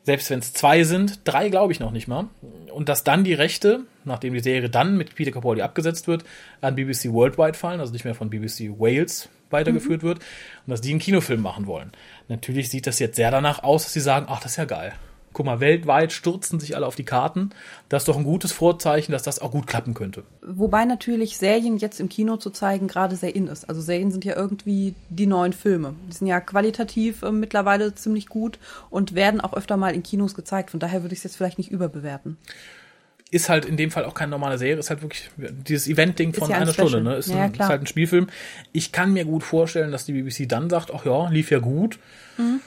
Selbst 0.08 0.30
wenn 0.30 0.38
es 0.38 0.54
zwei 0.54 0.84
sind, 0.84 1.20
drei 1.24 1.50
glaube 1.50 1.70
ich 1.74 1.80
noch 1.80 1.90
nicht 1.90 2.08
mal. 2.08 2.28
Und 2.72 2.88
dass 2.88 3.04
dann 3.04 3.24
die 3.24 3.34
Rechte, 3.34 3.80
nachdem 4.06 4.32
die 4.32 4.40
Serie 4.40 4.70
dann 4.70 4.96
mit 4.96 5.14
Peter 5.14 5.32
Capaldi 5.32 5.60
abgesetzt 5.60 6.08
wird, 6.08 6.24
an 6.62 6.76
BBC 6.76 7.12
Worldwide 7.12 7.52
fallen, 7.52 7.78
also 7.78 7.92
nicht 7.92 8.06
mehr 8.06 8.14
von 8.14 8.30
BBC 8.30 8.70
Wales 8.78 9.28
weitergeführt 9.50 10.02
wird, 10.02 10.20
und 10.20 10.70
dass 10.70 10.80
die 10.80 10.92
einen 10.92 10.98
Kinofilm 10.98 11.42
machen 11.42 11.66
wollen. 11.66 11.92
Natürlich 12.28 12.70
sieht 12.70 12.86
das 12.86 13.00
jetzt 13.00 13.16
sehr 13.16 13.30
danach 13.30 13.62
aus, 13.62 13.84
dass 13.84 13.92
sie 13.92 14.00
sagen, 14.00 14.24
ach, 14.30 14.40
das 14.40 14.52
ist 14.52 14.56
ja 14.56 14.64
geil. 14.64 14.94
Guck 15.38 15.46
mal, 15.46 15.60
weltweit 15.60 16.10
stürzen 16.10 16.58
sich 16.58 16.74
alle 16.74 16.84
auf 16.84 16.96
die 16.96 17.04
Karten. 17.04 17.50
Das 17.88 18.02
ist 18.02 18.08
doch 18.08 18.16
ein 18.16 18.24
gutes 18.24 18.50
Vorzeichen, 18.50 19.12
dass 19.12 19.22
das 19.22 19.38
auch 19.38 19.52
gut 19.52 19.68
klappen 19.68 19.94
könnte. 19.94 20.24
Wobei 20.42 20.84
natürlich 20.84 21.38
Serien 21.38 21.76
jetzt 21.76 22.00
im 22.00 22.08
Kino 22.08 22.38
zu 22.38 22.50
zeigen 22.50 22.88
gerade 22.88 23.14
sehr 23.14 23.36
in 23.36 23.46
ist. 23.46 23.68
Also 23.68 23.80
Serien 23.80 24.10
sind 24.10 24.24
ja 24.24 24.34
irgendwie 24.34 24.96
die 25.10 25.26
neuen 25.28 25.52
Filme. 25.52 25.94
Die 26.08 26.12
sind 26.12 26.26
ja 26.26 26.40
qualitativ 26.40 27.22
äh, 27.22 27.30
mittlerweile 27.30 27.94
ziemlich 27.94 28.26
gut 28.26 28.58
und 28.90 29.14
werden 29.14 29.40
auch 29.40 29.54
öfter 29.54 29.76
mal 29.76 29.94
in 29.94 30.02
Kinos 30.02 30.34
gezeigt. 30.34 30.72
Von 30.72 30.80
daher 30.80 31.02
würde 31.02 31.12
ich 31.12 31.20
es 31.20 31.22
jetzt 31.22 31.36
vielleicht 31.36 31.58
nicht 31.58 31.70
überbewerten. 31.70 32.36
ist 33.30 33.48
halt 33.48 33.64
in 33.64 33.76
dem 33.76 33.92
Fall 33.92 34.06
auch 34.06 34.14
keine 34.14 34.30
normale 34.30 34.58
Serie, 34.58 34.78
ist 34.78 34.90
halt 34.90 35.02
wirklich 35.02 35.30
dieses 35.36 35.86
Event-Ding 35.86 36.34
von 36.34 36.50
ja 36.50 36.56
ein 36.56 36.62
einer 36.62 36.72
Special. 36.72 36.88
Stunde, 36.88 37.10
ne? 37.10 37.16
Ist, 37.16 37.28
Ja, 37.28 37.44
ein, 37.44 37.52
ist 37.54 37.60
halt 37.60 37.82
ein 37.82 37.86
Spielfilm. 37.86 38.26
Ich 38.72 38.90
kann 38.90 39.12
mir 39.12 39.24
gut 39.24 39.44
vorstellen, 39.44 39.92
dass 39.92 40.04
die 40.04 40.20
BBC 40.20 40.48
dann 40.48 40.68
sagt, 40.68 40.90
ach 40.92 41.04
ja, 41.04 41.28
lief 41.28 41.52
ja 41.52 41.60
gut. 41.60 42.00
Mhm. 42.38 42.58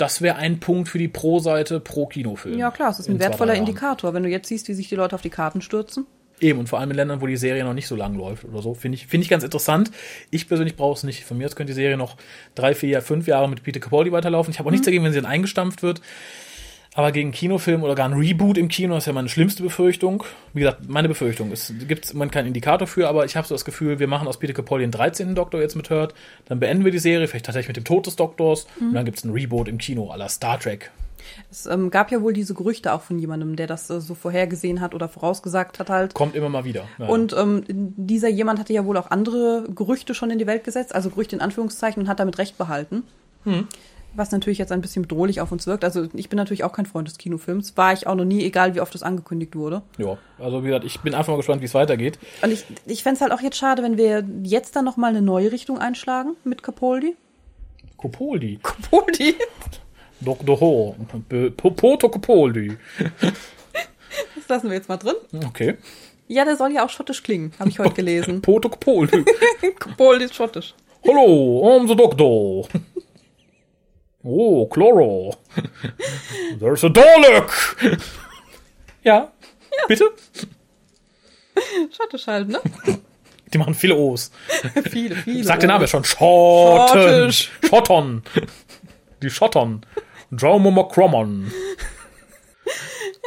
Das 0.00 0.22
wäre 0.22 0.36
ein 0.36 0.60
Punkt 0.60 0.88
für 0.88 0.98
die 0.98 1.08
Pro-Seite 1.08 1.78
pro 1.80 2.06
Kinofilm. 2.06 2.58
Ja 2.58 2.70
klar, 2.70 2.90
es 2.90 3.00
ist 3.00 3.08
ein 3.08 3.16
in 3.16 3.20
wertvoller. 3.20 3.54
Indikator. 3.54 4.14
Wenn 4.14 4.22
du 4.22 4.28
jetzt 4.28 4.48
siehst, 4.48 4.68
wie 4.68 4.74
sich 4.74 4.88
die 4.88 4.94
Leute 4.96 5.14
auf 5.14 5.22
die 5.22 5.30
Karten 5.30 5.60
stürzen. 5.60 6.06
Eben, 6.40 6.58
und 6.58 6.70
vor 6.70 6.78
allem 6.80 6.90
in 6.90 6.96
Ländern, 6.96 7.20
wo 7.20 7.26
die 7.26 7.36
Serie 7.36 7.64
noch 7.64 7.74
nicht 7.74 7.86
so 7.86 7.96
lang 7.96 8.14
läuft 8.16 8.44
oder 8.46 8.62
so, 8.62 8.72
finde 8.72 8.96
ich, 8.96 9.06
finde 9.06 9.24
ich 9.24 9.28
ganz 9.28 9.44
interessant. 9.44 9.90
Ich 10.30 10.48
persönlich 10.48 10.74
brauche 10.74 10.94
es 10.96 11.02
nicht. 11.02 11.24
Von 11.24 11.36
mir 11.36 11.44
aus 11.46 11.54
könnte 11.54 11.72
die 11.72 11.76
Serie 11.76 11.98
noch 11.98 12.16
drei, 12.54 12.74
vier, 12.74 13.02
fünf 13.02 13.26
Jahre 13.26 13.46
mit 13.46 13.62
Peter 13.62 13.78
Capaldi 13.78 14.10
weiterlaufen. 14.10 14.50
Ich 14.50 14.58
habe 14.58 14.66
auch 14.66 14.70
Mhm. 14.70 14.76
nichts 14.76 14.86
dagegen, 14.86 15.04
wenn 15.04 15.12
sie 15.12 15.20
dann 15.20 15.30
eingestampft 15.30 15.82
wird. 15.82 16.00
Aber 16.94 17.12
gegen 17.12 17.30
Kinofilm 17.30 17.84
oder 17.84 17.94
gar 17.94 18.08
ein 18.08 18.14
Reboot 18.18 18.58
im 18.58 18.68
Kino 18.68 18.96
ist 18.96 19.06
ja 19.06 19.12
meine 19.12 19.28
schlimmste 19.28 19.62
Befürchtung. 19.62 20.24
Wie 20.52 20.60
gesagt, 20.60 20.88
meine 20.88 21.08
Befürchtung. 21.08 21.52
Es 21.52 21.72
gibt 21.86 22.12
man 22.14 22.32
keinen 22.32 22.48
Indikator 22.48 22.88
für, 22.88 23.08
aber 23.08 23.24
ich 23.24 23.36
habe 23.36 23.46
so 23.46 23.54
das 23.54 23.64
Gefühl, 23.64 24.00
wir 24.00 24.08
machen 24.08 24.26
aus 24.26 24.38
Peter 24.38 24.52
Capaldi 24.52 24.84
den 24.84 24.90
13. 24.90 25.34
Doktor 25.36 25.60
jetzt 25.60 25.76
mit 25.76 25.88
Hört. 25.88 26.14
Dann 26.46 26.58
beenden 26.58 26.84
wir 26.84 26.90
die 26.90 26.98
Serie, 26.98 27.28
vielleicht 27.28 27.46
tatsächlich 27.46 27.68
mit 27.68 27.76
dem 27.76 27.84
Tod 27.84 28.06
des 28.06 28.16
Doktors. 28.16 28.66
Mhm. 28.80 28.88
Und 28.88 28.94
dann 28.94 29.04
gibt 29.04 29.18
es 29.18 29.24
ein 29.24 29.30
Reboot 29.30 29.68
im 29.68 29.78
Kino 29.78 30.12
la 30.16 30.28
Star 30.28 30.58
Trek. 30.58 30.90
Es 31.50 31.66
ähm, 31.66 31.90
gab 31.90 32.10
ja 32.10 32.22
wohl 32.22 32.32
diese 32.32 32.54
Gerüchte 32.54 32.92
auch 32.92 33.02
von 33.02 33.18
jemandem, 33.18 33.54
der 33.54 33.68
das 33.68 33.88
äh, 33.90 34.00
so 34.00 34.14
vorhergesehen 34.14 34.80
hat 34.80 34.94
oder 34.94 35.08
vorausgesagt 35.08 35.78
hat 35.78 35.90
halt. 35.90 36.14
Kommt 36.14 36.34
immer 36.34 36.48
mal 36.48 36.64
wieder. 36.64 36.84
Ja. 36.98 37.06
Und 37.06 37.34
ähm, 37.36 37.62
dieser 37.68 38.28
jemand 38.28 38.58
hatte 38.58 38.72
ja 38.72 38.84
wohl 38.84 38.96
auch 38.96 39.10
andere 39.10 39.64
Gerüchte 39.74 40.14
schon 40.14 40.30
in 40.30 40.38
die 40.38 40.46
Welt 40.46 40.64
gesetzt, 40.64 40.94
also 40.94 41.10
Gerüchte 41.10 41.36
in 41.36 41.42
Anführungszeichen, 41.42 42.02
und 42.02 42.08
hat 42.08 42.18
damit 42.18 42.38
Recht 42.38 42.58
behalten. 42.58 43.04
Was 44.14 44.32
natürlich 44.32 44.58
jetzt 44.58 44.72
ein 44.72 44.80
bisschen 44.80 45.02
bedrohlich 45.02 45.40
auf 45.40 45.52
uns 45.52 45.66
wirkt. 45.68 45.84
Also 45.84 46.08
ich 46.14 46.28
bin 46.28 46.36
natürlich 46.36 46.64
auch 46.64 46.72
kein 46.72 46.84
Freund 46.86 47.06
des 47.06 47.16
Kinofilms. 47.16 47.76
War 47.76 47.92
ich 47.92 48.06
auch 48.08 48.16
noch 48.16 48.24
nie, 48.24 48.42
egal 48.44 48.74
wie 48.74 48.80
oft 48.80 48.92
es 48.94 49.02
angekündigt 49.04 49.54
wurde. 49.54 49.82
ja, 49.98 50.18
also 50.38 50.62
wie 50.62 50.66
gesagt, 50.66 50.84
ich 50.84 50.98
bin 51.00 51.14
einfach 51.14 51.32
mal 51.32 51.36
gespannt, 51.36 51.60
wie 51.60 51.66
es 51.66 51.74
weitergeht. 51.74 52.18
Und 52.42 52.52
ich, 52.52 52.64
ich 52.86 53.02
fände 53.04 53.16
es 53.16 53.20
halt 53.20 53.32
auch 53.32 53.40
jetzt 53.40 53.56
schade, 53.56 53.82
wenn 53.84 53.96
wir 53.96 54.24
jetzt 54.42 54.74
dann 54.74 54.84
nochmal 54.84 55.10
eine 55.10 55.22
neue 55.22 55.52
Richtung 55.52 55.78
einschlagen 55.78 56.34
mit 56.42 56.62
Capaldi. 56.62 57.14
Capaldi. 58.00 58.58
Capaldi? 58.62 59.34
Dr. 60.20 60.60
Ho. 60.60 60.96
Po- 61.56 61.70
Poto 61.70 62.08
Capaldi. 62.08 62.76
Das 64.34 64.48
lassen 64.48 64.68
wir 64.68 64.76
jetzt 64.76 64.88
mal 64.88 64.96
drin. 64.96 65.14
Okay. 65.46 65.76
Ja, 66.28 66.44
der 66.44 66.56
soll 66.56 66.72
ja 66.72 66.84
auch 66.84 66.90
schottisch 66.90 67.22
klingen, 67.22 67.52
habe 67.58 67.70
ich 67.70 67.78
heute 67.78 67.94
gelesen. 67.94 68.42
Poto 68.42 68.68
Capaldi. 68.68 69.24
Capaldi 69.78 70.24
ist 70.24 70.34
schottisch. 70.34 70.74
Hallo, 71.06 71.62
I'm 71.64 71.88
the 71.88 71.96
doctor. 71.96 72.68
Oh, 74.22 74.66
Chloro. 74.66 75.34
There's 76.58 76.84
a 76.84 76.88
Dalek. 76.88 77.50
Ja, 79.02 79.32
bitte? 79.88 80.10
Schottisch 81.96 82.26
halt, 82.26 82.48
ne? 82.48 82.60
Die 83.50 83.56
machen 83.56 83.74
viele 83.74 83.96
O's. 83.96 84.30
viele, 84.90 85.16
viele. 85.16 85.42
Sagt 85.42 85.62
der 85.62 85.68
Name 85.70 85.88
schon. 85.88 86.04
Schotten. 86.04 87.00
Schottisch. 87.00 87.50
Schotten. 87.66 88.22
Die 89.22 89.30
Schotten. 89.30 89.86
Dromomocromon. 90.32 91.50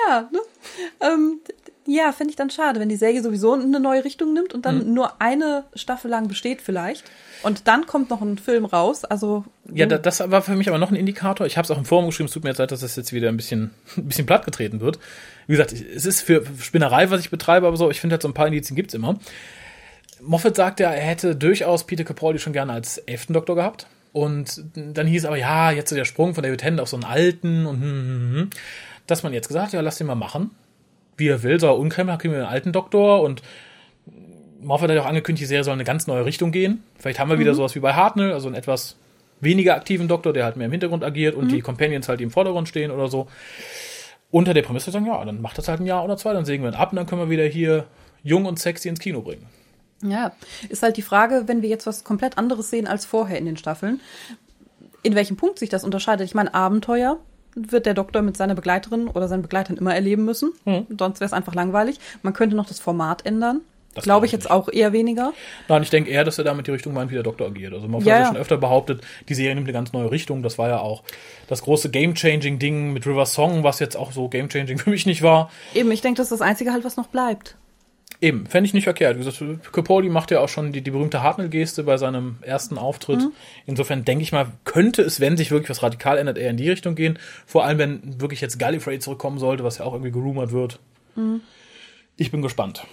Ja, 0.07 0.29
ne? 0.31 0.39
Ähm, 1.01 1.39
ja, 1.85 2.11
fände 2.11 2.31
ich 2.31 2.35
dann 2.35 2.49
schade, 2.49 2.79
wenn 2.79 2.89
die 2.89 2.95
Serie 2.95 3.21
sowieso 3.21 3.53
eine 3.53 3.79
neue 3.79 4.05
Richtung 4.05 4.33
nimmt 4.33 4.53
und 4.53 4.65
dann 4.65 4.93
nur 4.93 5.21
eine 5.21 5.65
Staffel 5.75 6.09
lang 6.09 6.27
besteht 6.27 6.61
vielleicht. 6.61 7.03
Und 7.43 7.67
dann 7.67 7.85
kommt 7.85 8.09
noch 8.09 8.21
ein 8.21 8.37
Film 8.37 8.65
raus. 8.65 9.03
Also 9.03 9.43
Ja, 9.73 9.85
da, 9.85 9.97
das 9.97 10.19
war 10.31 10.41
für 10.41 10.55
mich 10.55 10.69
aber 10.69 10.77
noch 10.77 10.91
ein 10.91 10.95
Indikator. 10.95 11.45
Ich 11.45 11.57
habe 11.57 11.65
es 11.65 11.71
auch 11.71 11.77
im 11.77 11.85
Forum 11.85 12.05
geschrieben, 12.05 12.27
es 12.27 12.33
tut 12.33 12.43
mir 12.43 12.51
jetzt 12.51 12.59
leid, 12.59 12.71
dass 12.71 12.79
das 12.79 12.95
jetzt 12.95 13.11
wieder 13.11 13.29
ein 13.29 13.37
bisschen, 13.37 13.71
ein 13.97 14.07
bisschen 14.07 14.25
platt 14.25 14.45
getreten 14.45 14.79
wird. 14.79 14.99
Wie 15.47 15.53
gesagt, 15.53 15.73
es 15.73 16.05
ist 16.05 16.21
für 16.21 16.43
Spinnerei, 16.59 17.11
was 17.11 17.19
ich 17.19 17.29
betreibe, 17.29 17.67
aber 17.67 17.75
so, 17.75 17.91
ich 17.91 17.99
finde 17.99 18.13
halt 18.13 18.21
so 18.21 18.29
ein 18.29 18.33
paar 18.33 18.47
Indizien 18.47 18.75
gibt's 18.75 18.93
immer. 18.93 19.19
Moffat 20.21 20.55
sagt 20.55 20.79
ja, 20.79 20.89
er 20.91 21.03
hätte 21.03 21.35
durchaus 21.35 21.85
Peter 21.85 22.05
Capaldi 22.05 22.39
schon 22.39 22.53
gerne 22.53 22.71
als 22.71 22.97
elften 22.97 23.33
Doktor 23.33 23.55
gehabt. 23.55 23.87
Und 24.13 24.63
dann 24.75 25.07
hieß 25.07 25.25
aber, 25.25 25.37
ja, 25.37 25.71
jetzt 25.71 25.89
so 25.89 25.95
der 25.95 26.05
Sprung 26.05 26.35
von 26.35 26.43
David 26.43 26.61
Tennant 26.61 26.81
auf 26.81 26.87
so 26.87 26.95
einen 26.95 27.03
alten 27.03 27.65
und 27.65 27.81
hm, 27.81 27.89
hm, 27.89 28.35
hm. 28.35 28.49
dass 29.07 29.23
man 29.23 29.33
jetzt 29.33 29.47
gesagt 29.47 29.67
hat, 29.67 29.73
ja, 29.73 29.81
lass 29.81 29.97
den 29.97 30.07
mal 30.07 30.15
machen. 30.15 30.51
Wie 31.23 31.29
er 31.29 31.41
will, 31.41 31.57
soll 31.57 31.69
er 31.69 31.79
unkrämen, 31.79 32.17
kriegen 32.17 32.33
wir 32.33 32.41
einen 32.41 32.51
alten 32.51 32.73
Doktor 32.73 33.21
und 33.21 33.41
Moffat 34.59 34.89
hat 34.89 34.97
ja 34.97 35.03
auch 35.03 35.07
angekündigt, 35.07 35.43
die 35.43 35.47
Serie 35.47 35.63
soll 35.63 35.73
in 35.73 35.79
eine 35.79 35.85
ganz 35.85 36.05
neue 36.05 36.25
Richtung 36.25 36.51
gehen. 36.51 36.83
Vielleicht 36.99 37.17
haben 37.17 37.29
wir 37.29 37.39
wieder 37.39 37.53
sowas 37.53 37.75
wie 37.75 37.79
bei 37.79 37.93
Hartnell, 37.93 38.33
also 38.33 38.47
einen 38.47 38.55
etwas 38.55 38.97
weniger 39.39 39.75
aktiven 39.75 40.09
Doktor, 40.09 40.33
der 40.33 40.43
halt 40.43 40.57
mehr 40.57 40.65
im 40.65 40.71
Hintergrund 40.71 41.01
agiert 41.01 41.35
und 41.35 41.49
die 41.49 41.61
Companions 41.61 42.09
halt 42.09 42.19
die 42.19 42.25
im 42.25 42.31
Vordergrund 42.31 42.67
stehen 42.67 42.91
oder 42.91 43.07
so. 43.07 43.27
Unter 44.31 44.53
der 44.53 44.63
Prämisse 44.63 44.91
sagen, 44.91 45.05
ja, 45.05 45.23
dann 45.23 45.41
macht 45.41 45.57
das 45.57 45.69
halt 45.69 45.79
ein 45.79 45.85
Jahr 45.85 46.03
oder 46.03 46.17
zwei, 46.17 46.33
dann 46.33 46.43
sägen 46.43 46.61
wir 46.61 46.71
ihn 46.71 46.75
ab 46.75 46.91
und 46.91 46.97
dann 46.97 47.05
können 47.05 47.21
wir 47.21 47.29
wieder 47.29 47.45
hier 47.45 47.85
jung 48.21 48.45
und 48.45 48.59
sexy 48.59 48.89
ins 48.89 48.99
Kino 48.99 49.21
bringen. 49.21 49.45
Ja, 50.01 50.33
ist 50.67 50.83
halt 50.83 50.97
die 50.97 51.01
Frage, 51.01 51.43
wenn 51.45 51.61
wir 51.61 51.69
jetzt 51.69 51.87
was 51.87 52.03
komplett 52.03 52.37
anderes 52.37 52.69
sehen 52.69 52.85
als 52.85 53.05
vorher 53.05 53.37
in 53.37 53.45
den 53.45 53.55
Staffeln, 53.55 54.01
in 55.03 55.15
welchem 55.15 55.37
Punkt 55.37 55.57
sich 55.57 55.69
das 55.69 55.85
unterscheidet. 55.85 56.25
Ich 56.25 56.35
meine, 56.35 56.53
Abenteuer 56.53 57.17
wird 57.55 57.85
der 57.85 57.93
Doktor 57.93 58.21
mit 58.21 58.37
seiner 58.37 58.55
Begleiterin 58.55 59.07
oder 59.07 59.27
seinen 59.27 59.41
Begleitern 59.41 59.77
immer 59.77 59.93
erleben 59.93 60.25
müssen. 60.25 60.53
Mhm. 60.65 60.87
Sonst 60.97 61.19
wäre 61.19 61.27
es 61.27 61.33
einfach 61.33 61.55
langweilig. 61.55 61.99
Man 62.21 62.33
könnte 62.33 62.55
noch 62.55 62.65
das 62.67 62.79
Format 62.79 63.25
ändern. 63.25 63.61
Das 63.95 64.05
Glaube 64.05 64.21
glaub 64.21 64.25
ich 64.25 64.31
jetzt 64.31 64.45
nicht. 64.45 64.51
auch 64.51 64.69
eher 64.69 64.91
weniger. 64.91 65.33
Nein, 65.67 65.83
ich 65.83 65.91
denke 65.91 66.09
eher, 66.09 66.23
dass 66.23 66.39
er 66.39 66.43
damit 66.43 66.65
die 66.65 66.71
Richtung 66.71 66.95
meint, 66.95 67.11
wie 67.11 67.13
der 67.13 67.21
Doktor 67.21 67.45
agiert. 67.45 67.73
Also 67.73 67.87
man 67.87 68.01
hat 68.01 68.07
Ja, 68.07 68.15
ja, 68.15 68.21
ja. 68.21 68.27
schon 68.29 68.37
öfter 68.37 68.57
behauptet, 68.57 69.01
die 69.29 69.35
Serie 69.35 69.53
nimmt 69.53 69.67
eine 69.67 69.73
ganz 69.73 69.93
neue 69.93 70.09
Richtung. 70.09 70.41
Das 70.41 70.57
war 70.57 70.67
ja 70.67 70.79
auch 70.79 71.03
das 71.47 71.61
große 71.61 71.91
Game-Changing-Ding 71.91 72.91
mit 72.91 73.05
River 73.05 73.27
Song, 73.27 73.63
was 73.63 73.77
jetzt 73.79 73.95
auch 73.95 74.11
so 74.11 74.29
Game-Changing 74.29 74.77
für 74.79 74.89
mich 74.89 75.05
nicht 75.05 75.21
war. 75.21 75.51
Eben, 75.75 75.91
ich 75.91 76.01
denke, 76.01 76.17
das 76.17 76.31
ist 76.31 76.39
das 76.39 76.41
Einzige 76.41 76.71
halt, 76.73 76.83
was 76.83 76.97
noch 76.97 77.05
bleibt. 77.07 77.55
Eben, 78.23 78.45
fände 78.45 78.67
ich 78.67 78.73
nicht 78.73 78.85
verkehrt. 78.85 79.19
Wie 79.19 79.25
gesagt, 79.25 79.73
Capaldi 79.73 80.07
macht 80.07 80.31
ja 80.31 80.39
auch 80.39 80.47
schon 80.47 80.71
die, 80.71 80.79
die 80.79 80.91
berühmte 80.91 81.21
Hartnell-Geste 81.21 81.83
bei 81.83 81.97
seinem 81.97 82.37
ersten 82.39 82.77
Auftritt. 82.77 83.19
Mhm. 83.19 83.33
Insofern 83.65 84.05
denke 84.05 84.23
ich 84.23 84.31
mal, 84.31 84.47
könnte 84.63 85.01
es, 85.01 85.19
wenn 85.19 85.35
sich 85.35 85.51
wirklich 85.51 85.69
was 85.69 85.83
radikal 85.83 86.17
ändert, 86.17 86.37
eher 86.37 86.49
in 86.49 86.55
die 86.55 86.69
Richtung 86.69 86.95
gehen. 86.95 87.19
Vor 87.45 87.65
allem, 87.65 87.79
wenn 87.79 88.21
wirklich 88.21 88.39
jetzt 88.39 88.59
Gallifrey 88.59 88.99
zurückkommen 88.99 89.39
sollte, 89.39 89.65
was 89.65 89.79
ja 89.79 89.83
auch 89.83 89.91
irgendwie 89.91 90.13
gerumort 90.13 90.53
wird. 90.53 90.79
Mhm. 91.17 91.41
Ich 92.15 92.31
bin 92.31 92.41
gespannt. 92.41 92.85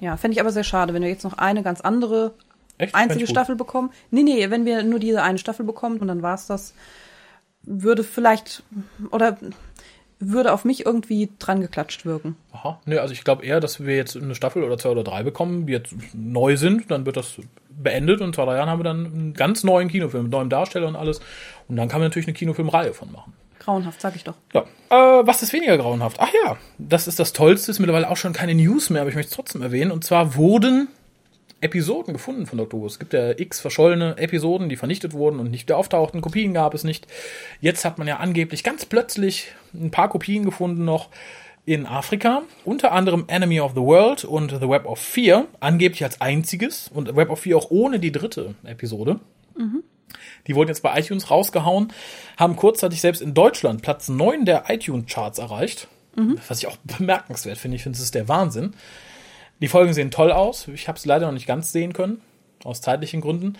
Ja, 0.00 0.18
fände 0.18 0.34
ich 0.34 0.40
aber 0.42 0.52
sehr 0.52 0.62
schade, 0.62 0.92
wenn 0.92 1.02
wir 1.02 1.08
jetzt 1.08 1.24
noch 1.24 1.38
eine 1.38 1.62
ganz 1.62 1.80
andere 1.80 2.34
Echt? 2.76 2.94
Einzige. 2.94 3.26
Staffel 3.26 3.56
bekommen. 3.56 3.90
Nee, 4.10 4.24
nee, 4.24 4.50
wenn 4.50 4.66
wir 4.66 4.82
nur 4.82 4.98
diese 4.98 5.22
eine 5.22 5.38
Staffel 5.38 5.64
bekommen 5.64 6.00
und 6.00 6.08
dann 6.08 6.20
war's 6.20 6.48
das, 6.48 6.74
würde 7.62 8.04
vielleicht 8.04 8.62
oder 9.10 9.38
würde 10.18 10.52
auf 10.52 10.64
mich 10.64 10.86
irgendwie 10.86 11.30
dran 11.38 11.60
geklatscht 11.60 12.06
wirken. 12.06 12.36
Aha. 12.52 12.80
Ne, 12.86 13.00
also 13.00 13.12
ich 13.12 13.24
glaube 13.24 13.44
eher, 13.44 13.60
dass 13.60 13.84
wir 13.84 13.96
jetzt 13.96 14.16
eine 14.16 14.34
Staffel 14.34 14.62
oder 14.62 14.78
zwei 14.78 14.90
oder 14.90 15.04
drei 15.04 15.22
bekommen, 15.22 15.66
die 15.66 15.74
jetzt 15.74 15.94
neu 16.14 16.56
sind. 16.56 16.90
Dann 16.90 17.04
wird 17.04 17.16
das 17.16 17.36
beendet 17.68 18.20
und 18.20 18.28
in 18.28 18.32
zwei, 18.32 18.46
drei 18.46 18.56
Jahren 18.56 18.70
haben 18.70 18.78
wir 18.78 18.84
dann 18.84 19.06
einen 19.06 19.34
ganz 19.34 19.62
neuen 19.62 19.88
Kinofilm 19.88 20.24
mit 20.24 20.32
neuem 20.32 20.48
Darsteller 20.48 20.88
und 20.88 20.96
alles. 20.96 21.20
Und 21.68 21.76
dann 21.76 21.88
kann 21.88 22.00
man 22.00 22.08
natürlich 22.08 22.28
eine 22.28 22.34
Kinofilmreihe 22.34 22.94
von 22.94 23.12
machen. 23.12 23.34
Grauenhaft, 23.58 24.00
sag 24.00 24.16
ich 24.16 24.24
doch. 24.24 24.36
Ja. 24.54 24.62
Äh, 24.90 25.26
was 25.26 25.42
ist 25.42 25.52
weniger 25.52 25.76
grauenhaft? 25.76 26.18
Ach 26.20 26.30
ja, 26.44 26.56
das 26.78 27.08
ist 27.08 27.18
das 27.18 27.32
Tollste, 27.32 27.70
ist 27.70 27.80
mittlerweile 27.80 28.08
auch 28.08 28.16
schon 28.16 28.32
keine 28.32 28.54
News 28.54 28.90
mehr, 28.90 29.02
aber 29.02 29.10
ich 29.10 29.16
möchte 29.16 29.30
es 29.30 29.36
trotzdem 29.36 29.60
erwähnen. 29.60 29.90
Und 29.90 30.04
zwar 30.04 30.36
wurden 30.36 30.88
Episoden 31.60 32.12
gefunden 32.12 32.46
von 32.46 32.58
Dr. 32.58 32.80
Who. 32.80 32.86
Es 32.86 32.98
gibt 32.98 33.12
ja 33.12 33.30
x 33.30 33.60
verschollene 33.60 34.16
Episoden, 34.18 34.68
die 34.68 34.76
vernichtet 34.76 35.14
wurden 35.14 35.40
und 35.40 35.50
nicht 35.50 35.62
wieder 35.62 35.78
auftauchten. 35.78 36.20
Kopien 36.20 36.52
gab 36.52 36.74
es 36.74 36.84
nicht. 36.84 37.06
Jetzt 37.60 37.84
hat 37.84 37.98
man 37.98 38.06
ja 38.06 38.18
angeblich 38.18 38.62
ganz 38.62 38.84
plötzlich 38.84 39.52
ein 39.74 39.90
paar 39.90 40.08
Kopien 40.08 40.44
gefunden 40.44 40.84
noch 40.84 41.08
in 41.64 41.86
Afrika. 41.86 42.42
Unter 42.64 42.92
anderem 42.92 43.24
Enemy 43.26 43.60
of 43.60 43.72
the 43.72 43.80
World 43.80 44.24
und 44.24 44.50
The 44.50 44.68
Web 44.68 44.86
of 44.86 44.98
Fear. 44.98 45.46
Angeblich 45.60 46.04
als 46.04 46.20
einziges. 46.20 46.90
Und 46.92 47.16
Web 47.16 47.30
of 47.30 47.40
Fear 47.40 47.58
auch 47.58 47.70
ohne 47.70 47.98
die 47.98 48.12
dritte 48.12 48.54
Episode. 48.64 49.20
Die 50.46 50.54
wurden 50.54 50.68
jetzt 50.68 50.82
bei 50.82 50.98
iTunes 50.98 51.30
rausgehauen, 51.30 51.92
haben 52.36 52.54
kurzzeitig 52.54 53.00
selbst 53.00 53.20
in 53.20 53.34
Deutschland 53.34 53.82
Platz 53.82 54.08
9 54.08 54.44
der 54.44 54.64
iTunes-Charts 54.68 55.38
erreicht. 55.38 55.88
Was 56.48 56.58
ich 56.58 56.66
auch 56.66 56.76
bemerkenswert 56.98 57.58
finde. 57.58 57.76
Ich 57.76 57.82
finde, 57.82 57.96
das 57.96 58.04
ist 58.04 58.14
der 58.14 58.28
Wahnsinn. 58.28 58.74
Die 59.60 59.68
Folgen 59.68 59.94
sehen 59.94 60.10
toll 60.10 60.32
aus. 60.32 60.68
Ich 60.68 60.88
habe 60.88 60.98
es 60.98 61.04
leider 61.04 61.26
noch 61.26 61.32
nicht 61.32 61.46
ganz 61.46 61.72
sehen 61.72 61.92
können, 61.92 62.20
aus 62.64 62.80
zeitlichen 62.80 63.20
Gründen. 63.20 63.56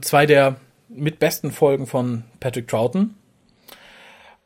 Zwei 0.00 0.26
der 0.26 0.56
mit 0.88 1.18
besten 1.18 1.52
Folgen 1.52 1.86
von 1.86 2.24
Patrick 2.40 2.68
Troughton. 2.68 3.14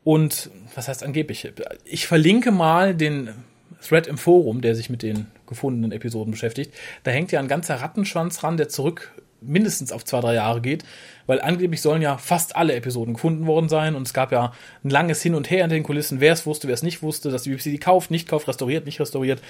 Und 0.03 0.49
was 0.73 0.87
heißt 0.87 1.03
angeblich? 1.03 1.51
Ich 1.85 2.07
verlinke 2.07 2.51
mal 2.51 2.95
den 2.95 3.29
Thread 3.81 4.07
im 4.07 4.17
Forum, 4.17 4.61
der 4.61 4.75
sich 4.75 4.89
mit 4.89 5.03
den 5.03 5.27
gefundenen 5.47 5.91
Episoden 5.91 6.31
beschäftigt. 6.31 6.73
Da 7.03 7.11
hängt 7.11 7.31
ja 7.31 7.39
ein 7.39 7.47
ganzer 7.47 7.75
Rattenschwanz 7.75 8.43
ran, 8.43 8.57
der 8.57 8.69
zurück 8.69 9.11
mindestens 9.41 9.91
auf 9.91 10.05
zwei, 10.05 10.19
drei 10.19 10.35
Jahre 10.35 10.61
geht, 10.61 10.83
weil 11.25 11.41
angeblich 11.41 11.81
sollen 11.81 12.01
ja 12.01 12.17
fast 12.17 12.55
alle 12.55 12.75
Episoden 12.75 13.15
gefunden 13.15 13.47
worden 13.47 13.69
sein 13.69 13.95
und 13.95 14.03
es 14.03 14.13
gab 14.13 14.31
ja 14.31 14.53
ein 14.83 14.89
langes 14.91 15.21
Hin 15.23 15.33
und 15.33 15.49
Her 15.49 15.63
in 15.63 15.71
den 15.71 15.83
Kulissen, 15.83 16.19
wer 16.19 16.33
es 16.33 16.45
wusste, 16.45 16.67
wer 16.67 16.75
es 16.75 16.83
nicht 16.83 17.01
wusste, 17.01 17.31
dass 17.31 17.43
die 17.43 17.49
BBC 17.49 17.63
die 17.65 17.79
kauft, 17.79 18.11
nicht 18.11 18.29
kauft, 18.29 18.47
restauriert, 18.47 18.85
nicht 18.85 18.99
restauriert. 18.99 19.41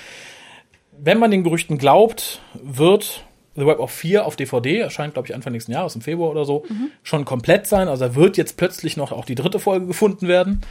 Wenn 0.92 1.20
man 1.20 1.32
den 1.32 1.44
Gerüchten 1.44 1.78
glaubt, 1.78 2.42
wird 2.54 3.26
The 3.56 3.66
Web 3.66 3.80
of 3.80 3.92
4 3.92 4.26
auf 4.26 4.36
DVD, 4.36 4.80
erscheint 4.80 5.14
glaube 5.14 5.28
ich 5.28 5.36
Anfang 5.36 5.52
nächsten 5.52 5.72
Jahres, 5.72 5.96
im 5.96 6.02
Februar 6.02 6.32
oder 6.32 6.46
so, 6.46 6.64
schon 7.04 7.26
komplett 7.26 7.68
sein. 7.68 7.88
Also 7.88 8.16
wird 8.16 8.38
jetzt 8.38 8.56
plötzlich 8.58 8.98
noch 8.98 9.12
auch 9.12 9.26
die 9.26 9.36
dritte 9.36 9.60
Folge 9.60 9.88
gefunden 9.88 10.28
werden. 10.28 10.62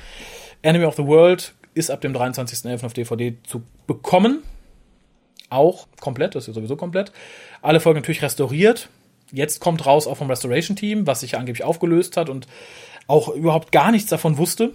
Enemy 0.63 0.85
of 0.85 0.97
the 0.97 1.07
World 1.07 1.55
ist 1.75 1.91
ab 1.91 2.01
dem 2.01 2.15
23.11. 2.15 2.85
auf 2.85 2.93
DVD 2.93 3.37
zu 3.45 3.63
bekommen. 3.87 4.43
Auch 5.51 5.89
komplett, 6.01 6.35
das 6.35 6.45
ist 6.45 6.49
ja 6.49 6.55
sowieso 6.55 6.77
komplett. 6.77 7.13
Alle 7.61 7.81
Folgen 7.81 8.01
natürlich 8.01 8.23
restauriert. 8.23 8.89
Jetzt 9.33 9.61
kommt 9.61 9.85
raus 9.87 10.07
auch 10.07 10.17
vom 10.17 10.31
Restoration 10.31 10.77
Team, 10.77 11.07
was 11.07 11.21
sich 11.21 11.33
ja 11.33 11.39
angeblich 11.39 11.65
aufgelöst 11.65 12.17
hat 12.17 12.29
und 12.29 12.47
auch 13.07 13.29
überhaupt 13.29 13.73
gar 13.73 13.91
nichts 13.91 14.09
davon 14.09 14.39
wusste. 14.39 14.73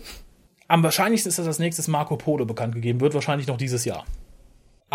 Am 0.67 0.84
wahrscheinlichsten 0.84 1.29
ist, 1.29 1.39
dass 1.39 1.47
als 1.47 1.60
nächstes 1.60 1.88
Marco 1.88 2.17
Polo 2.17 2.45
bekannt 2.45 2.73
gegeben 2.73 2.99
wird, 2.99 3.13
wahrscheinlich 3.13 3.47
noch 3.47 3.58
dieses 3.58 3.86
Jahr. 3.86 4.05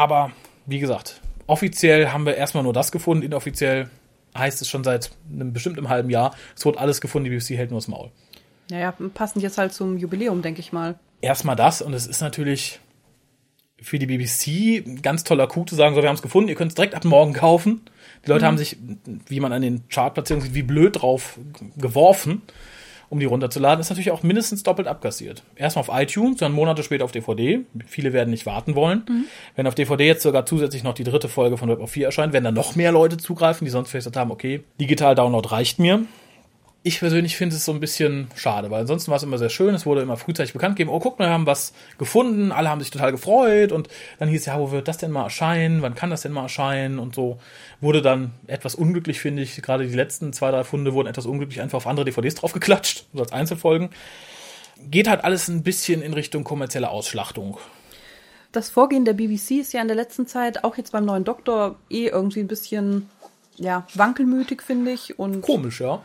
Aber 0.01 0.33
wie 0.65 0.79
gesagt, 0.79 1.21
offiziell 1.47 2.09
haben 2.09 2.25
wir 2.25 2.35
erstmal 2.35 2.63
nur 2.63 2.73
das 2.73 2.91
gefunden, 2.91 3.23
inoffiziell 3.23 3.91
heißt 4.35 4.63
es 4.63 4.69
schon 4.71 4.83
seit 4.83 5.11
einem 5.31 5.53
bestimmten 5.53 5.91
halben 5.91 6.09
Jahr, 6.09 6.35
es 6.57 6.65
wurde 6.65 6.79
alles 6.79 7.03
gefunden, 7.03 7.29
die 7.29 7.37
BBC 7.37 7.51
hält 7.59 7.71
nur 7.71 7.81
das 7.81 7.87
Maul. 7.87 8.11
Naja, 8.71 8.95
passend 9.13 9.43
jetzt 9.43 9.59
halt 9.59 9.75
zum 9.75 9.99
Jubiläum, 9.99 10.41
denke 10.41 10.61
ich 10.61 10.73
mal. 10.73 10.99
Erstmal 11.21 11.55
das 11.55 11.83
und 11.83 11.93
es 11.93 12.07
ist 12.07 12.23
natürlich 12.23 12.81
für 13.83 13.99
die 13.99 14.07
BBC 14.07 14.87
ein 14.87 15.03
ganz 15.03 15.23
toller 15.23 15.47
Coup 15.47 15.69
zu 15.69 15.75
sagen, 15.75 15.95
so, 15.95 16.01
wir 16.01 16.09
haben 16.09 16.17
es 16.17 16.23
gefunden, 16.23 16.49
ihr 16.49 16.55
könnt 16.55 16.71
es 16.71 16.77
direkt 16.77 16.95
ab 16.95 17.05
morgen 17.05 17.35
kaufen. 17.35 17.83
Die 18.25 18.31
Leute 18.31 18.47
haben 18.47 18.57
sich, 18.57 18.79
wie 19.27 19.41
man 19.41 19.53
an 19.53 19.61
den 19.61 19.87
Chartplatzierungen 19.91 20.47
sieht, 20.47 20.55
wie 20.55 20.63
blöd 20.63 21.03
drauf 21.03 21.39
geworfen, 21.77 22.41
um 23.11 23.21
die 23.21 23.27
runterzuladen. 23.27 23.81
Ist 23.81 23.91
natürlich 23.91 24.13
auch 24.13 24.23
mindestens 24.23 24.63
doppelt 24.63 24.89
abkassiert. 24.89 25.43
Erstmal 25.57 25.83
auf 25.83 25.91
iTunes, 25.93 26.39
dann 26.39 26.53
Monate 26.53 26.83
später 26.83 27.05
auf 27.05 27.13
DVD. 27.13 27.61
Viele 27.87 28.15
werden 28.15 28.31
nicht 28.31 28.47
warten 28.47 28.75
wollen. 28.75 29.27
Wenn 29.57 29.67
auf 29.67 29.75
DVD 29.75 30.07
jetzt 30.07 30.23
sogar 30.23 30.47
zusätzlich 30.47 30.85
noch 30.85 30.95
die 30.95 31.05
dritte 31.05 31.29
Folge 31.29 31.59
von 31.59 31.69
Web 31.69 31.81
of 31.81 31.91
4 31.91 32.07
erscheint, 32.07 32.33
werden 32.33 32.45
dann 32.45 32.55
noch 32.55 32.77
mehr 32.77 32.93
Leute 32.93 33.19
zugreifen, 33.19 33.65
die 33.65 33.71
sonst 33.71 33.91
vielleicht 33.91 34.05
gesagt 34.05 34.17
haben, 34.17 34.31
okay, 34.31 34.63
digital 34.81 35.15
Download 35.15 35.47
reicht 35.49 35.79
mir. 35.79 36.05
Ich 36.83 36.99
persönlich 36.99 37.37
finde 37.37 37.57
es 37.57 37.67
so 37.67 37.73
ein 37.73 37.81
bisschen 37.81 38.29
schade, 38.37 38.71
weil 38.71 38.81
ansonsten 38.81 39.11
war 39.11 39.19
es 39.19 39.23
immer 39.23 39.37
sehr 39.37 39.51
schön. 39.51 39.75
Es 39.75 39.85
wurde 39.85 40.01
immer 40.01 40.17
frühzeitig 40.17 40.55
bekannt 40.55 40.77
gegeben, 40.77 40.89
oh, 40.89 40.99
guck 40.99 41.19
mal, 41.19 41.27
wir 41.27 41.33
haben 41.33 41.45
was 41.45 41.75
gefunden, 41.99 42.53
alle 42.53 42.71
haben 42.71 42.81
sich 42.81 42.91
total 42.91 43.13
gefreut 43.13 43.71
und 43.71 43.89
dann 44.19 44.31
hieß 44.31 44.41
es, 44.41 44.47
ja, 44.47 44.59
wo 44.59 44.71
wird 44.71 44.89
das 44.89 44.97
denn 44.97 45.11
mal 45.11 45.25
erscheinen? 45.25 45.83
Wann 45.83 45.95
kann 45.95 46.09
das 46.09 46.23
denn 46.23 46.33
mal 46.33 46.45
erscheinen? 46.45 46.99
Und 46.99 47.15
so 47.15 47.39
wurde 47.83 48.01
dann 48.01 48.31
etwas 48.47 48.75
unglücklich, 48.75 49.21
finde 49.21 49.43
ich. 49.43 49.61
Gerade 49.61 49.87
die 49.87 49.95
letzten 49.95 50.33
zwei, 50.33 50.51
drei 50.51 50.65
Funde 50.65 50.95
wurden 50.95 51.07
etwas 51.07 51.27
unglücklich 51.27 51.61
einfach 51.61 51.77
auf 51.77 51.87
andere 51.87 52.07
DVDs 52.07 52.37
draufgeklatscht, 52.37 53.05
so 53.13 53.21
als 53.21 53.33
Einzelfolgen. 53.33 53.91
Geht 54.91 55.07
halt 55.07 55.23
alles 55.23 55.49
ein 55.49 55.63
bisschen 55.63 56.01
in 56.01 56.15
Richtung 56.15 56.45
kommerzielle 56.45 56.89
Ausschlachtung. 56.89 57.59
Das 58.53 58.71
Vorgehen 58.71 59.05
der 59.05 59.13
BBC 59.13 59.61
ist 59.61 59.75
ja 59.75 59.83
in 59.83 59.89
der 59.89 59.97
letzten 59.97 60.27
Zeit, 60.27 60.65
auch 60.65 60.79
jetzt 60.79 60.93
beim 60.93 61.05
neuen 61.05 61.25
Doktor, 61.25 61.77
eh 61.91 62.07
irgendwie 62.07 62.41
ein 62.41 62.49
bisschen, 62.49 63.11
ja, 63.57 63.87
wankelmütig, 63.95 64.63
finde 64.63 64.93
ich. 64.93 65.19
Und 65.19 65.43
Komisch, 65.43 65.83
ja. 65.83 66.03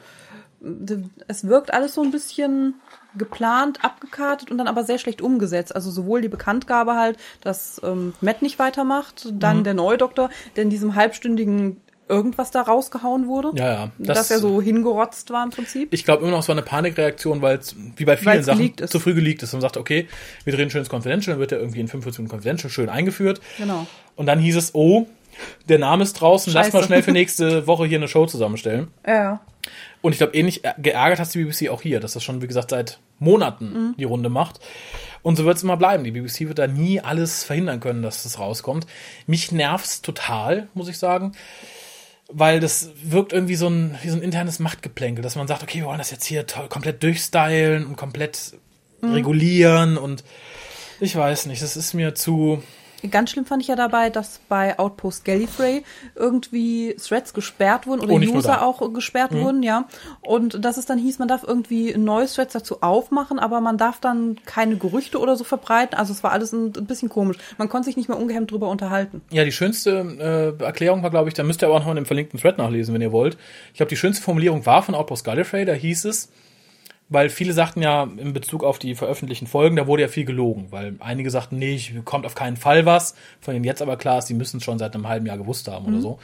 Es 1.28 1.48
wirkt 1.48 1.74
alles 1.74 1.94
so 1.94 2.02
ein 2.02 2.12
bisschen 2.12 2.76
geplant, 3.18 3.84
abgekartet 3.84 4.52
und 4.52 4.58
dann 4.58 4.68
aber 4.68 4.84
sehr 4.84 4.98
schlecht 4.98 5.22
umgesetzt. 5.22 5.76
Also 5.76 5.92
sowohl 5.92 6.22
die 6.22 6.28
Bekanntgabe 6.28 6.96
halt, 6.96 7.18
dass 7.42 7.82
ähm, 7.84 8.14
Matt 8.22 8.42
nicht 8.42 8.60
weitermacht, 8.60 9.28
dann 9.32 9.64
der 9.64 9.74
neue 9.74 9.98
Doktor, 9.98 10.30
der 10.56 10.64
in 10.64 10.70
diesem 10.70 10.96
halbstündigen 10.96 11.78
irgendwas 12.08 12.52
da 12.52 12.62
rausgehauen 12.62 13.28
wurde. 13.28 13.52
Ja, 13.56 13.68
ja. 13.68 13.92
dass 13.98 14.30
er 14.30 14.40
so 14.40 14.62
hingerotzt 14.62 15.32
war 15.32 15.44
im 15.44 15.50
Prinzip. 15.50 15.94
Ich 15.94 16.06
glaube 16.06 16.24
immer 16.24 16.32
noch, 16.32 16.40
es 16.40 16.48
war 16.48 16.54
eine 16.54 16.62
Panikreaktion, 16.62 17.42
weil 17.42 17.58
es 17.58 17.76
wie 17.96 18.06
bei 18.06 18.18
vielen 18.18 18.36
Weil's 18.36 18.46
Sachen 18.46 18.76
zu 18.88 19.00
früh 19.00 19.14
geleakt 19.14 19.44
ist. 19.44 19.54
Und 19.54 19.58
man 19.58 19.62
sagt, 19.62 19.78
okay, 19.78 20.08
wir 20.44 20.54
drehen 20.54 20.70
schönes 20.70 20.90
Confidential, 20.90 21.34
dann 21.34 21.40
wird 21.40 21.52
er 21.52 21.60
irgendwie 21.60 21.80
in 21.80 21.88
45 21.88 22.20
Minuten 22.20 22.36
Confidential 22.36 22.70
schön 22.70 22.90
eingeführt. 22.90 23.42
Genau. 23.58 23.88
Und 24.16 24.28
dann 24.28 24.40
hieß 24.40 24.56
es, 24.56 24.76
oh, 24.76 25.08
der 25.68 25.80
Name 25.80 26.04
ist 26.04 26.14
draußen, 26.14 26.54
lass 26.54 26.68
Scheiße. 26.68 26.78
mal 26.78 26.84
schnell 26.84 27.04
für 27.04 27.12
nächste 27.12 27.68
Woche 27.68 27.86
hier 27.86 27.98
eine 27.98 28.08
Show 28.08 28.26
zusammenstellen. 28.26 28.88
Ja. 29.06 29.42
Und 30.02 30.12
ich 30.12 30.18
glaube, 30.20 30.36
ähnlich 30.36 30.62
geärgert 30.78 31.20
hat 31.20 31.34
die 31.34 31.44
BBC 31.44 31.70
auch 31.70 31.82
hier, 31.82 32.00
dass 32.00 32.14
das 32.14 32.24
schon, 32.24 32.42
wie 32.42 32.48
gesagt, 32.48 32.70
seit 32.70 33.00
Monaten 33.20 33.96
die 33.98 34.04
Runde 34.04 34.30
macht. 34.30 34.60
Und 35.22 35.38
so 35.38 35.46
wird 35.46 35.58
es 35.58 35.64
immer 35.64 35.78
bleiben. 35.78 36.04
Die 36.04 36.12
BBC 36.12 36.42
wird 36.42 36.60
da 36.60 36.68
nie 36.68 37.00
alles 37.00 37.44
verhindern 37.44 37.80
können, 37.80 38.04
dass 38.04 38.24
das 38.24 38.38
rauskommt. 38.38 38.86
Mich 39.26 39.52
nervt's 39.52 40.02
total, 40.02 40.68
muss 40.74 40.88
ich 40.88 40.98
sagen. 40.98 41.32
Weil 42.28 42.60
das 42.60 42.92
wirkt 43.04 43.34
irgendwie 43.34 43.56
so 43.56 43.68
ein, 43.68 43.98
wie 44.02 44.10
so 44.10 44.18
ein 44.18 44.24
internes 44.24 44.60
Machtgeplänkel, 44.60 45.24
dass 45.24 45.36
man 45.36 45.48
sagt, 45.48 45.64
okay, 45.64 45.80
wir 45.80 45.86
wollen 45.86 46.00
das 46.00 46.12
jetzt 46.12 46.26
hier 46.26 46.46
toll, 46.48 46.68
komplett 46.70 47.02
durchstylen 47.04 47.86
und 47.86 47.96
komplett 47.96 48.54
regulieren 49.04 49.98
und 49.98 50.24
ich 51.00 51.16
weiß 51.16 51.48
nicht, 51.48 51.62
das 51.62 51.76
ist 51.76 51.94
mir 51.94 52.16
zu, 52.16 52.64
Ganz 53.10 53.32
schlimm 53.32 53.46
fand 53.46 53.62
ich 53.62 53.68
ja 53.68 53.76
dabei, 53.76 54.10
dass 54.10 54.40
bei 54.50 54.78
Outpost 54.80 55.26
Gallifrey 55.26 55.84
irgendwie 56.16 56.96
Threads 56.96 57.34
gesperrt 57.34 57.88
wurden 57.88 58.02
oder 58.02 58.14
Oh, 58.14 58.18
User. 58.18 58.58
Mhm. 58.58 58.64
auch 58.64 58.94
gesperrt 58.94 59.34
wurden, 59.34 59.64
ja. 59.64 59.86
Und 60.22 60.64
dass 60.64 60.78
es 60.78 60.86
dann 60.86 60.98
hieß, 60.98 61.20
man 61.20 61.28
darf 61.28 61.44
irgendwie 61.44 61.92
ein 61.94 62.04
neues 62.04 62.34
Threads 62.34 62.54
dazu 62.54 62.82
aufmachen, 62.82 63.40
aber 63.40 63.62
man 63.62 63.78
darf 63.78 64.00
dann 64.00 64.38
keine 64.46 64.78
Gerüchte 64.78 65.20
oder 65.20 65.36
so 65.36 65.44
verbreiten. 65.44 65.98
Also 65.98 66.14
es 66.14 66.24
war 66.24 66.32
alles 66.32 66.54
ein 66.54 66.72
bisschen 66.72 67.10
komisch. 67.10 67.38
Man 67.58 67.70
konnte 67.70 67.86
sich 67.86 67.98
nicht 67.98 68.10
mehr 68.10 68.18
ungehemmt 68.18 68.52
drüber 68.52 68.70
unterhalten. 68.70 69.22
Ja, 69.32 69.44
die 69.44 69.52
schönste 69.52 70.56
äh, 70.60 70.64
Erklärung 70.64 71.04
war, 71.04 71.10
glaube 71.10 71.30
ich, 71.30 71.34
da 71.34 71.44
müsst 71.44 71.62
ihr 71.64 71.68
aber 71.68 71.76
auch 71.78 71.82
noch 71.84 71.90
in 71.90 71.96
dem 71.96 72.06
verlinkten 72.06 72.40
Thread 72.40 72.58
nachlesen, 72.58 72.94
wenn 72.94 73.02
ihr 73.02 73.12
wollt. 73.12 73.38
Ich 73.72 73.78
glaube, 73.78 73.90
die 73.90 73.98
schönste 73.98 74.24
Formulierung 74.24 74.66
war 74.66 74.84
von 74.84 74.96
Outpost 74.96 75.24
Gallifrey, 75.26 75.66
da 75.66 75.74
hieß 75.74 76.06
es, 76.06 76.30
weil 77.10 77.30
viele 77.30 77.54
sagten 77.54 77.82
ja 77.82 78.04
in 78.04 78.34
Bezug 78.34 78.64
auf 78.64 78.80
die 78.80 78.96
veröffentlichten 78.96 79.48
Folgen, 79.48 79.76
da 79.76 79.86
wurde 79.88 80.02
ja 80.04 80.08
viel 80.08 80.26
gelogen, 80.26 80.68
weil 80.72 80.96
einige 81.00 81.30
sagten, 81.30 81.58
nee, 81.60 81.76
ich- 81.76 81.94
kommt 82.04 82.26
auf 82.26 82.34
keinen 82.36 82.58
Fall 82.58 82.86
was, 82.86 83.16
von 83.42 83.54
denen 83.54 83.64
jetzt 83.66 83.82
aber 83.82 83.96
klar 83.98 84.18
ist, 84.20 84.26
die 84.26 84.34
müssen 84.34 84.58
es 84.58 84.64
schon 84.64 84.80
seit 84.80 84.96
einem 84.96 85.08
halben 85.08 85.26
Jahr 85.26 85.38
gewusst 85.38 85.68
haben 85.68 85.86
oder 85.86 86.02
so. 86.02 86.18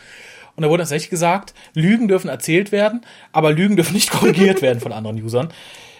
Und 0.55 0.63
da 0.63 0.69
wurde 0.69 0.81
tatsächlich 0.83 1.09
gesagt, 1.09 1.53
Lügen 1.73 2.07
dürfen 2.07 2.29
erzählt 2.29 2.71
werden, 2.71 3.01
aber 3.31 3.51
Lügen 3.53 3.75
dürfen 3.75 3.93
nicht 3.93 4.09
korrigiert 4.11 4.61
werden 4.61 4.79
von 4.79 4.91
anderen 4.91 5.21
Usern. 5.23 5.49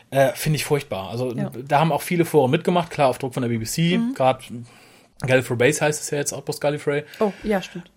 Äh, 0.10 0.34
Finde 0.34 0.58
ich 0.58 0.66
furchtbar. 0.66 1.10
Also 1.10 1.32
Ja. 1.34 1.52
da 1.68 1.80
haben 1.80 1.92
auch 1.94 2.02
viele 2.02 2.26
Foren 2.26 2.52
mitgemacht, 2.52 2.90
klar 2.90 3.08
auf 3.08 3.18
Druck 3.18 3.34
von 3.34 3.44
der 3.44 3.50
BBC, 3.50 4.00
gerade 4.16 4.44
Gallifrey 5.26 5.56
Base 5.56 5.80
heißt 5.86 6.02
es 6.02 6.10
ja 6.10 6.18
jetzt, 6.18 6.34
Outpost 6.34 6.60
Gallifrey 6.60 7.04
Oh, 7.20 7.32
ja, 7.44 7.62
stimmt. 7.62 7.90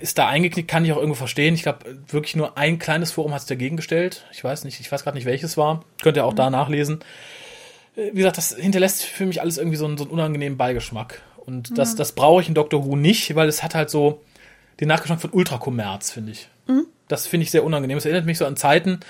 Ist 0.00 0.18
da 0.18 0.28
eingeknickt, 0.28 0.68
kann 0.68 0.84
ich 0.84 0.92
auch 0.92 0.96
irgendwo 0.96 1.14
verstehen. 1.14 1.54
Ich 1.54 1.62
glaube, 1.62 1.78
wirklich 2.08 2.36
nur 2.36 2.56
ein 2.56 2.78
kleines 2.78 3.12
Forum 3.12 3.32
hat 3.32 3.40
es 3.40 3.46
dagegen 3.46 3.76
gestellt. 3.76 4.26
Ich 4.32 4.42
weiß 4.42 4.64
nicht, 4.64 4.80
ich 4.80 4.90
weiß 4.90 5.04
gerade 5.04 5.16
nicht, 5.16 5.26
welches 5.26 5.56
war. 5.56 5.84
Könnt 6.02 6.16
ihr 6.16 6.24
auch 6.24 6.34
da 6.34 6.50
nachlesen. 6.50 7.00
Äh, 7.96 8.10
Wie 8.12 8.18
gesagt, 8.18 8.38
das 8.38 8.54
hinterlässt 8.54 9.04
für 9.04 9.26
mich 9.26 9.40
alles 9.40 9.58
irgendwie 9.58 9.76
so 9.76 9.84
einen, 9.86 9.98
so 9.98 10.04
einen 10.04 10.12
unangenehmen 10.12 10.58
Beigeschmack. 10.58 11.22
Und 11.36 11.76
das, 11.76 11.96
das 11.96 12.12
brauche 12.12 12.40
ich 12.40 12.48
in 12.48 12.54
Doctor 12.54 12.84
Who 12.84 12.96
nicht, 12.96 13.34
weil 13.34 13.48
es 13.48 13.62
hat 13.62 13.74
halt 13.74 13.90
so 13.90 14.22
den 14.80 14.88
Nachgeschmack 14.88 15.20
von 15.20 15.30
Ultrakommerz, 15.30 16.10
finde 16.10 16.32
ich. 16.32 16.48
Das 17.08 17.26
finde 17.26 17.44
ich 17.44 17.50
sehr 17.50 17.64
unangenehm. 17.64 17.98
Es 17.98 18.04
erinnert 18.04 18.26
mich 18.26 18.38
so 18.38 18.46
an 18.46 18.56
Zeiten, 18.56 19.00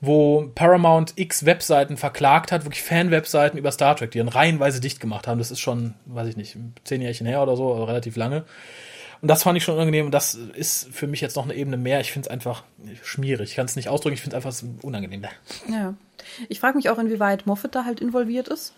wo 0.00 0.50
Paramount 0.54 1.12
X 1.16 1.44
Webseiten 1.44 1.96
verklagt 1.96 2.50
hat, 2.52 2.64
wirklich 2.64 2.82
Fan-Webseiten 2.82 3.56
über 3.58 3.70
Star 3.72 3.94
Trek, 3.96 4.10
die 4.10 4.18
dann 4.18 4.28
reihenweise 4.28 4.80
dicht 4.80 5.00
gemacht 5.00 5.26
haben. 5.26 5.38
Das 5.38 5.50
ist 5.50 5.60
schon, 5.60 5.94
weiß 6.06 6.28
ich 6.28 6.36
nicht, 6.36 6.56
zehn 6.84 7.00
Jährchen 7.02 7.26
her 7.26 7.42
oder 7.42 7.56
so, 7.56 7.72
also 7.72 7.84
relativ 7.84 8.16
lange. 8.16 8.44
Und 9.22 9.28
das 9.28 9.42
fand 9.42 9.56
ich 9.56 9.64
schon 9.64 9.74
unangenehm. 9.74 10.06
Und 10.06 10.12
das 10.12 10.34
ist 10.34 10.88
für 10.92 11.06
mich 11.06 11.20
jetzt 11.20 11.36
noch 11.36 11.44
eine 11.44 11.54
Ebene 11.54 11.76
mehr. 11.76 12.00
Ich 12.00 12.12
finde 12.12 12.26
es 12.28 12.30
einfach 12.30 12.64
schmierig. 13.02 13.50
Ich 13.50 13.56
kann 13.56 13.66
es 13.66 13.76
nicht 13.76 13.88
ausdrücken. 13.88 14.14
Ich 14.14 14.20
finde 14.22 14.36
es 14.36 14.44
einfach 14.46 14.68
unangenehm. 14.82 15.24
Ja. 15.70 15.94
Ich 16.48 16.60
frage 16.60 16.76
mich 16.76 16.90
auch, 16.90 16.98
inwieweit 16.98 17.46
Moffat 17.46 17.74
da 17.74 17.84
halt 17.84 18.00
involviert 18.00 18.48
ist. 18.48 18.72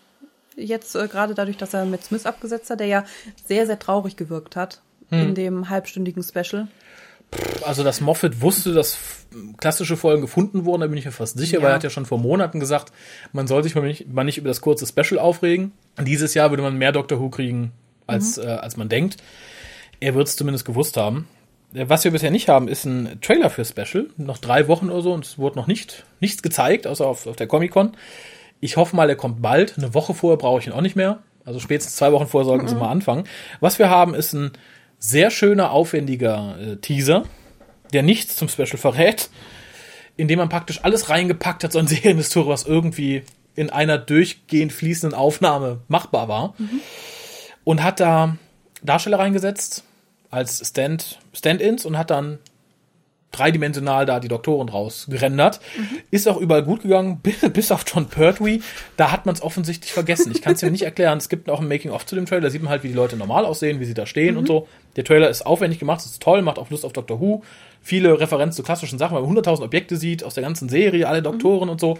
Jetzt 0.56 0.94
äh, 0.96 1.06
gerade 1.08 1.34
dadurch, 1.34 1.56
dass 1.56 1.74
er 1.74 1.84
Matt 1.84 2.04
Smith 2.04 2.26
abgesetzt 2.26 2.68
hat, 2.70 2.80
der 2.80 2.86
ja 2.88 3.04
sehr, 3.46 3.66
sehr 3.66 3.78
traurig 3.78 4.16
gewirkt 4.16 4.56
hat 4.56 4.80
in 5.10 5.34
dem 5.34 5.70
halbstündigen 5.70 6.22
Special. 6.22 6.68
Also, 7.64 7.82
dass 7.82 8.02
Moffat 8.02 8.42
wusste, 8.42 8.74
dass 8.74 8.98
klassische 9.58 9.96
Folgen 9.96 10.20
gefunden 10.20 10.66
wurden, 10.66 10.82
da 10.82 10.86
bin 10.86 10.98
ich 10.98 11.06
mir 11.06 11.12
fast 11.12 11.38
sicher, 11.38 11.58
Ja. 11.58 11.62
weil 11.62 11.70
er 11.70 11.74
hat 11.76 11.84
ja 11.84 11.88
schon 11.90 12.04
vor 12.04 12.18
Monaten 12.18 12.60
gesagt, 12.60 12.92
man 13.32 13.46
soll 13.46 13.62
sich 13.62 13.74
mal 13.74 13.86
nicht, 13.86 14.12
mal 14.12 14.24
nicht 14.24 14.36
über 14.36 14.48
das 14.48 14.60
kurze 14.60 14.86
Special 14.86 15.18
aufregen. 15.18 15.72
Dieses 15.98 16.34
Jahr 16.34 16.50
würde 16.50 16.62
man 16.62 16.76
mehr 16.76 16.92
Doctor 16.92 17.20
Who 17.20 17.30
kriegen, 17.30 17.72
als, 18.06 18.36
äh, 18.38 18.46
als 18.46 18.76
man 18.76 18.88
denkt. 18.90 19.16
Er 20.00 20.14
wird 20.14 20.28
es 20.28 20.36
zumindest 20.36 20.64
gewusst 20.64 20.96
haben. 20.96 21.28
Äh, 21.74 21.88
Was 21.88 22.04
wir 22.04 22.10
bisher 22.10 22.30
nicht 22.30 22.48
haben, 22.48 22.68
ist 22.68 22.84
ein 22.84 23.20
Trailer 23.20 23.50
für 23.50 23.64
Special. 23.64 24.06
Noch 24.16 24.38
drei 24.38 24.68
Wochen 24.68 24.90
oder 24.90 25.02
so 25.02 25.12
und 25.12 25.24
es 25.24 25.38
wurde 25.38 25.58
noch 25.58 25.66
nicht, 25.66 26.04
nichts 26.20 26.42
gezeigt, 26.42 26.86
außer 26.86 27.06
auf, 27.06 27.26
auf 27.26 27.36
der 27.36 27.46
Comic-Con. 27.46 27.96
Ich 28.60 28.76
hoffe 28.76 28.96
mal, 28.96 29.08
er 29.08 29.16
kommt 29.16 29.40
bald. 29.42 29.78
Eine 29.78 29.94
Woche 29.94 30.14
vorher 30.14 30.36
brauche 30.36 30.60
ich 30.60 30.66
ihn 30.66 30.72
auch 30.72 30.80
nicht 30.80 30.96
mehr. 30.96 31.20
Also 31.44 31.60
spätestens 31.60 31.96
zwei 31.96 32.12
Wochen 32.12 32.26
vorher 32.26 32.46
sollten 32.46 32.68
sie 32.68 32.74
mal 32.74 32.90
anfangen. 32.90 33.24
Was 33.60 33.78
wir 33.78 33.88
haben, 33.88 34.14
ist 34.14 34.32
ein 34.32 34.52
sehr 34.98 35.30
schöner, 35.30 35.70
aufwendiger 35.70 36.56
äh, 36.60 36.76
Teaser, 36.76 37.24
der 37.92 38.02
nichts 38.02 38.36
zum 38.36 38.48
Special 38.48 38.76
verrät, 38.76 39.30
indem 40.16 40.40
man 40.40 40.48
praktisch 40.48 40.80
alles 40.82 41.08
reingepackt 41.08 41.64
hat, 41.64 41.72
so 41.72 41.78
ein 41.78 41.86
Serienhistorie, 41.88 42.48
was 42.48 42.66
irgendwie 42.66 43.22
in 43.54 43.70
einer 43.70 43.96
durchgehend 43.96 44.72
fließenden 44.72 45.18
Aufnahme 45.18 45.80
machbar 45.88 46.28
war. 46.28 46.54
Und 47.64 47.82
hat 47.82 48.00
da 48.00 48.36
Darsteller 48.82 49.18
reingesetzt 49.18 49.84
als 50.30 50.66
Stand, 50.66 51.18
Stand-ins 51.32 51.84
und 51.84 51.96
hat 51.98 52.10
dann 52.10 52.38
dreidimensional 53.30 54.06
da 54.06 54.20
die 54.20 54.28
Doktoren 54.28 54.68
draus 54.68 55.06
gerendert. 55.08 55.60
Ist 56.10 56.28
auch 56.28 56.38
überall 56.38 56.62
gut 56.62 56.82
gegangen, 56.82 57.18
bis, 57.22 57.40
bis 57.52 57.70
auf 57.70 57.84
John 57.86 58.06
Pertwee. 58.06 58.60
Da 58.96 59.12
hat 59.12 59.26
man 59.26 59.34
es 59.34 59.42
offensichtlich 59.42 59.92
vergessen. 59.92 60.32
Ich 60.32 60.42
kann 60.42 60.54
es 60.54 60.60
dir 60.60 60.70
nicht 60.70 60.82
erklären. 60.82 61.18
Es 61.18 61.28
gibt 61.28 61.50
auch 61.50 61.60
ein 61.60 61.68
Making-of 61.68 62.06
zu 62.06 62.14
dem 62.14 62.26
Trailer. 62.26 62.42
Da 62.42 62.50
sieht 62.50 62.62
man 62.62 62.70
halt, 62.70 62.82
wie 62.82 62.88
die 62.88 62.94
Leute 62.94 63.16
normal 63.16 63.44
aussehen, 63.44 63.80
wie 63.80 63.84
sie 63.84 63.94
da 63.94 64.06
stehen 64.06 64.36
und 64.36 64.46
so. 64.46 64.66
Der 64.96 65.04
Trailer 65.04 65.28
ist 65.28 65.44
aufwendig 65.44 65.78
gemacht, 65.78 66.00
es 66.00 66.06
ist 66.06 66.22
toll, 66.22 66.42
macht 66.42 66.58
auch 66.58 66.70
Lust 66.70 66.84
auf 66.84 66.92
Doctor 66.92 67.20
Who. 67.20 67.42
Viele 67.82 68.18
Referenzen 68.18 68.56
zu 68.56 68.62
klassischen 68.62 68.98
Sachen, 68.98 69.14
weil 69.14 69.22
man 69.22 69.36
100.000 69.36 69.62
Objekte 69.62 69.96
sieht 69.96 70.24
aus 70.24 70.34
der 70.34 70.42
ganzen 70.42 70.68
Serie, 70.68 71.06
alle 71.06 71.22
Doktoren 71.22 71.68
und 71.68 71.80
so. 71.80 71.98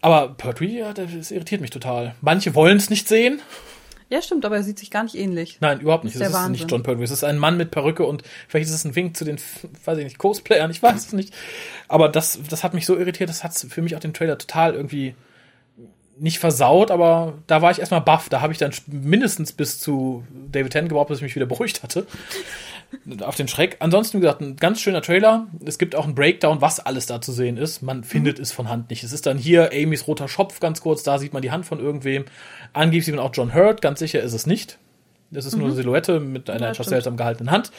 Aber 0.00 0.28
Pertwee, 0.28 0.78
ja, 0.78 0.92
das 0.92 1.30
irritiert 1.30 1.60
mich 1.60 1.70
total. 1.70 2.14
Manche 2.20 2.54
wollen 2.54 2.76
es 2.76 2.90
nicht 2.90 3.08
sehen. 3.08 3.40
Ja, 4.14 4.22
stimmt, 4.22 4.44
aber 4.44 4.54
er 4.54 4.62
sieht 4.62 4.78
sich 4.78 4.92
gar 4.92 5.02
nicht 5.02 5.16
ähnlich. 5.16 5.56
Nein, 5.58 5.80
überhaupt 5.80 6.04
nicht. 6.04 6.14
Das 6.14 6.22
Es 6.22 6.28
ist 6.28 6.34
ist 6.34 6.40
der 6.40 6.48
nicht. 6.50 6.70
John 6.70 6.84
Pertwee. 6.84 7.02
Es 7.02 7.10
ist 7.10 7.24
ein 7.24 7.36
Mann 7.36 7.56
mit 7.56 7.72
Perücke 7.72 8.06
und 8.06 8.22
vielleicht 8.46 8.68
ist 8.68 8.74
es 8.76 8.84
ein 8.84 8.94
Wink 8.94 9.16
zu 9.16 9.24
den, 9.24 9.38
weiß 9.84 9.98
ich 9.98 10.04
nicht, 10.04 10.18
Cosplayern. 10.18 10.70
Ich 10.70 10.80
weiß 10.80 11.06
es 11.06 11.12
nicht. 11.12 11.34
Aber 11.88 12.08
das, 12.08 12.38
das 12.48 12.62
hat 12.62 12.74
mich 12.74 12.86
so 12.86 12.96
irritiert. 12.96 13.28
Das 13.28 13.42
hat 13.42 13.54
für 13.54 13.82
mich 13.82 13.96
auch 13.96 14.00
den 14.00 14.14
Trailer 14.14 14.38
total 14.38 14.74
irgendwie 14.76 15.16
nicht 16.16 16.38
versaut, 16.38 16.92
aber 16.92 17.34
da 17.48 17.60
war 17.60 17.72
ich 17.72 17.80
erstmal 17.80 18.02
baff. 18.02 18.28
Da 18.28 18.40
habe 18.40 18.52
ich 18.52 18.58
dann 18.60 18.70
mindestens 18.86 19.50
bis 19.50 19.80
zu 19.80 20.22
David 20.52 20.70
Tennant 20.70 20.90
gebraucht, 20.90 21.08
bis 21.08 21.18
ich 21.18 21.24
mich 21.24 21.34
wieder 21.34 21.46
beruhigt 21.46 21.82
hatte. 21.82 22.06
Auf 23.20 23.36
den 23.36 23.48
Schreck. 23.48 23.76
Ansonsten, 23.80 24.18
wie 24.18 24.22
gesagt, 24.22 24.40
ein 24.40 24.56
ganz 24.56 24.80
schöner 24.80 25.02
Trailer. 25.02 25.46
Es 25.64 25.78
gibt 25.78 25.94
auch 25.94 26.04
einen 26.04 26.14
Breakdown, 26.14 26.60
was 26.60 26.80
alles 26.80 27.06
da 27.06 27.20
zu 27.20 27.32
sehen 27.32 27.56
ist. 27.56 27.82
Man 27.82 28.04
findet 28.04 28.38
es 28.38 28.52
von 28.52 28.68
Hand 28.68 28.90
nicht. 28.90 29.02
Es 29.04 29.12
ist 29.12 29.26
dann 29.26 29.38
hier 29.38 29.70
Amys 29.72 30.06
roter 30.06 30.28
Schopf 30.28 30.60
ganz 30.60 30.80
kurz. 30.80 31.02
Da 31.02 31.18
sieht 31.18 31.32
man 31.32 31.42
die 31.42 31.50
Hand 31.50 31.66
von 31.66 31.80
irgendwem. 31.80 32.24
Angeblich 32.72 33.04
sieht 33.04 33.14
man 33.14 33.24
auch 33.24 33.30
John 33.34 33.54
Hurt. 33.54 33.82
Ganz 33.82 33.98
sicher 33.98 34.22
ist 34.22 34.32
es 34.32 34.46
nicht. 34.46 34.78
Das 35.30 35.46
ist 35.46 35.56
nur 35.56 35.66
eine 35.66 35.74
Silhouette 35.74 36.20
mit 36.20 36.48
einer 36.50 36.66
Ja, 36.66 36.70
etwas 36.70 36.86
seltsam 36.86 37.16
gehaltenen 37.16 37.50
Hand. 37.50 37.72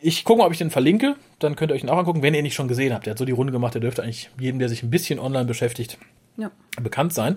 Ich 0.00 0.24
gucke 0.24 0.40
mal, 0.40 0.46
ob 0.46 0.52
ich 0.52 0.58
den 0.58 0.70
verlinke. 0.70 1.16
Dann 1.38 1.54
könnt 1.54 1.70
ihr 1.70 1.74
euch 1.74 1.82
ihn 1.82 1.88
auch 1.90 1.98
angucken, 1.98 2.22
wenn 2.22 2.34
ihr 2.34 2.40
ihn 2.40 2.44
nicht 2.44 2.54
schon 2.54 2.68
gesehen 2.68 2.92
habt. 2.94 3.06
Der 3.06 3.12
hat 3.12 3.18
so 3.18 3.24
die 3.24 3.32
Runde 3.32 3.52
gemacht. 3.52 3.74
Der 3.74 3.80
dürfte 3.80 4.02
eigentlich 4.02 4.30
jedem, 4.38 4.58
der 4.58 4.68
sich 4.68 4.82
ein 4.82 4.90
bisschen 4.90 5.18
online 5.18 5.44
beschäftigt, 5.44 5.98
Ja. 6.36 6.50
bekannt 6.80 7.12
sein. 7.14 7.36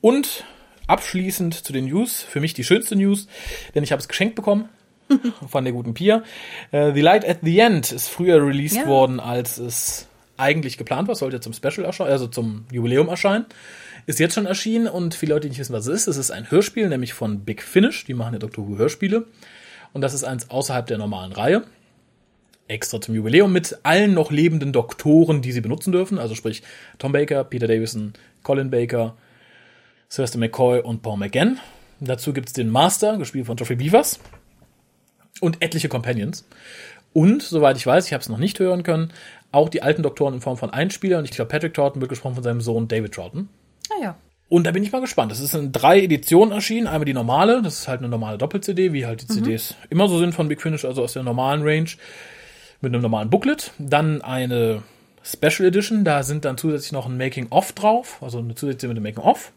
Und 0.00 0.44
abschließend 0.86 1.54
zu 1.54 1.72
den 1.72 1.86
News, 1.86 2.22
für 2.22 2.40
mich 2.40 2.54
die 2.54 2.64
schönste 2.64 2.96
News, 2.96 3.28
denn 3.74 3.82
ich 3.84 3.92
habe 3.92 4.00
es 4.00 4.08
geschenkt 4.08 4.34
bekommen 4.34 4.68
von 5.48 5.64
der 5.64 5.72
guten 5.72 5.94
Pia. 5.94 6.22
Äh, 6.70 6.92
the 6.92 7.00
Light 7.00 7.28
at 7.28 7.38
the 7.42 7.58
End 7.58 7.90
ist 7.92 8.08
früher 8.08 8.44
released 8.44 8.76
Ja. 8.78 8.86
worden, 8.86 9.20
als 9.20 9.58
es 9.58 10.06
eigentlich 10.36 10.78
geplant 10.78 11.08
war, 11.08 11.14
sollte 11.14 11.40
zum 11.40 11.52
Special 11.52 11.84
erscheinen, 11.84 12.10
also 12.10 12.26
zum 12.26 12.64
Jubiläum 12.72 13.08
erscheinen. 13.08 13.46
Ist 14.06 14.18
jetzt 14.18 14.34
schon 14.34 14.46
erschienen 14.46 14.88
und 14.88 15.14
viele 15.14 15.34
Leute, 15.34 15.42
die 15.46 15.50
nicht 15.50 15.58
wissen, 15.60 15.74
was 15.74 15.86
es 15.86 16.02
ist, 16.02 16.06
es 16.08 16.16
ist 16.16 16.30
ein 16.30 16.50
Hörspiel, 16.50 16.88
nämlich 16.88 17.12
von 17.12 17.40
Big 17.40 17.62
Finish, 17.62 18.04
die 18.06 18.14
machen 18.14 18.32
ja 18.32 18.38
Doctor 18.38 18.66
Who 18.66 18.78
Hörspiele. 18.78 19.26
Und 19.92 20.00
das 20.00 20.14
ist 20.14 20.24
eins 20.24 20.50
außerhalb 20.50 20.86
der 20.86 20.98
normalen 20.98 21.32
Reihe 21.32 21.64
extra 22.68 23.00
zum 23.00 23.16
Jubiläum 23.16 23.52
mit 23.52 23.78
allen 23.82 24.14
noch 24.14 24.30
lebenden 24.30 24.72
Doktoren, 24.72 25.42
die 25.42 25.50
sie 25.50 25.60
benutzen 25.60 25.90
dürfen. 25.90 26.18
Also 26.18 26.36
sprich 26.36 26.62
Tom 26.98 27.10
Baker, 27.10 27.42
Peter 27.42 27.66
Davison, 27.66 28.12
Colin 28.44 28.70
Baker, 28.70 29.16
Sylvester 30.08 30.38
McCoy 30.38 30.80
und 30.80 31.02
Paul 31.02 31.18
McGann. 31.18 31.58
Dazu 31.98 32.32
gibt's 32.32 32.52
den 32.52 32.70
Master, 32.70 33.18
gespielt 33.18 33.46
von 33.46 33.56
Geoffrey 33.56 33.74
Beavers. 33.76 34.20
Und 35.40 35.62
etliche 35.62 35.88
Companions. 35.88 36.44
Und, 37.12 37.42
soweit 37.42 37.76
ich 37.76 37.86
weiß, 37.86 38.06
ich 38.06 38.12
habe 38.12 38.22
es 38.22 38.28
noch 38.28 38.38
nicht 38.38 38.58
hören 38.58 38.82
können, 38.82 39.12
auch 39.52 39.68
die 39.68 39.82
alten 39.82 40.02
Doktoren 40.02 40.34
in 40.34 40.40
Form 40.40 40.56
von 40.56 40.70
Einspielern. 40.70 41.24
Ich 41.24 41.32
glaube, 41.32 41.48
Patrick 41.48 41.74
Troughton 41.74 42.00
wird 42.00 42.08
gesprochen 42.08 42.34
von 42.34 42.44
seinem 42.44 42.60
Sohn 42.60 42.88
David 42.88 43.12
Troughton. 43.12 43.48
Naja. 43.90 44.16
Und 44.48 44.66
da 44.66 44.72
bin 44.72 44.82
ich 44.82 44.92
mal 44.92 45.00
gespannt. 45.00 45.30
Das 45.30 45.40
ist 45.40 45.54
in 45.54 45.70
drei 45.72 46.00
Editionen 46.00 46.52
erschienen. 46.52 46.86
Einmal 46.88 47.04
die 47.04 47.14
normale, 47.14 47.62
das 47.62 47.80
ist 47.80 47.88
halt 47.88 48.00
eine 48.00 48.08
normale 48.08 48.36
Doppel-CD, 48.36 48.92
wie 48.92 49.06
halt 49.06 49.22
die 49.22 49.28
CDs 49.28 49.76
immer 49.90 50.08
so 50.08 50.18
sind 50.18 50.34
von 50.34 50.48
Big 50.48 50.60
Finish, 50.60 50.84
also 50.84 51.02
aus 51.04 51.12
der 51.12 51.22
normalen 51.22 51.62
Range, 51.62 51.88
mit 52.80 52.92
einem 52.92 53.02
normalen 53.02 53.30
Booklet. 53.30 53.72
Dann 53.78 54.22
eine 54.22 54.82
Special 55.22 55.68
Edition, 55.68 56.04
da 56.04 56.24
sind 56.24 56.44
dann 56.44 56.58
zusätzlich 56.58 56.92
noch 56.92 57.06
ein 57.06 57.16
Making-of 57.16 57.72
drauf, 57.72 58.18
also 58.20 58.38
eine 58.38 58.56
zusätzliche 58.56 58.88
mit 58.88 58.96
dem 58.96 59.04
Making-of. 59.04 59.52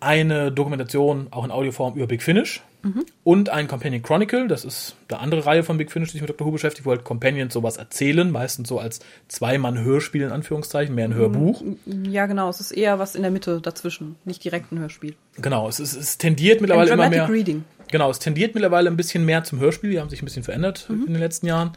Eine 0.00 0.52
Dokumentation, 0.52 1.26
auch 1.30 1.44
in 1.44 1.50
Audioform, 1.50 1.94
über 1.96 2.06
Big 2.06 2.22
Finish. 2.22 2.62
Und 3.24 3.48
ein 3.48 3.66
Companion 3.66 4.02
Chronicle, 4.02 4.46
das 4.46 4.64
ist 4.64 4.96
eine 5.08 5.18
andere 5.18 5.46
Reihe 5.46 5.64
von 5.64 5.78
Big 5.78 5.90
Finish, 5.90 6.10
die 6.10 6.12
sich 6.12 6.20
mit 6.20 6.30
Dr. 6.30 6.46
Who 6.46 6.52
beschäftigt, 6.52 6.86
wo 6.86 6.90
halt 6.90 7.04
Companions 7.04 7.52
sowas 7.52 7.76
erzählen, 7.76 8.30
meistens 8.30 8.68
so 8.68 8.78
als 8.78 9.00
Zweimann-Hörspiel 9.26 10.22
in 10.22 10.30
Anführungszeichen, 10.30 10.94
mehr 10.94 11.06
ein 11.06 11.14
Hörbuch. 11.14 11.62
Ja, 11.86 12.26
genau. 12.26 12.48
Es 12.48 12.60
ist 12.60 12.70
eher 12.70 12.98
was 12.98 13.14
in 13.16 13.22
der 13.22 13.30
Mitte 13.30 13.60
dazwischen, 13.60 14.16
nicht 14.24 14.44
direkt 14.44 14.70
ein 14.72 14.78
Hörspiel. 14.78 15.16
Genau, 15.36 15.68
es, 15.68 15.80
ist, 15.80 15.94
es 15.94 16.18
tendiert 16.18 16.60
mittlerweile 16.60 16.92
immer 16.92 17.10
mehr. 17.10 17.28
Reading. 17.28 17.64
Genau, 17.90 18.10
es 18.10 18.20
tendiert 18.20 18.54
mittlerweile 18.54 18.88
ein 18.88 18.96
bisschen 18.96 19.24
mehr 19.24 19.44
zum 19.44 19.58
Hörspiel. 19.60 19.90
Die 19.90 20.00
haben 20.00 20.10
sich 20.10 20.22
ein 20.22 20.26
bisschen 20.26 20.44
verändert 20.44 20.86
in 20.88 21.06
den 21.06 21.16
letzten 21.16 21.46
Jahren. 21.46 21.72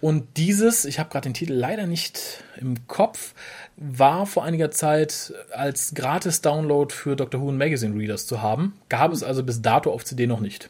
Und 0.00 0.36
dieses, 0.36 0.84
ich 0.84 0.98
habe 0.98 1.10
gerade 1.10 1.28
den 1.28 1.34
Titel 1.34 1.52
leider 1.52 1.86
nicht 1.86 2.44
im 2.56 2.86
Kopf, 2.86 3.34
war 3.80 4.26
vor 4.26 4.44
einiger 4.44 4.70
Zeit 4.70 5.32
als 5.52 5.94
Gratis-Download 5.94 6.92
für 6.92 7.16
Doctor 7.16 7.40
Who 7.40 7.48
und 7.48 7.58
Magazine 7.58 7.96
Readers 7.96 8.26
zu 8.26 8.42
haben. 8.42 8.74
Gab 8.88 9.12
es 9.12 9.22
also 9.22 9.42
bis 9.42 9.62
dato 9.62 9.92
auf 9.92 10.04
CD 10.04 10.26
noch 10.26 10.40
nicht. 10.40 10.68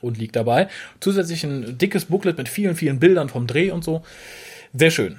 Und 0.00 0.16
liegt 0.16 0.36
dabei. 0.36 0.68
Zusätzlich 1.00 1.44
ein 1.44 1.76
dickes 1.76 2.06
Booklet 2.06 2.38
mit 2.38 2.48
vielen, 2.48 2.76
vielen 2.76 3.00
Bildern 3.00 3.28
vom 3.28 3.46
Dreh 3.46 3.72
und 3.72 3.82
so. 3.82 4.02
Sehr 4.72 4.90
schön. 4.90 5.18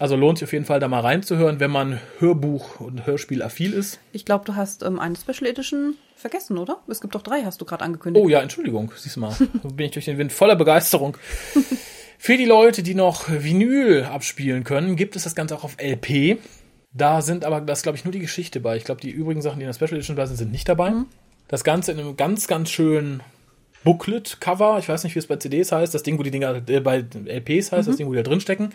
Also 0.00 0.16
lohnt 0.16 0.38
sich 0.38 0.44
auf 0.44 0.52
jeden 0.52 0.64
Fall 0.64 0.80
da 0.80 0.88
mal 0.88 1.00
reinzuhören, 1.00 1.60
wenn 1.60 1.70
man 1.70 2.00
Hörbuch 2.18 2.80
und 2.80 3.06
Hörspiel 3.06 3.42
affil 3.42 3.72
ist. 3.72 4.00
Ich 4.12 4.24
glaube, 4.24 4.44
du 4.44 4.56
hast 4.56 4.82
ähm, 4.82 4.98
eine 4.98 5.14
Special 5.14 5.48
Edition 5.48 5.94
vergessen, 6.16 6.58
oder? 6.58 6.80
Es 6.88 7.00
gibt 7.00 7.14
doch 7.14 7.22
drei, 7.22 7.42
hast 7.44 7.60
du 7.60 7.64
gerade 7.64 7.84
angekündigt. 7.84 8.24
Oh 8.24 8.28
ja, 8.28 8.40
Entschuldigung, 8.40 8.92
siehst 8.96 9.16
du 9.16 9.20
mal. 9.20 9.34
Bin 9.62 9.86
ich 9.86 9.92
durch 9.92 10.06
den 10.06 10.18
Wind 10.18 10.32
voller 10.32 10.56
Begeisterung. 10.56 11.16
Für 12.24 12.38
die 12.38 12.46
Leute, 12.46 12.82
die 12.82 12.94
noch 12.94 13.28
Vinyl 13.28 14.04
abspielen 14.04 14.64
können, 14.64 14.96
gibt 14.96 15.14
es 15.14 15.24
das 15.24 15.34
Ganze 15.34 15.54
auch 15.54 15.62
auf 15.62 15.76
LP. 15.78 16.38
Da 16.94 17.20
sind 17.20 17.44
aber, 17.44 17.60
das 17.60 17.82
glaube 17.82 17.98
ich, 17.98 18.06
nur 18.06 18.12
die 18.12 18.18
Geschichte 18.18 18.60
bei. 18.60 18.78
Ich 18.78 18.84
glaube, 18.84 19.02
die 19.02 19.10
übrigen 19.10 19.42
Sachen, 19.42 19.58
die 19.58 19.64
in 19.64 19.68
der 19.68 19.74
Special 19.74 19.92
Edition 19.92 20.16
da 20.16 20.26
sind, 20.26 20.38
sind 20.38 20.50
nicht 20.50 20.66
dabei. 20.66 20.94
Das 21.48 21.64
Ganze 21.64 21.92
in 21.92 22.00
einem 22.00 22.16
ganz, 22.16 22.46
ganz 22.46 22.70
schönen 22.70 23.22
Booklet-Cover. 23.84 24.78
Ich 24.78 24.88
weiß 24.88 25.04
nicht, 25.04 25.14
wie 25.14 25.18
es 25.18 25.26
bei 25.26 25.36
CDs 25.36 25.70
heißt. 25.70 25.92
Das 25.92 26.02
Ding, 26.02 26.18
wo 26.18 26.22
die 26.22 26.30
Dinger, 26.30 26.62
äh, 26.66 26.80
bei 26.80 27.04
LPs 27.26 27.72
heißt, 27.72 27.88
das 27.88 27.98
Ding, 27.98 28.06
wo 28.06 28.12
die 28.12 28.16
da 28.16 28.22
drin 28.22 28.40
stecken. 28.40 28.70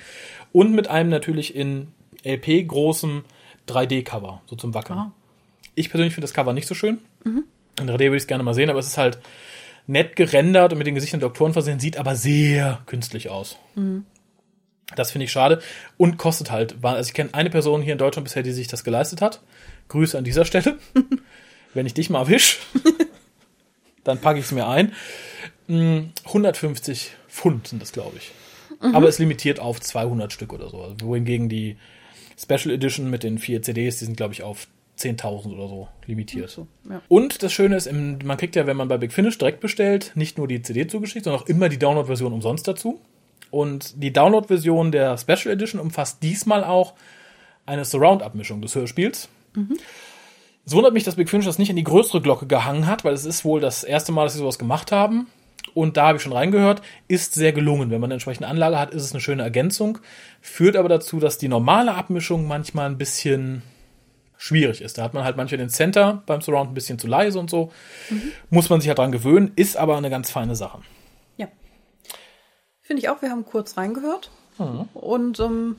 Und 0.52 0.76
mit 0.76 0.88
einem 0.88 1.10
natürlich 1.10 1.56
in 1.56 1.88
LP 2.24 2.68
großem 2.68 3.24
3D-Cover, 3.68 4.44
so 4.46 4.58
zum 4.58 4.76
Wackeln. 4.76 5.00
Ah. 5.00 5.12
Ich 5.74 5.90
persönlich 5.90 6.14
finde 6.14 6.26
das 6.26 6.36
Cover 6.36 6.54
nicht 6.54 6.68
so 6.68 6.76
schön. 6.76 7.00
In 7.82 7.90
3D 7.90 8.00
würde 8.00 8.18
ich 8.18 8.24
es 8.24 8.28
gerne 8.28 8.44
mal 8.44 8.54
sehen, 8.54 8.70
aber 8.70 8.78
es 8.78 8.86
ist 8.86 9.00
halt 9.00 9.18
nett 9.90 10.16
gerendert 10.16 10.72
und 10.72 10.78
mit 10.78 10.88
den 10.88 10.96
Gesichtern 10.96 11.20
der 11.20 11.30
Doktoren 11.30 11.54
versehen, 11.54 11.80
sieht 11.80 11.98
aber 11.98 12.16
sehr 12.16 12.82
künstlich 12.86 13.30
aus. 13.30 13.58
Das 14.96 15.12
finde 15.12 15.26
ich 15.26 15.32
schade 15.32 15.62
und 15.98 16.18
kostet 16.18 16.52
halt. 16.52 16.78
Also 16.84 17.10
ich 17.10 17.14
kenne 17.14 17.34
eine 17.34 17.50
Person 17.50 17.82
hier 17.82 17.94
in 17.94 18.00
Deutschland 18.00 18.26
bisher, 18.26 18.44
die 18.44 18.52
sich 18.52 18.68
das 18.68 18.84
geleistet 18.84 19.22
hat. 19.22 19.42
Grüße 19.90 20.18
an 20.18 20.24
dieser 20.24 20.46
Stelle. 20.46 20.78
Wenn 21.74 21.86
ich 21.86 21.94
dich 21.94 22.10
mal 22.10 22.22
erwisch, 22.22 22.60
dann 24.04 24.20
packe 24.20 24.40
ich 24.40 24.46
es 24.46 24.52
mir 24.52 24.68
ein. 24.68 24.94
Mm, 25.68 26.12
150 26.26 27.12
Pfund 27.28 27.68
sind 27.68 27.82
das, 27.82 27.92
glaube 27.92 28.18
ich. 28.18 28.32
Aber 28.94 29.10
es 29.10 29.20
limitiert 29.20 29.60
auf 29.60 29.82
200 29.82 30.32
Stück 30.32 30.54
oder 30.54 30.70
so. 30.70 30.96
Wohingegen 31.02 31.50
die 31.50 31.78
Special 32.42 32.74
Edition 32.74 33.10
mit 33.10 33.24
den 33.24 33.38
vier 33.38 33.62
CDs, 33.62 34.00
die 34.00 34.06
sind, 34.06 34.16
glaube 34.16 34.34
ich, 34.34 34.42
auf 34.44 34.68
10.000 35.00 35.54
oder 35.54 35.68
so 35.68 35.88
limitiert. 36.06 36.50
So, 36.50 36.68
ja. 36.90 37.02
Und 37.08 37.42
das 37.42 37.54
Schöne 37.54 37.78
ist, 37.78 37.92
man 37.92 38.38
kriegt 38.38 38.56
ja, 38.56 38.68
wenn 38.68 38.78
man 38.78 38.88
bei 38.88 38.98
Big 38.98 39.14
Finish 39.14 39.38
direkt 39.38 39.62
bestellt, 39.62 40.12
nicht 40.16 40.38
nur 40.38 40.48
die 40.48 40.62
CD 40.62 40.88
zugeschickt, 40.88 41.24
sondern 41.24 41.42
auch 41.42 41.48
immer 41.48 41.70
die 41.70 41.80
Download-Version 41.80 42.34
umsonst 42.34 42.68
dazu. 42.68 43.00
Und 43.52 44.04
die 44.04 44.14
Download-Version 44.14 44.92
der 44.92 45.18
Special 45.18 45.54
Edition 45.54 45.80
umfasst 45.80 46.22
diesmal 46.22 46.64
auch 46.64 46.94
eine 47.66 47.86
Surround-Abmischung 47.86 48.62
des 48.62 48.76
Hörspiels. 48.76 49.30
Es 50.66 50.74
wundert 50.74 50.94
mich, 50.94 51.04
dass 51.04 51.16
Big 51.16 51.30
Finish 51.30 51.46
das 51.46 51.58
nicht 51.58 51.70
in 51.70 51.76
die 51.76 51.84
größere 51.84 52.22
Glocke 52.22 52.46
gehangen 52.46 52.86
hat, 52.86 53.04
weil 53.04 53.14
es 53.14 53.26
ist 53.26 53.46
wohl 53.46 53.60
das 53.60 53.84
erste 53.84 54.12
Mal, 54.12 54.26
dass 54.26 54.34
sie 54.34 54.40
sowas 54.40 54.60
gemacht 54.60 54.92
haben. 54.92 55.28
Und 55.74 55.98
da 55.98 56.08
habe 56.08 56.18
ich 56.18 56.24
schon 56.24 56.34
reingehört, 56.34 56.82
ist 57.08 57.34
sehr 57.34 57.54
gelungen. 57.54 57.90
Wenn 57.92 58.02
man 58.02 58.10
eine 58.10 58.16
entsprechende 58.16 58.48
Anlage 58.48 58.80
hat, 58.80 58.92
ist 58.92 59.04
es 59.04 59.12
eine 59.14 59.22
schöne 59.22 59.44
Ergänzung. 59.44 60.00
Führt 60.42 60.76
aber 60.76 60.90
dazu, 60.90 61.20
dass 61.20 61.38
die 61.38 61.48
normale 61.48 61.94
Abmischung 61.96 62.48
manchmal 62.48 62.90
ein 62.90 62.98
bisschen 62.98 63.62
schwierig 64.42 64.82
ist. 64.82 64.98
Da 64.98 65.04
hat 65.04 65.14
man 65.14 65.26
halt 65.26 65.36
manchmal 65.38 65.58
den 65.60 65.70
Center 65.70 66.24
beim 66.26 66.42
Surround 66.42 66.72
ein 66.72 66.74
bisschen 66.74 66.98
zu 66.98 67.08
leise 67.08 67.38
und 67.38 67.50
so. 67.50 67.72
Muss 68.50 68.70
man 68.70 68.80
sich 68.80 68.88
halt 68.88 68.98
dran 68.98 69.12
gewöhnen, 69.12 69.52
ist 69.58 69.76
aber 69.78 69.98
eine 69.98 70.10
ganz 70.10 70.32
feine 70.32 70.56
Sache. 70.56 70.80
Ja. 71.38 71.48
Finde 72.82 73.02
ich 73.04 73.10
auch, 73.10 73.22
wir 73.22 73.30
haben 73.30 73.46
kurz 73.46 73.78
reingehört. 73.78 74.32
Und 74.94 75.40
ähm, 75.42 75.76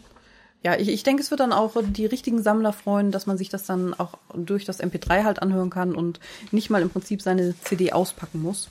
ja, 0.62 0.76
ich, 0.78 0.88
ich 0.90 1.02
denke, 1.02 1.22
es 1.22 1.30
wird 1.30 1.40
dann 1.40 1.52
auch 1.54 1.72
die 1.82 2.04
richtigen 2.06 2.42
Sammler 2.42 2.72
freuen, 2.74 3.11
dass 3.11 3.26
man 3.26 3.38
sich 3.38 3.48
das 3.48 3.64
dann 3.64 3.94
auch 3.94 4.18
durch 4.34 4.64
das 4.66 4.80
MP3 4.82 5.24
halt 5.24 5.40
anhören 5.42 5.70
kann 5.70 5.94
und 5.94 6.20
nicht 6.50 6.68
mal 6.70 6.82
im 6.82 6.90
Prinzip 6.90 7.22
seine 7.22 7.54
CD 7.61 7.92
auspacken 7.92 8.42
muss. 8.42 8.68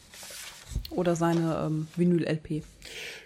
Oder 0.92 1.16
seine 1.16 1.64
ähm, 1.66 1.88
Vinyl-LP. 1.96 2.64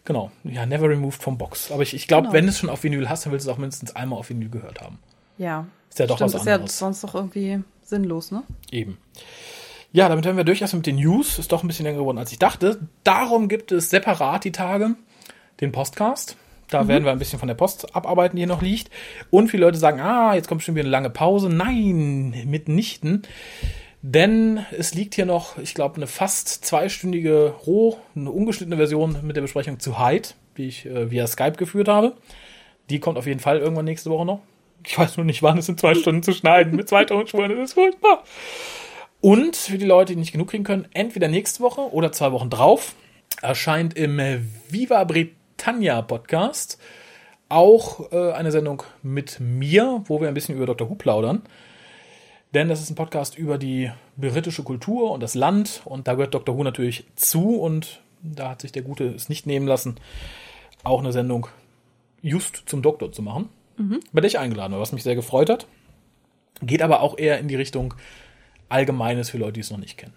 Genau. 0.05 0.31
Ja, 0.45 0.65
never 0.65 0.87
removed 0.87 1.21
vom 1.21 1.37
Box. 1.37 1.71
Aber 1.73 1.83
ich, 1.83 1.93
ich 1.93 2.07
glaube, 2.07 2.23
Genau. 2.23 2.33
wenn 2.33 2.45
du 2.45 2.51
es 2.51 2.57
schon 2.59 2.69
auf 2.69 2.83
Vinyl 2.83 3.09
hast, 3.09 3.25
dann 3.25 3.33
willst 3.33 3.45
du 3.45 3.51
es 3.51 3.53
auch 3.55 3.59
mindestens 3.59 3.95
einmal 3.97 4.17
auf 4.19 4.29
Vinyl 4.29 4.49
gehört 4.49 4.79
haben. 4.79 4.97
Ja. 5.37 5.67
Ist 5.89 5.99
ja 5.99 6.07
doch 6.07 6.17
Stimmt, 6.17 6.33
was 6.33 6.41
ist 6.41 6.47
ja 6.47 6.55
anderes. 6.55 6.77
sonst 6.79 7.03
doch 7.03 7.15
irgendwie 7.15 7.59
sinnlos, 7.83 8.31
ne? 8.31 8.43
Eben. 8.71 8.97
Ja, 9.91 10.09
damit 10.09 10.25
wären 10.25 10.37
wir 10.37 10.43
durch 10.43 10.61
erst 10.61 10.73
mit 10.73 10.87
den 10.87 10.95
News. 10.95 11.37
Ist 11.37 11.51
doch 11.51 11.63
ein 11.63 11.67
bisschen 11.67 11.85
länger 11.85 11.99
geworden, 11.99 12.17
als 12.17 12.31
ich 12.31 12.39
dachte. 12.39 12.79
Darum 13.03 13.47
gibt 13.47 13.71
es 13.71 13.89
separat 13.91 14.43
die 14.43 14.51
Tage 14.51 14.95
den 15.61 15.71
Postcast. 15.71 16.35
Da 16.69 16.87
werden 16.87 17.03
wir 17.03 17.11
ein 17.11 17.19
bisschen 17.19 17.37
von 17.37 17.47
der 17.47 17.53
Post 17.53 17.95
abarbeiten, 17.95 18.35
die 18.35 18.41
hier 18.41 18.47
noch 18.47 18.63
liegt. 18.63 18.89
Und 19.29 19.49
viele 19.49 19.65
Leute 19.65 19.77
sagen, 19.77 19.99
ah, 19.99 20.33
jetzt 20.33 20.47
kommt 20.47 20.59
bestimmt 20.59 20.77
wieder 20.77 20.85
eine 20.85 20.91
lange 20.91 21.11
Pause. 21.11 21.49
Nein, 21.49 22.33
mitnichten. 22.47 23.21
Denn 24.01 24.65
es 24.77 24.95
liegt 24.95 25.13
hier 25.13 25.27
noch, 25.27 25.57
ich 25.59 25.75
glaube, 25.75 25.97
eine 25.97 26.07
fast 26.07 26.65
zweistündige 26.65 27.53
roh, 27.67 27.97
eine 28.15 28.31
ungeschnittene 28.31 28.77
Version 28.77 29.17
mit 29.21 29.35
der 29.35 29.41
Besprechung 29.41 29.79
zu 29.79 29.99
Hyde, 29.99 30.29
die 30.57 30.67
ich 30.67 30.85
äh, 30.87 31.11
via 31.11 31.27
Skype 31.27 31.53
geführt 31.53 31.87
habe. 31.87 32.13
Die 32.89 32.99
kommt 32.99 33.17
auf 33.17 33.27
jeden 33.27 33.39
Fall 33.39 33.59
irgendwann 33.59 33.85
nächste 33.85 34.09
Woche 34.09 34.25
noch. 34.25 34.41
Ich 34.85 34.97
weiß 34.97 35.17
nur 35.17 35.25
nicht, 35.25 35.43
wann 35.43 35.57
es 35.57 35.69
in 35.69 35.77
zwei 35.77 35.95
Stunden 35.95 36.23
zu 36.23 36.33
schneiden 36.33 36.75
mit 36.75 36.89
zwei 36.89 37.05
Tonspuren. 37.05 37.51
Das 37.51 37.69
ist 37.69 37.73
furchtbar. 37.73 38.23
Und 39.21 39.55
für 39.55 39.77
die 39.77 39.85
Leute, 39.85 40.13
die 40.13 40.19
nicht 40.19 40.33
genug 40.33 40.49
kriegen 40.49 40.65
können, 40.65 40.87
entweder 40.93 41.27
nächste 41.27 41.63
Woche 41.63 41.81
oder 41.93 42.11
zwei 42.11 42.31
Wochen 42.31 42.49
drauf 42.49 42.95
erscheint 43.41 43.95
im 43.95 44.19
Viva 44.69 45.03
Britannia 45.05 46.01
Podcast 46.01 46.77
auch 47.49 48.11
äh, 48.11 48.31
eine 48.31 48.51
Sendung 48.51 48.83
mit 49.01 49.39
mir, 49.39 50.03
wo 50.05 50.19
wir 50.19 50.27
ein 50.27 50.33
bisschen 50.33 50.55
über 50.55 50.65
Dr. 50.65 50.89
Who 50.89 50.95
plaudern. 50.95 51.43
Denn 52.53 52.67
das 52.67 52.81
ist 52.81 52.89
ein 52.89 52.95
Podcast 52.95 53.37
über 53.37 53.57
die 53.57 53.91
britische 54.17 54.63
Kultur 54.63 55.11
und 55.11 55.23
das 55.23 55.35
Land 55.35 55.81
und 55.85 56.07
da 56.07 56.13
gehört 56.13 56.33
Dr. 56.33 56.57
Who 56.57 56.63
natürlich 56.63 57.05
zu 57.15 57.55
und 57.55 58.01
da 58.21 58.49
hat 58.49 58.61
sich 58.61 58.71
der 58.71 58.83
Gute 58.83 59.05
es 59.05 59.29
nicht 59.29 59.47
nehmen 59.47 59.67
lassen, 59.67 59.95
auch 60.83 60.99
eine 60.99 61.11
Sendung 61.11 61.47
just 62.21 62.63
zum 62.65 62.81
Doktor 62.81 63.11
zu 63.11 63.21
machen, 63.21 63.49
bei 63.77 64.21
der 64.21 64.27
ich 64.27 64.39
eingeladen 64.39 64.77
was 64.79 64.91
mich 64.91 65.03
sehr 65.03 65.15
gefreut 65.15 65.49
hat. 65.49 65.67
Geht 66.61 66.81
aber 66.81 67.01
auch 67.01 67.17
eher 67.17 67.39
in 67.39 67.47
die 67.47 67.55
Richtung 67.55 67.93
Allgemeines 68.69 69.29
für 69.29 69.37
Leute, 69.37 69.53
die 69.53 69.59
es 69.61 69.71
noch 69.71 69.77
nicht 69.77 69.97
kennen. 69.97 70.13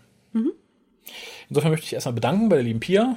Insofern 1.48 1.70
möchte 1.70 1.86
ich 1.86 1.92
erstmal 1.92 2.14
bedanken 2.14 2.48
bei 2.48 2.56
der 2.56 2.64
lieben 2.64 2.80
Pia, 2.80 3.16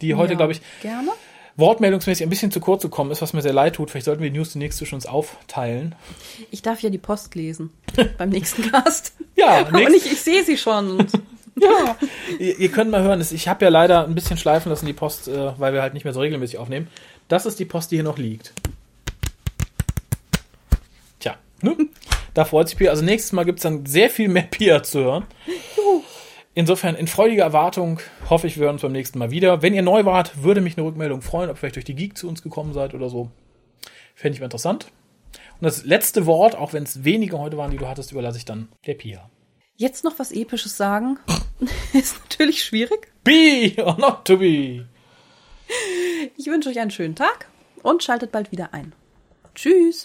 die 0.00 0.14
heute, 0.14 0.32
Ja, 0.32 0.36
glaube 0.36 0.52
ich, 0.52 0.60
Gerne. 0.82 1.08
wortmeldungsmäßig 1.56 2.26
ein 2.26 2.30
bisschen 2.30 2.50
zu 2.50 2.60
kurz 2.60 2.82
gekommen 2.82 3.10
ist, 3.10 3.22
was 3.22 3.32
mir 3.32 3.42
sehr 3.42 3.52
leid 3.52 3.76
tut. 3.76 3.90
Vielleicht 3.90 4.04
sollten 4.06 4.22
wir 4.22 4.30
die 4.30 4.36
News 4.36 4.52
demnächst 4.52 4.78
zwischen 4.78 4.96
uns 4.96 5.06
aufteilen. 5.06 5.94
Ich 6.50 6.62
darf 6.62 6.80
ja 6.80 6.90
die 6.90 6.98
Post 6.98 7.34
lesen 7.34 7.70
beim 8.18 8.28
nächsten 8.30 8.70
Cast. 8.70 9.14
Ja, 9.36 9.62
Und 9.72 9.94
ich, 9.94 10.06
ich 10.10 10.20
sehe 10.20 10.44
sie 10.44 10.56
schon. 10.56 11.06
Ja, 11.54 11.96
ihr, 12.38 12.58
ihr 12.58 12.70
könnt 12.70 12.90
mal 12.90 13.02
hören, 13.02 13.20
ich 13.20 13.46
habe 13.46 13.66
ja 13.66 13.70
leider 13.70 14.04
ein 14.06 14.14
bisschen 14.14 14.38
schleifen 14.38 14.70
lassen 14.70 14.86
die 14.86 14.94
Post, 14.94 15.28
äh, 15.28 15.52
weil 15.60 15.74
wir 15.74 15.82
halt 15.82 15.92
nicht 15.92 16.02
mehr 16.04 16.14
so 16.14 16.20
regelmäßig 16.20 16.56
aufnehmen. 16.56 16.88
Das 17.28 17.44
ist 17.44 17.58
die 17.58 17.66
Post, 17.66 17.90
die 17.90 17.96
hier 17.96 18.04
noch 18.04 18.16
liegt. 18.16 18.54
Ne? 21.62 21.76
da 22.34 22.44
freut 22.44 22.68
sich 22.68 22.76
Pia. 22.76 22.90
Also 22.90 23.04
nächstes 23.04 23.32
Mal 23.32 23.44
gibt's 23.44 23.62
dann 23.62 23.86
sehr 23.86 24.10
viel 24.10 24.28
mehr 24.28 24.42
Pia 24.42 24.82
zu 24.82 25.00
hören. 25.00 25.24
Insofern 26.54 26.96
in 26.96 27.06
freudiger 27.06 27.44
Erwartung 27.44 28.00
hoffe 28.28 28.46
ich, 28.46 28.58
wir 28.58 28.64
hören 28.64 28.74
uns 28.74 28.82
beim 28.82 28.92
nächsten 28.92 29.18
Mal 29.18 29.30
wieder. 29.30 29.62
Wenn 29.62 29.72
ihr 29.74 29.82
neu 29.82 30.04
wart, 30.04 30.42
würde 30.42 30.60
mich 30.60 30.76
eine 30.76 30.86
Rückmeldung 30.86 31.22
freuen, 31.22 31.48
ob 31.48 31.56
ihr 31.56 31.60
vielleicht 31.60 31.76
durch 31.76 31.84
die 31.84 31.94
Geek 31.94 32.18
zu 32.18 32.28
uns 32.28 32.42
gekommen 32.42 32.72
seid 32.74 32.92
oder 32.94 33.08
so. 33.08 33.30
Fände 34.14 34.34
ich 34.34 34.40
mal 34.40 34.46
interessant. 34.46 34.88
Und 35.32 35.64
das 35.64 35.84
letzte 35.84 36.26
Wort, 36.26 36.54
auch 36.54 36.72
wenn 36.72 36.82
es 36.82 37.04
wenige 37.04 37.38
heute 37.38 37.56
waren, 37.56 37.70
die 37.70 37.78
du 37.78 37.88
hattest, 37.88 38.12
überlasse 38.12 38.36
ich 38.36 38.44
dann 38.44 38.68
der 38.86 38.94
Pia. 38.94 39.30
jetzt 39.76 40.04
noch 40.04 40.18
was 40.18 40.30
Episches 40.32 40.76
sagen, 40.76 41.18
ist 41.92 42.20
natürlich 42.20 42.62
schwierig. 42.64 43.08
Be 43.24 43.72
or 43.78 43.96
not 43.98 44.24
to 44.24 44.36
be. 44.36 44.86
Ich 46.36 46.46
wünsche 46.46 46.68
euch 46.68 46.78
einen 46.80 46.90
schönen 46.90 47.14
Tag 47.14 47.48
und 47.82 48.02
schaltet 48.02 48.30
bald 48.32 48.52
wieder 48.52 48.74
ein. 48.74 48.92
Tschüss. 49.54 50.04